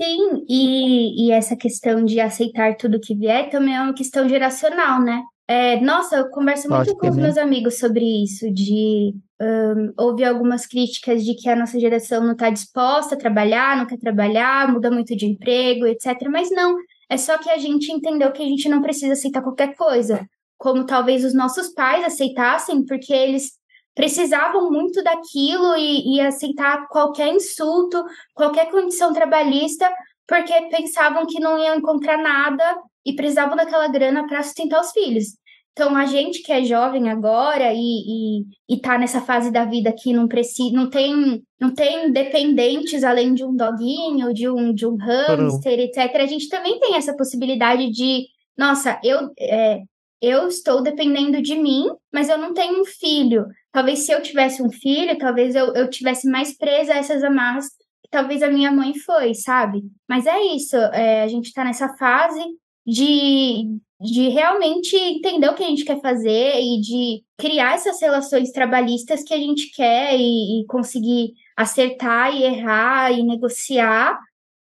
Sim, 0.00 0.44
e, 0.48 1.26
e 1.26 1.30
essa 1.30 1.56
questão 1.56 2.04
de 2.04 2.18
aceitar 2.18 2.76
tudo 2.76 3.00
que 3.00 3.14
vier 3.14 3.48
também 3.50 3.76
é 3.76 3.80
uma 3.80 3.94
questão 3.94 4.28
geracional, 4.28 5.00
né? 5.00 5.22
É, 5.46 5.80
nossa, 5.80 6.16
eu 6.16 6.30
converso 6.30 6.68
muito 6.68 6.96
com 6.96 7.08
os 7.08 7.16
meus 7.16 7.36
amigos 7.36 7.78
sobre 7.78 8.04
isso, 8.24 8.50
de 8.52 9.14
um, 9.40 9.92
houve 9.98 10.24
algumas 10.24 10.66
críticas 10.66 11.24
de 11.24 11.34
que 11.34 11.48
a 11.48 11.56
nossa 11.56 11.78
geração 11.78 12.24
não 12.24 12.32
está 12.32 12.48
disposta 12.48 13.14
a 13.14 13.18
trabalhar, 13.18 13.76
não 13.76 13.86
quer 13.86 13.98
trabalhar, 13.98 14.72
muda 14.72 14.90
muito 14.90 15.14
de 15.14 15.26
emprego, 15.26 15.86
etc. 15.86 16.28
Mas 16.30 16.50
não, 16.50 16.76
é 17.10 17.16
só 17.16 17.36
que 17.38 17.50
a 17.50 17.58
gente 17.58 17.92
entendeu 17.92 18.32
que 18.32 18.42
a 18.42 18.46
gente 18.46 18.68
não 18.68 18.80
precisa 18.80 19.12
aceitar 19.12 19.42
qualquer 19.42 19.74
coisa, 19.74 20.26
como 20.62 20.86
talvez 20.86 21.24
os 21.24 21.34
nossos 21.34 21.70
pais 21.70 22.04
aceitassem, 22.04 22.86
porque 22.86 23.12
eles 23.12 23.50
precisavam 23.96 24.70
muito 24.70 25.02
daquilo 25.02 25.74
e, 25.76 26.14
e 26.14 26.20
aceitar 26.20 26.86
qualquer 26.86 27.34
insulto, 27.34 28.00
qualquer 28.32 28.70
condição 28.70 29.12
trabalhista, 29.12 29.92
porque 30.24 30.52
pensavam 30.70 31.26
que 31.26 31.40
não 31.40 31.58
iam 31.58 31.74
encontrar 31.74 32.16
nada 32.16 32.76
e 33.04 33.12
precisavam 33.12 33.56
daquela 33.56 33.88
grana 33.88 34.24
para 34.28 34.40
sustentar 34.44 34.80
os 34.80 34.92
filhos. 34.92 35.36
Então, 35.72 35.96
a 35.96 36.06
gente 36.06 36.42
que 36.42 36.52
é 36.52 36.62
jovem 36.62 37.10
agora 37.10 37.72
e, 37.74 37.80
e, 37.80 38.44
e 38.68 38.80
tá 38.80 38.96
nessa 38.96 39.20
fase 39.20 39.50
da 39.50 39.64
vida 39.64 39.92
que 39.92 40.12
não 40.12 40.28
precisa, 40.28 40.76
não 40.76 40.88
tem, 40.88 41.42
não 41.58 41.74
tem 41.74 42.12
dependentes 42.12 43.02
além 43.02 43.34
de 43.34 43.44
um 43.44 43.56
doguinho, 43.56 44.32
de 44.32 44.48
um, 44.48 44.72
de 44.72 44.86
um 44.86 44.96
hamster, 44.96 45.72
uhum. 45.72 45.84
etc. 45.84 46.14
A 46.14 46.26
gente 46.26 46.48
também 46.48 46.78
tem 46.78 46.94
essa 46.94 47.16
possibilidade 47.16 47.90
de, 47.90 48.26
nossa, 48.56 49.00
eu, 49.02 49.30
é, 49.40 49.80
eu 50.22 50.46
estou 50.46 50.80
dependendo 50.80 51.42
de 51.42 51.56
mim, 51.56 51.90
mas 52.12 52.28
eu 52.28 52.38
não 52.38 52.54
tenho 52.54 52.80
um 52.80 52.84
filho. 52.84 53.44
Talvez 53.72 54.06
se 54.06 54.12
eu 54.12 54.22
tivesse 54.22 54.62
um 54.62 54.70
filho, 54.70 55.18
talvez 55.18 55.56
eu, 55.56 55.74
eu 55.74 55.90
tivesse 55.90 56.30
mais 56.30 56.56
presa 56.56 56.94
a 56.94 56.98
essas 56.98 57.24
amarras 57.24 57.66
que 58.02 58.08
talvez 58.08 58.40
a 58.40 58.48
minha 58.48 58.70
mãe 58.70 58.96
foi, 58.96 59.34
sabe? 59.34 59.82
Mas 60.08 60.24
é 60.24 60.40
isso, 60.54 60.76
é, 60.76 61.22
a 61.22 61.28
gente 61.28 61.46
está 61.46 61.64
nessa 61.64 61.88
fase 61.96 62.40
de, 62.86 63.66
de 64.00 64.28
realmente 64.28 64.94
entender 64.94 65.48
o 65.48 65.54
que 65.54 65.64
a 65.64 65.68
gente 65.68 65.84
quer 65.84 66.00
fazer 66.00 66.60
e 66.60 66.80
de 66.80 67.24
criar 67.36 67.74
essas 67.74 68.00
relações 68.00 68.52
trabalhistas 68.52 69.24
que 69.24 69.34
a 69.34 69.38
gente 69.38 69.72
quer 69.74 70.16
e, 70.16 70.60
e 70.60 70.66
conseguir 70.66 71.32
acertar 71.56 72.32
e 72.32 72.44
errar 72.44 73.10
e 73.10 73.24
negociar 73.24 74.20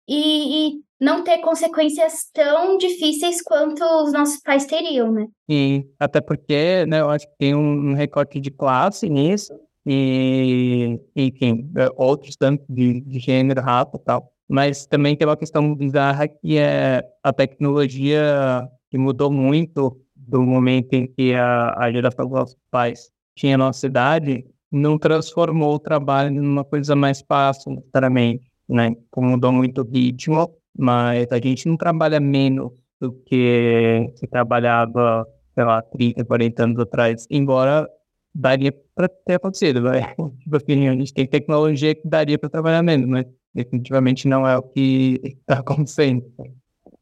e, 0.08 0.68
e, 0.68 0.80
não 1.00 1.22
ter 1.22 1.38
consequências 1.38 2.28
tão 2.32 2.76
difíceis 2.76 3.40
quanto 3.42 3.82
os 4.02 4.12
nossos 4.12 4.40
pais 4.40 4.66
teriam, 4.66 5.12
né? 5.12 5.26
Sim, 5.48 5.84
até 5.98 6.20
porque 6.20 6.84
né, 6.86 7.00
eu 7.00 7.10
acho 7.10 7.26
que 7.26 7.36
tem 7.38 7.54
um 7.54 7.94
recorte 7.94 8.40
de 8.40 8.50
classe 8.50 9.08
nisso 9.08 9.52
e, 9.86 11.00
enfim, 11.14 11.70
é, 11.76 11.88
outros 11.96 12.36
tanto 12.36 12.64
de, 12.68 13.00
de 13.00 13.18
gênero, 13.18 13.60
raça 13.60 13.92
e 13.94 14.04
tal. 14.04 14.32
Mas 14.48 14.86
também 14.86 15.16
tem 15.16 15.26
uma 15.26 15.36
questão 15.36 15.74
bizarra 15.74 16.26
que 16.26 16.58
é 16.58 17.02
a 17.22 17.32
tecnologia 17.32 18.68
que 18.90 18.98
mudou 18.98 19.30
muito 19.30 20.00
do 20.16 20.42
momento 20.42 20.92
em 20.94 21.06
que 21.06 21.34
a, 21.34 21.74
a 21.78 21.92
geração 21.92 22.26
dos 22.26 22.34
nossos 22.34 22.58
pais 22.70 23.10
tinha 23.34 23.54
a 23.54 23.58
nossa 23.58 23.86
idade, 23.86 24.44
não 24.70 24.98
transformou 24.98 25.74
o 25.74 25.78
trabalho 25.78 26.30
numa 26.30 26.64
coisa 26.64 26.94
mais 26.96 27.22
fácil, 27.26 27.72
necessariamente, 27.72 28.50
né? 28.68 28.94
Mudou 29.16 29.52
muito 29.52 29.82
o 29.82 29.88
ritmo, 29.88 30.54
mas 30.76 31.30
a 31.30 31.38
gente 31.38 31.66
não 31.66 31.76
trabalha 31.76 32.20
menos 32.20 32.72
do 33.00 33.12
que 33.12 34.12
se 34.16 34.26
trabalhava, 34.26 35.26
sei 35.54 35.64
lá, 35.64 35.82
30, 35.82 36.24
40 36.24 36.64
anos 36.64 36.78
atrás, 36.80 37.26
embora 37.30 37.88
daria 38.34 38.72
para 38.94 39.08
ter 39.08 39.34
acontecido, 39.34 39.82
né? 39.82 40.14
Tipo 40.42 40.56
assim, 40.56 40.88
a 40.88 40.92
gente 40.92 41.12
tem 41.12 41.26
tecnologia 41.26 41.94
que 41.94 42.08
daria 42.08 42.38
para 42.38 42.48
trabalhar 42.48 42.82
menos, 42.82 43.08
mas 43.08 43.26
definitivamente 43.54 44.28
não 44.28 44.46
é 44.46 44.56
o 44.56 44.62
que 44.62 45.20
está 45.24 45.58
acontecendo. 45.60 46.24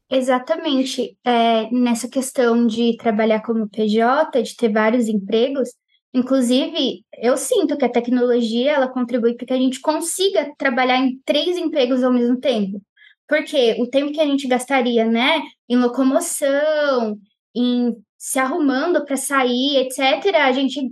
Exatamente. 0.09 1.17
É, 1.25 1.69
nessa 1.71 2.07
questão 2.07 2.65
de 2.65 2.95
trabalhar 2.97 3.41
como 3.41 3.69
PJ, 3.69 4.41
de 4.41 4.55
ter 4.55 4.71
vários 4.71 5.07
empregos, 5.07 5.69
inclusive, 6.13 7.03
eu 7.21 7.35
sinto 7.37 7.77
que 7.77 7.85
a 7.85 7.91
tecnologia 7.91 8.71
ela 8.73 8.87
contribui 8.87 9.35
para 9.35 9.45
que 9.45 9.53
a 9.53 9.57
gente 9.57 9.81
consiga 9.81 10.51
trabalhar 10.57 10.97
em 10.97 11.19
três 11.25 11.57
empregos 11.57 12.03
ao 12.03 12.13
mesmo 12.13 12.39
tempo. 12.39 12.81
Porque 13.27 13.75
o 13.79 13.87
tempo 13.87 14.13
que 14.13 14.21
a 14.21 14.25
gente 14.25 14.47
gastaria, 14.47 15.05
né, 15.05 15.41
em 15.67 15.77
locomoção, 15.77 17.17
em 17.55 17.95
se 18.17 18.39
arrumando 18.39 19.05
para 19.05 19.17
sair, 19.17 19.77
etc., 19.77 20.35
a 20.35 20.51
gente, 20.51 20.89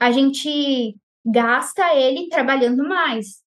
a 0.00 0.10
gente 0.10 0.96
gasta 1.24 1.94
ele 1.94 2.28
trabalhando 2.28 2.86
mais, 2.88 3.42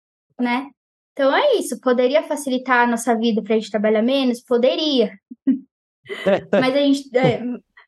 né? 0.40 0.68
Então 1.12 1.34
é 1.34 1.56
isso, 1.56 1.78
poderia 1.80 2.22
facilitar 2.22 2.84
a 2.84 2.90
nossa 2.90 3.16
vida 3.16 3.42
para 3.42 3.54
a 3.54 3.58
gente 3.58 3.70
trabalhar 3.70 4.02
menos? 4.02 4.42
Poderia. 4.42 5.12
mas, 6.52 6.74
a 6.74 6.78
gente, 6.78 7.16
é, 7.16 7.42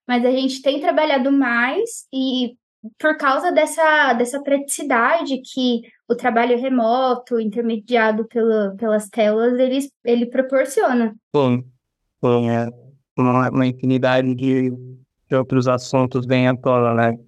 mas 0.06 0.24
a 0.24 0.30
gente 0.30 0.62
tem 0.62 0.80
trabalhado 0.80 1.32
mais 1.32 2.06
e 2.12 2.54
por 2.98 3.16
causa 3.16 3.50
dessa, 3.50 4.12
dessa 4.12 4.42
praticidade 4.42 5.40
que 5.40 5.80
o 6.08 6.14
trabalho 6.14 6.58
remoto, 6.58 7.40
intermediado 7.40 8.26
pela, 8.26 8.74
pelas 8.76 9.08
telas, 9.08 9.58
ele, 9.58 9.78
ele 10.04 10.26
proporciona. 10.26 11.14
Bom, 11.32 11.62
bom 12.20 12.50
é 12.50 12.68
uma, 13.16 13.50
uma 13.50 13.66
infinidade 13.66 14.34
de, 14.34 14.70
de 14.70 15.36
outros 15.36 15.66
assuntos 15.66 16.26
vêm 16.26 16.48
à 16.48 16.56
tona, 16.56 16.94
né? 16.94 17.18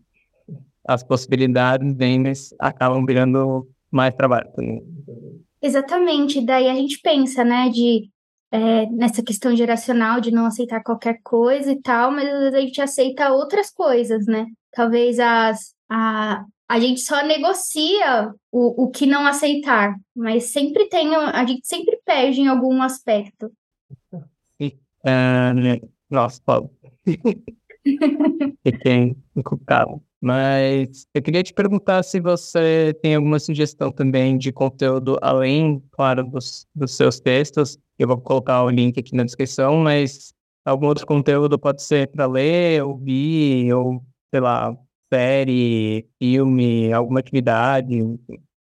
As 0.87 1.03
possibilidades 1.03 1.93
vêm, 1.95 2.21
mas 2.21 2.55
acabam 2.59 3.05
virando 3.05 3.69
mais 3.91 4.15
trabalho. 4.15 4.49
Exatamente, 5.61 6.45
daí 6.45 6.69
a 6.69 6.75
gente 6.75 7.01
pensa, 7.03 7.45
né, 7.45 7.69
de 7.71 8.11
é, 8.51 8.87
nessa 8.87 9.23
questão 9.23 9.57
geracional 9.57 10.21
de 10.21 10.31
não 10.31 10.47
aceitar 10.47 10.83
qualquer 10.83 11.21
coisa 11.23 11.73
e 11.73 11.81
tal, 11.81 12.11
mas 12.13 12.29
às 12.29 12.39
vezes 12.39 12.55
a 12.55 12.61
gente 12.61 12.81
aceita 12.81 13.33
outras 13.33 13.71
coisas, 13.71 14.27
né? 14.27 14.47
Talvez 14.73 15.19
as, 15.19 15.75
a, 15.91 16.45
a 16.69 16.81
gente 16.81 17.01
só 17.01 17.25
negocia 17.25 18.35
o, 18.51 18.85
o 18.85 18.91
que 18.91 19.07
não 19.07 19.27
aceitar, 19.27 19.97
mas 20.15 20.45
sempre 20.45 20.89
tem, 20.89 21.15
a 21.15 21.45
gente 21.45 21.67
sempre 21.67 21.99
perde 22.05 22.41
em 22.41 22.49
algum 22.49 22.83
aspecto. 22.83 23.53
Uh, 25.07 25.89
nossa, 26.11 26.41
Paulo. 26.45 26.71
Fiquei 28.67 29.17
encucado. 29.37 30.03
Mas 30.21 31.07
eu 31.15 31.23
queria 31.23 31.43
te 31.43 31.55
perguntar 31.55 32.03
se 32.03 32.19
você 32.19 32.97
tem 33.01 33.15
alguma 33.15 33.39
sugestão 33.39 33.93
também 33.93 34.37
de 34.37 34.51
conteúdo 34.51 35.19
além, 35.23 35.81
claro, 35.93 36.25
dos, 36.25 36.67
dos 36.75 36.97
seus 36.97 37.21
textos. 37.21 37.79
Eu 37.97 38.09
vou 38.09 38.19
colocar 38.19 38.65
o 38.65 38.71
link 38.71 38.99
aqui 38.99 39.15
na 39.15 39.23
descrição, 39.23 39.77
mas 39.77 40.35
algum 40.65 40.87
outro 40.87 41.07
conteúdo 41.07 41.59
pode 41.59 41.83
ser 41.83 42.11
para 42.11 42.27
ler, 42.27 42.83
ouvir, 42.83 43.73
ou 43.73 44.03
sei 44.33 44.41
lá, 44.41 44.77
série, 45.13 46.09
filme, 46.19 46.93
alguma 46.93 47.21
atividade. 47.21 47.99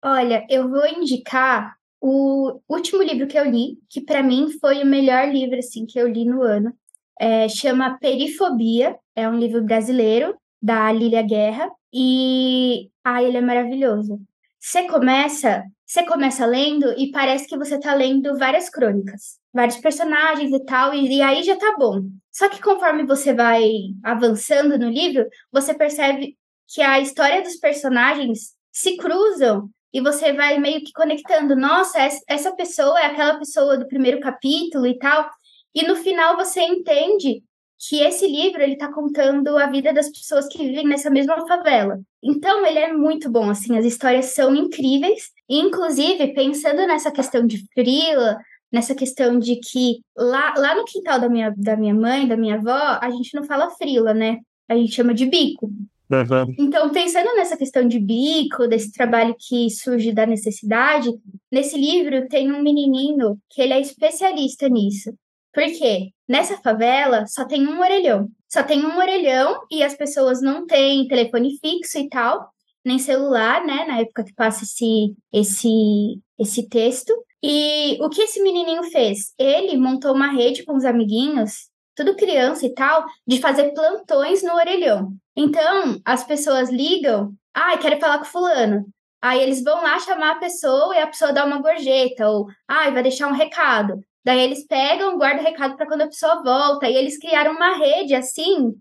Olha, 0.04 0.46
eu 0.48 0.68
vou 0.68 0.86
indicar 0.86 1.76
o 2.00 2.60
último 2.68 3.02
livro 3.02 3.26
que 3.26 3.38
eu 3.38 3.44
li, 3.44 3.78
que 3.88 4.00
para 4.00 4.22
mim 4.22 4.50
foi 4.60 4.82
o 4.82 4.86
melhor 4.86 5.28
livro 5.28 5.58
assim 5.58 5.86
que 5.86 5.98
eu 5.98 6.08
li 6.08 6.24
no 6.24 6.42
ano. 6.42 6.72
É, 7.18 7.48
chama 7.48 7.98
Perifobia, 7.98 8.96
é 9.14 9.28
um 9.28 9.38
livro 9.38 9.64
brasileiro 9.64 10.36
da 10.62 10.92
Lília 10.92 11.22
Guerra, 11.22 11.70
e 11.92 12.90
ah, 13.02 13.22
ele 13.22 13.38
é 13.38 13.40
maravilhoso. 13.40 14.20
Você 14.60 14.86
começa, 14.86 15.64
você 15.86 16.04
começa 16.04 16.44
lendo 16.44 16.92
e 16.98 17.10
parece 17.10 17.46
que 17.46 17.56
você 17.56 17.76
está 17.76 17.94
lendo 17.94 18.36
várias 18.36 18.68
crônicas, 18.68 19.38
vários 19.52 19.76
personagens 19.78 20.52
e 20.52 20.64
tal, 20.64 20.92
e, 20.92 21.16
e 21.16 21.22
aí 21.22 21.42
já 21.42 21.56
tá 21.56 21.74
bom. 21.78 22.02
Só 22.36 22.50
que 22.50 22.60
conforme 22.60 23.06
você 23.06 23.32
vai 23.32 23.66
avançando 24.04 24.78
no 24.78 24.90
livro, 24.90 25.26
você 25.50 25.72
percebe 25.72 26.36
que 26.68 26.82
a 26.82 27.00
história 27.00 27.40
dos 27.40 27.56
personagens 27.56 28.54
se 28.70 28.98
cruzam 28.98 29.70
e 29.90 30.02
você 30.02 30.34
vai 30.34 30.58
meio 30.58 30.84
que 30.84 30.92
conectando. 30.92 31.56
Nossa, 31.56 31.98
essa 32.28 32.54
pessoa 32.54 33.00
é 33.00 33.06
aquela 33.06 33.38
pessoa 33.38 33.78
do 33.78 33.88
primeiro 33.88 34.20
capítulo 34.20 34.86
e 34.86 34.98
tal. 34.98 35.30
E 35.74 35.86
no 35.86 35.96
final 35.96 36.36
você 36.36 36.60
entende 36.60 37.42
que 37.78 38.02
esse 38.02 38.26
livro 38.26 38.60
ele 38.62 38.74
está 38.74 38.92
contando 38.92 39.56
a 39.56 39.66
vida 39.68 39.90
das 39.94 40.10
pessoas 40.10 40.46
que 40.46 40.58
vivem 40.58 40.86
nessa 40.86 41.08
mesma 41.08 41.46
favela. 41.46 41.98
Então 42.22 42.66
ele 42.66 42.78
é 42.78 42.92
muito 42.92 43.30
bom, 43.30 43.48
assim, 43.48 43.78
as 43.78 43.86
histórias 43.86 44.26
são 44.26 44.54
incríveis. 44.54 45.30
E, 45.48 45.58
inclusive, 45.58 46.34
pensando 46.34 46.86
nessa 46.86 47.10
questão 47.10 47.46
de 47.46 47.64
frila, 47.72 48.36
nessa 48.76 48.94
questão 48.94 49.38
de 49.38 49.56
que 49.56 50.02
lá, 50.14 50.52
lá 50.58 50.74
no 50.74 50.84
quintal 50.84 51.18
da 51.18 51.30
minha, 51.30 51.52
da 51.56 51.76
minha 51.76 51.94
mãe, 51.94 52.28
da 52.28 52.36
minha 52.36 52.56
avó, 52.56 52.98
a 53.00 53.10
gente 53.10 53.34
não 53.34 53.42
fala 53.42 53.70
frila, 53.70 54.12
né? 54.12 54.40
A 54.68 54.76
gente 54.76 54.92
chama 54.92 55.14
de 55.14 55.24
bico. 55.24 55.66
Uhum. 56.10 56.54
Então, 56.58 56.90
pensando 56.90 57.34
nessa 57.34 57.56
questão 57.56 57.88
de 57.88 57.98
bico, 57.98 58.68
desse 58.68 58.92
trabalho 58.92 59.34
que 59.38 59.70
surge 59.70 60.12
da 60.12 60.26
necessidade, 60.26 61.08
nesse 61.50 61.76
livro 61.76 62.28
tem 62.28 62.52
um 62.52 62.62
menininho 62.62 63.38
que 63.50 63.62
ele 63.62 63.72
é 63.72 63.80
especialista 63.80 64.68
nisso. 64.68 65.14
Porque 65.54 66.10
nessa 66.28 66.58
favela 66.58 67.26
só 67.26 67.46
tem 67.46 67.66
um 67.66 67.80
orelhão. 67.80 68.28
Só 68.46 68.62
tem 68.62 68.84
um 68.84 68.98
orelhão 68.98 69.62
e 69.70 69.82
as 69.82 69.94
pessoas 69.94 70.42
não 70.42 70.66
têm 70.66 71.08
telefone 71.08 71.58
fixo 71.58 71.98
e 71.98 72.10
tal, 72.10 72.50
nem 72.84 72.98
celular, 72.98 73.64
né? 73.64 73.86
Na 73.86 74.00
época 74.00 74.22
que 74.22 74.34
passa 74.34 74.64
esse, 74.64 75.14
esse, 75.32 76.20
esse 76.38 76.68
texto. 76.68 77.12
E 77.48 77.96
o 78.00 78.08
que 78.08 78.22
esse 78.22 78.42
menininho 78.42 78.82
fez? 78.90 79.32
Ele 79.38 79.76
montou 79.76 80.12
uma 80.12 80.32
rede 80.32 80.64
com 80.64 80.74
os 80.74 80.84
amiguinhos, 80.84 81.70
tudo 81.94 82.16
criança 82.16 82.66
e 82.66 82.74
tal, 82.74 83.04
de 83.24 83.40
fazer 83.40 83.72
plantões 83.72 84.42
no 84.42 84.52
orelhão. 84.52 85.12
Então, 85.36 85.96
as 86.04 86.24
pessoas 86.24 86.70
ligam, 86.70 87.32
ah, 87.54 87.78
quero 87.78 88.00
falar 88.00 88.18
com 88.18 88.24
fulano. 88.24 88.84
Aí 89.22 89.40
eles 89.40 89.62
vão 89.62 89.80
lá 89.80 89.96
chamar 90.00 90.32
a 90.32 90.38
pessoa 90.40 90.92
e 90.96 90.98
a 90.98 91.06
pessoa 91.06 91.32
dá 91.32 91.44
uma 91.44 91.62
gorjeta, 91.62 92.28
ou 92.28 92.48
ah, 92.66 92.90
vai 92.90 93.04
deixar 93.04 93.28
um 93.28 93.32
recado. 93.32 94.00
Daí 94.24 94.40
eles 94.40 94.66
pegam, 94.66 95.16
guardam 95.16 95.44
o 95.44 95.46
recado 95.46 95.76
para 95.76 95.86
quando 95.86 96.02
a 96.02 96.08
pessoa 96.08 96.42
volta. 96.42 96.88
E 96.88 96.96
eles 96.96 97.16
criaram 97.16 97.52
uma 97.52 97.76
rede 97.76 98.12
assim, 98.12 98.72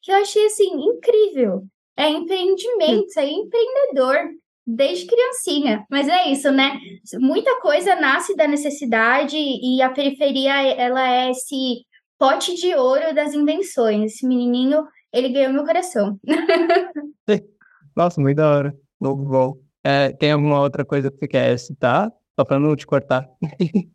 que 0.00 0.12
eu 0.12 0.16
achei 0.18 0.46
assim 0.46 0.70
incrível. 0.80 1.64
É 1.96 2.08
empreendimento, 2.08 3.18
é 3.18 3.28
empreendedor 3.28 4.30
desde 4.66 5.06
criancinha. 5.06 5.84
Mas 5.90 6.08
é 6.08 6.28
isso, 6.30 6.50
né? 6.50 6.78
Muita 7.14 7.60
coisa 7.60 7.94
nasce 7.96 8.36
da 8.36 8.46
necessidade 8.46 9.36
e 9.36 9.82
a 9.82 9.90
periferia 9.90 10.62
ela 10.74 11.08
é 11.08 11.30
esse 11.30 11.84
pote 12.18 12.54
de 12.54 12.74
ouro 12.74 13.14
das 13.14 13.34
invenções. 13.34 14.12
Esse 14.12 14.26
menininho, 14.26 14.86
ele 15.12 15.28
ganhou 15.28 15.52
meu 15.52 15.64
coração. 15.64 16.18
Nossa, 17.96 18.20
muito 18.20 18.36
da 18.36 18.50
hora. 18.50 18.76
Novo 19.00 19.24
gol. 19.24 19.62
É, 19.84 20.12
tem 20.12 20.32
alguma 20.32 20.60
outra 20.60 20.84
coisa 20.84 21.10
que 21.10 21.18
você 21.18 21.28
quer 21.28 21.58
citar? 21.58 22.10
Só 22.38 22.44
para 22.44 22.58
não 22.58 22.76
te 22.76 22.86
cortar. 22.86 23.28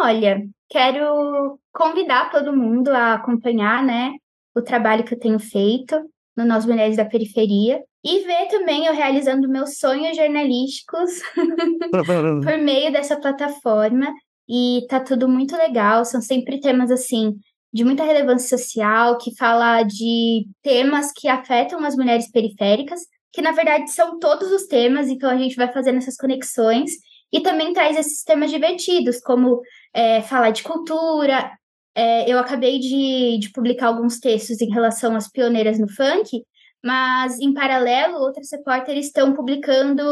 Olha, 0.00 0.42
quero 0.68 1.58
convidar 1.72 2.30
todo 2.30 2.56
mundo 2.56 2.88
a 2.88 3.14
acompanhar, 3.14 3.82
né, 3.82 4.12
o 4.54 4.62
trabalho 4.62 5.04
que 5.04 5.14
eu 5.14 5.18
tenho 5.18 5.38
feito 5.38 5.96
no 6.38 6.46
Nós 6.46 6.64
Mulheres 6.64 6.96
da 6.96 7.04
Periferia 7.04 7.82
e 8.04 8.20
ver 8.20 8.46
também 8.46 8.86
eu 8.86 8.94
realizando 8.94 9.48
meus 9.48 9.76
sonhos 9.78 10.16
jornalísticos 10.16 11.10
por 12.44 12.58
meio 12.58 12.92
dessa 12.92 13.16
plataforma. 13.16 14.14
E 14.48 14.86
tá 14.88 15.00
tudo 15.00 15.28
muito 15.28 15.56
legal, 15.56 16.04
são 16.04 16.22
sempre 16.22 16.60
temas 16.60 16.92
assim 16.92 17.34
de 17.72 17.84
muita 17.84 18.04
relevância 18.04 18.56
social, 18.56 19.18
que 19.18 19.36
fala 19.36 19.82
de 19.82 20.46
temas 20.62 21.12
que 21.12 21.28
afetam 21.28 21.84
as 21.84 21.96
mulheres 21.96 22.30
periféricas, 22.30 23.00
que 23.32 23.42
na 23.42 23.50
verdade 23.50 23.90
são 23.90 24.18
todos 24.18 24.50
os 24.50 24.66
temas, 24.66 25.08
então 25.08 25.28
a 25.28 25.36
gente 25.36 25.56
vai 25.56 25.70
fazendo 25.70 25.98
essas 25.98 26.16
conexões 26.16 26.92
e 27.30 27.40
também 27.40 27.74
traz 27.74 27.96
esses 27.98 28.22
temas 28.22 28.50
divertidos, 28.50 29.20
como 29.20 29.60
é, 29.92 30.22
falar 30.22 30.50
de 30.50 30.62
cultura. 30.62 31.50
É, 31.98 32.30
eu 32.30 32.38
acabei 32.38 32.78
de, 32.78 33.38
de 33.40 33.50
publicar 33.50 33.88
alguns 33.88 34.20
textos 34.20 34.60
em 34.60 34.70
relação 34.70 35.16
às 35.16 35.28
pioneiras 35.28 35.80
no 35.80 35.88
funk, 35.88 36.44
mas 36.80 37.40
em 37.40 37.52
paralelo, 37.52 38.18
outros 38.18 38.52
repórteres 38.52 39.06
estão 39.06 39.34
publicando 39.34 40.02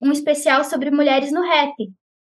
um 0.00 0.10
especial 0.10 0.64
sobre 0.64 0.90
mulheres 0.90 1.30
no 1.30 1.42
rap. 1.42 1.74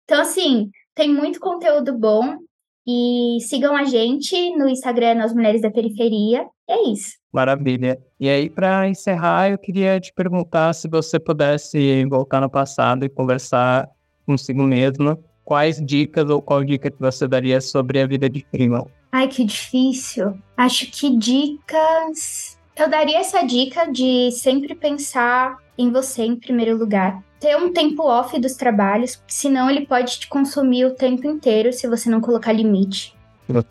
Então, 0.03 0.19
assim, 0.19 0.69
tem 0.93 1.13
muito 1.13 1.39
conteúdo 1.39 1.97
bom. 1.97 2.39
E 2.85 3.37
sigam 3.47 3.73
a 3.73 3.85
gente 3.85 4.53
no 4.57 4.67
Instagram, 4.67 5.15
Nas 5.15 5.33
Mulheres 5.33 5.61
da 5.61 5.71
Periferia. 5.71 6.45
É 6.69 6.89
isso. 6.89 7.13
Maravilha. 7.31 7.97
E 8.19 8.27
aí, 8.27 8.49
para 8.49 8.89
encerrar, 8.89 9.49
eu 9.49 9.57
queria 9.57 9.97
te 9.97 10.11
perguntar 10.13 10.73
se 10.73 10.89
você 10.89 11.17
pudesse 11.17 12.03
voltar 12.05 12.41
no 12.41 12.49
passado 12.49 13.05
e 13.05 13.09
conversar 13.09 13.89
consigo 14.25 14.61
mesma, 14.61 15.17
quais 15.45 15.79
dicas 15.79 16.29
ou 16.29 16.41
qual 16.41 16.65
dica 16.65 16.91
que 16.91 16.99
você 16.99 17.25
daria 17.29 17.61
sobre 17.61 18.01
a 18.01 18.05
vida 18.07 18.29
de 18.29 18.45
prima? 18.51 18.85
Ai, 19.15 19.29
que 19.29 19.45
difícil. 19.45 20.37
Acho 20.57 20.91
que 20.91 21.17
dicas. 21.17 22.59
Eu 22.75 22.89
daria 22.89 23.19
essa 23.19 23.43
dica 23.43 23.89
de 23.89 24.29
sempre 24.31 24.75
pensar 24.75 25.57
em 25.77 25.89
você 25.89 26.23
em 26.23 26.35
primeiro 26.35 26.77
lugar. 26.77 27.23
Ter 27.39 27.55
um 27.55 27.71
tempo 27.71 28.03
off 28.03 28.37
dos 28.37 28.55
trabalhos, 28.55 29.23
senão 29.25 29.69
ele 29.69 29.85
pode 29.85 30.19
te 30.19 30.27
consumir 30.27 30.83
o 30.83 30.95
tempo 30.95 31.25
inteiro 31.25 31.71
se 31.71 31.87
você 31.87 32.09
não 32.09 32.19
colocar 32.19 32.51
limite. 32.51 33.15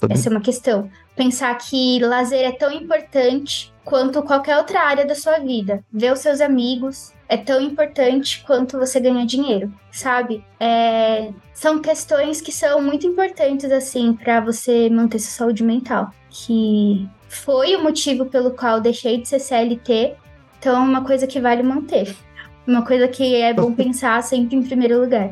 Essa 0.09 0.31
é 0.31 0.33
uma 0.33 0.41
questão. 0.41 0.91
Pensar 1.15 1.55
que 1.59 1.99
lazer 1.99 2.41
é 2.41 2.53
tão 2.53 2.73
importante 2.73 3.71
quanto 3.85 4.23
qualquer 4.23 4.57
outra 4.57 4.81
área 4.81 5.07
da 5.07 5.15
sua 5.15 5.39
vida. 5.39 5.85
Ver 5.93 6.13
os 6.13 6.21
seus 6.21 6.41
amigos 6.41 7.13
é 7.29 7.37
tão 7.37 7.61
importante 7.61 8.43
quanto 8.47 8.79
você 8.79 8.99
ganhar 8.99 9.27
dinheiro, 9.27 9.73
sabe? 9.93 10.45
É... 10.59 11.33
São 11.53 11.81
questões 11.81 12.41
que 12.41 12.53
são 12.53 12.81
muito 12.83 13.07
importantes, 13.07 13.71
assim, 13.71 14.13
para 14.15 14.41
você 14.41 14.89
manter 14.91 15.19
sua 15.19 15.47
saúde 15.47 15.63
mental. 15.63 16.11
Que 16.31 17.09
foi 17.29 17.77
o 17.77 17.83
motivo 17.83 18.27
pelo 18.27 18.53
qual 18.53 18.81
deixei 18.81 19.21
de 19.21 19.29
ser 19.29 19.39
CLT 19.39 20.17
então, 20.65 20.77
é 20.77 20.81
uma 20.81 21.05
coisa 21.05 21.27
que 21.27 21.39
vale 21.39 21.63
manter. 21.63 22.17
Uma 22.67 22.83
coisa 22.83 23.07
que 23.09 23.37
é 23.37 23.53
bom 23.53 23.73
pensar 23.75 24.23
sempre 24.23 24.57
em 24.57 24.63
primeiro 24.63 25.01
lugar. 25.01 25.31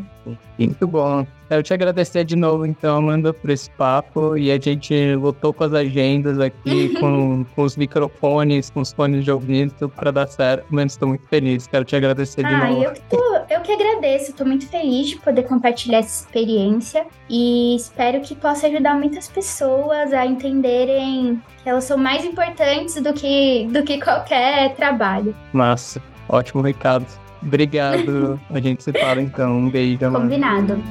Muito 0.59 0.87
bom. 0.87 1.27
Quero 1.49 1.63
te 1.63 1.75
agradecer 1.75 2.25
de 2.25 2.37
novo, 2.37 2.65
então, 2.65 2.97
Amanda, 2.97 3.33
por 3.33 3.51
esse 3.51 3.71
papo. 3.73 4.37
E 4.37 4.51
a 4.51 4.59
gente 4.59 5.15
lutou 5.17 5.53
com 5.53 5.65
as 5.65 5.73
agendas 5.73 6.39
aqui, 6.39 6.91
com, 7.01 7.45
com 7.45 7.63
os 7.63 7.77
microfones, 7.77 8.71
com 8.71 8.81
os 8.81 8.93
fones 8.93 9.25
de 9.25 9.31
ouvido, 9.31 9.89
para 9.89 10.11
dar 10.11 10.27
certo. 10.29 10.65
Mas 10.71 10.93
estou 10.93 11.09
muito 11.09 11.27
feliz. 11.27 11.67
Quero 11.67 11.85
te 11.85 11.97
agradecer 11.97 12.43
de 12.43 12.55
ah, 12.55 12.71
novo. 12.71 12.85
Eu 12.85 12.93
que, 12.93 13.01
tô, 13.03 13.35
eu 13.51 13.61
que 13.61 13.73
agradeço. 13.73 14.31
Estou 14.31 14.47
muito 14.47 14.67
feliz 14.67 15.09
de 15.09 15.17
poder 15.17 15.43
compartilhar 15.43 15.99
essa 15.99 16.25
experiência. 16.25 17.07
E 17.29 17.77
espero 17.77 18.21
que 18.21 18.35
possa 18.35 18.67
ajudar 18.69 18.95
muitas 18.95 19.29
pessoas 19.29 20.13
a 20.13 20.25
entenderem 20.25 21.43
que 21.63 21.69
elas 21.69 21.85
são 21.85 21.99
mais 21.99 22.25
importantes 22.25 22.95
do 22.95 23.13
que, 23.13 23.67
do 23.71 23.83
que 23.83 24.01
qualquer 24.01 24.75
trabalho. 24.75 25.35
Massa. 25.53 26.01
Ótimo 26.29 26.63
recado. 26.63 27.22
Obrigado. 27.43 28.41
A 28.51 28.61
gente 28.61 28.83
se 28.83 28.93
fala 28.93 29.21
então. 29.21 29.59
Um 29.59 29.71
beijo, 29.71 30.05
amor. 30.05 30.23
Combinado. 30.23 30.83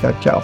Tchau, 0.00 0.12
tchau. 0.20 0.42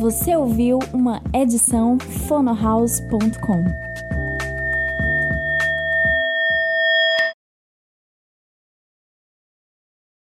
Você 0.00 0.36
ouviu 0.36 0.78
uma 0.92 1.22
edição 1.32 1.98
fonohouse.com. 2.28 3.83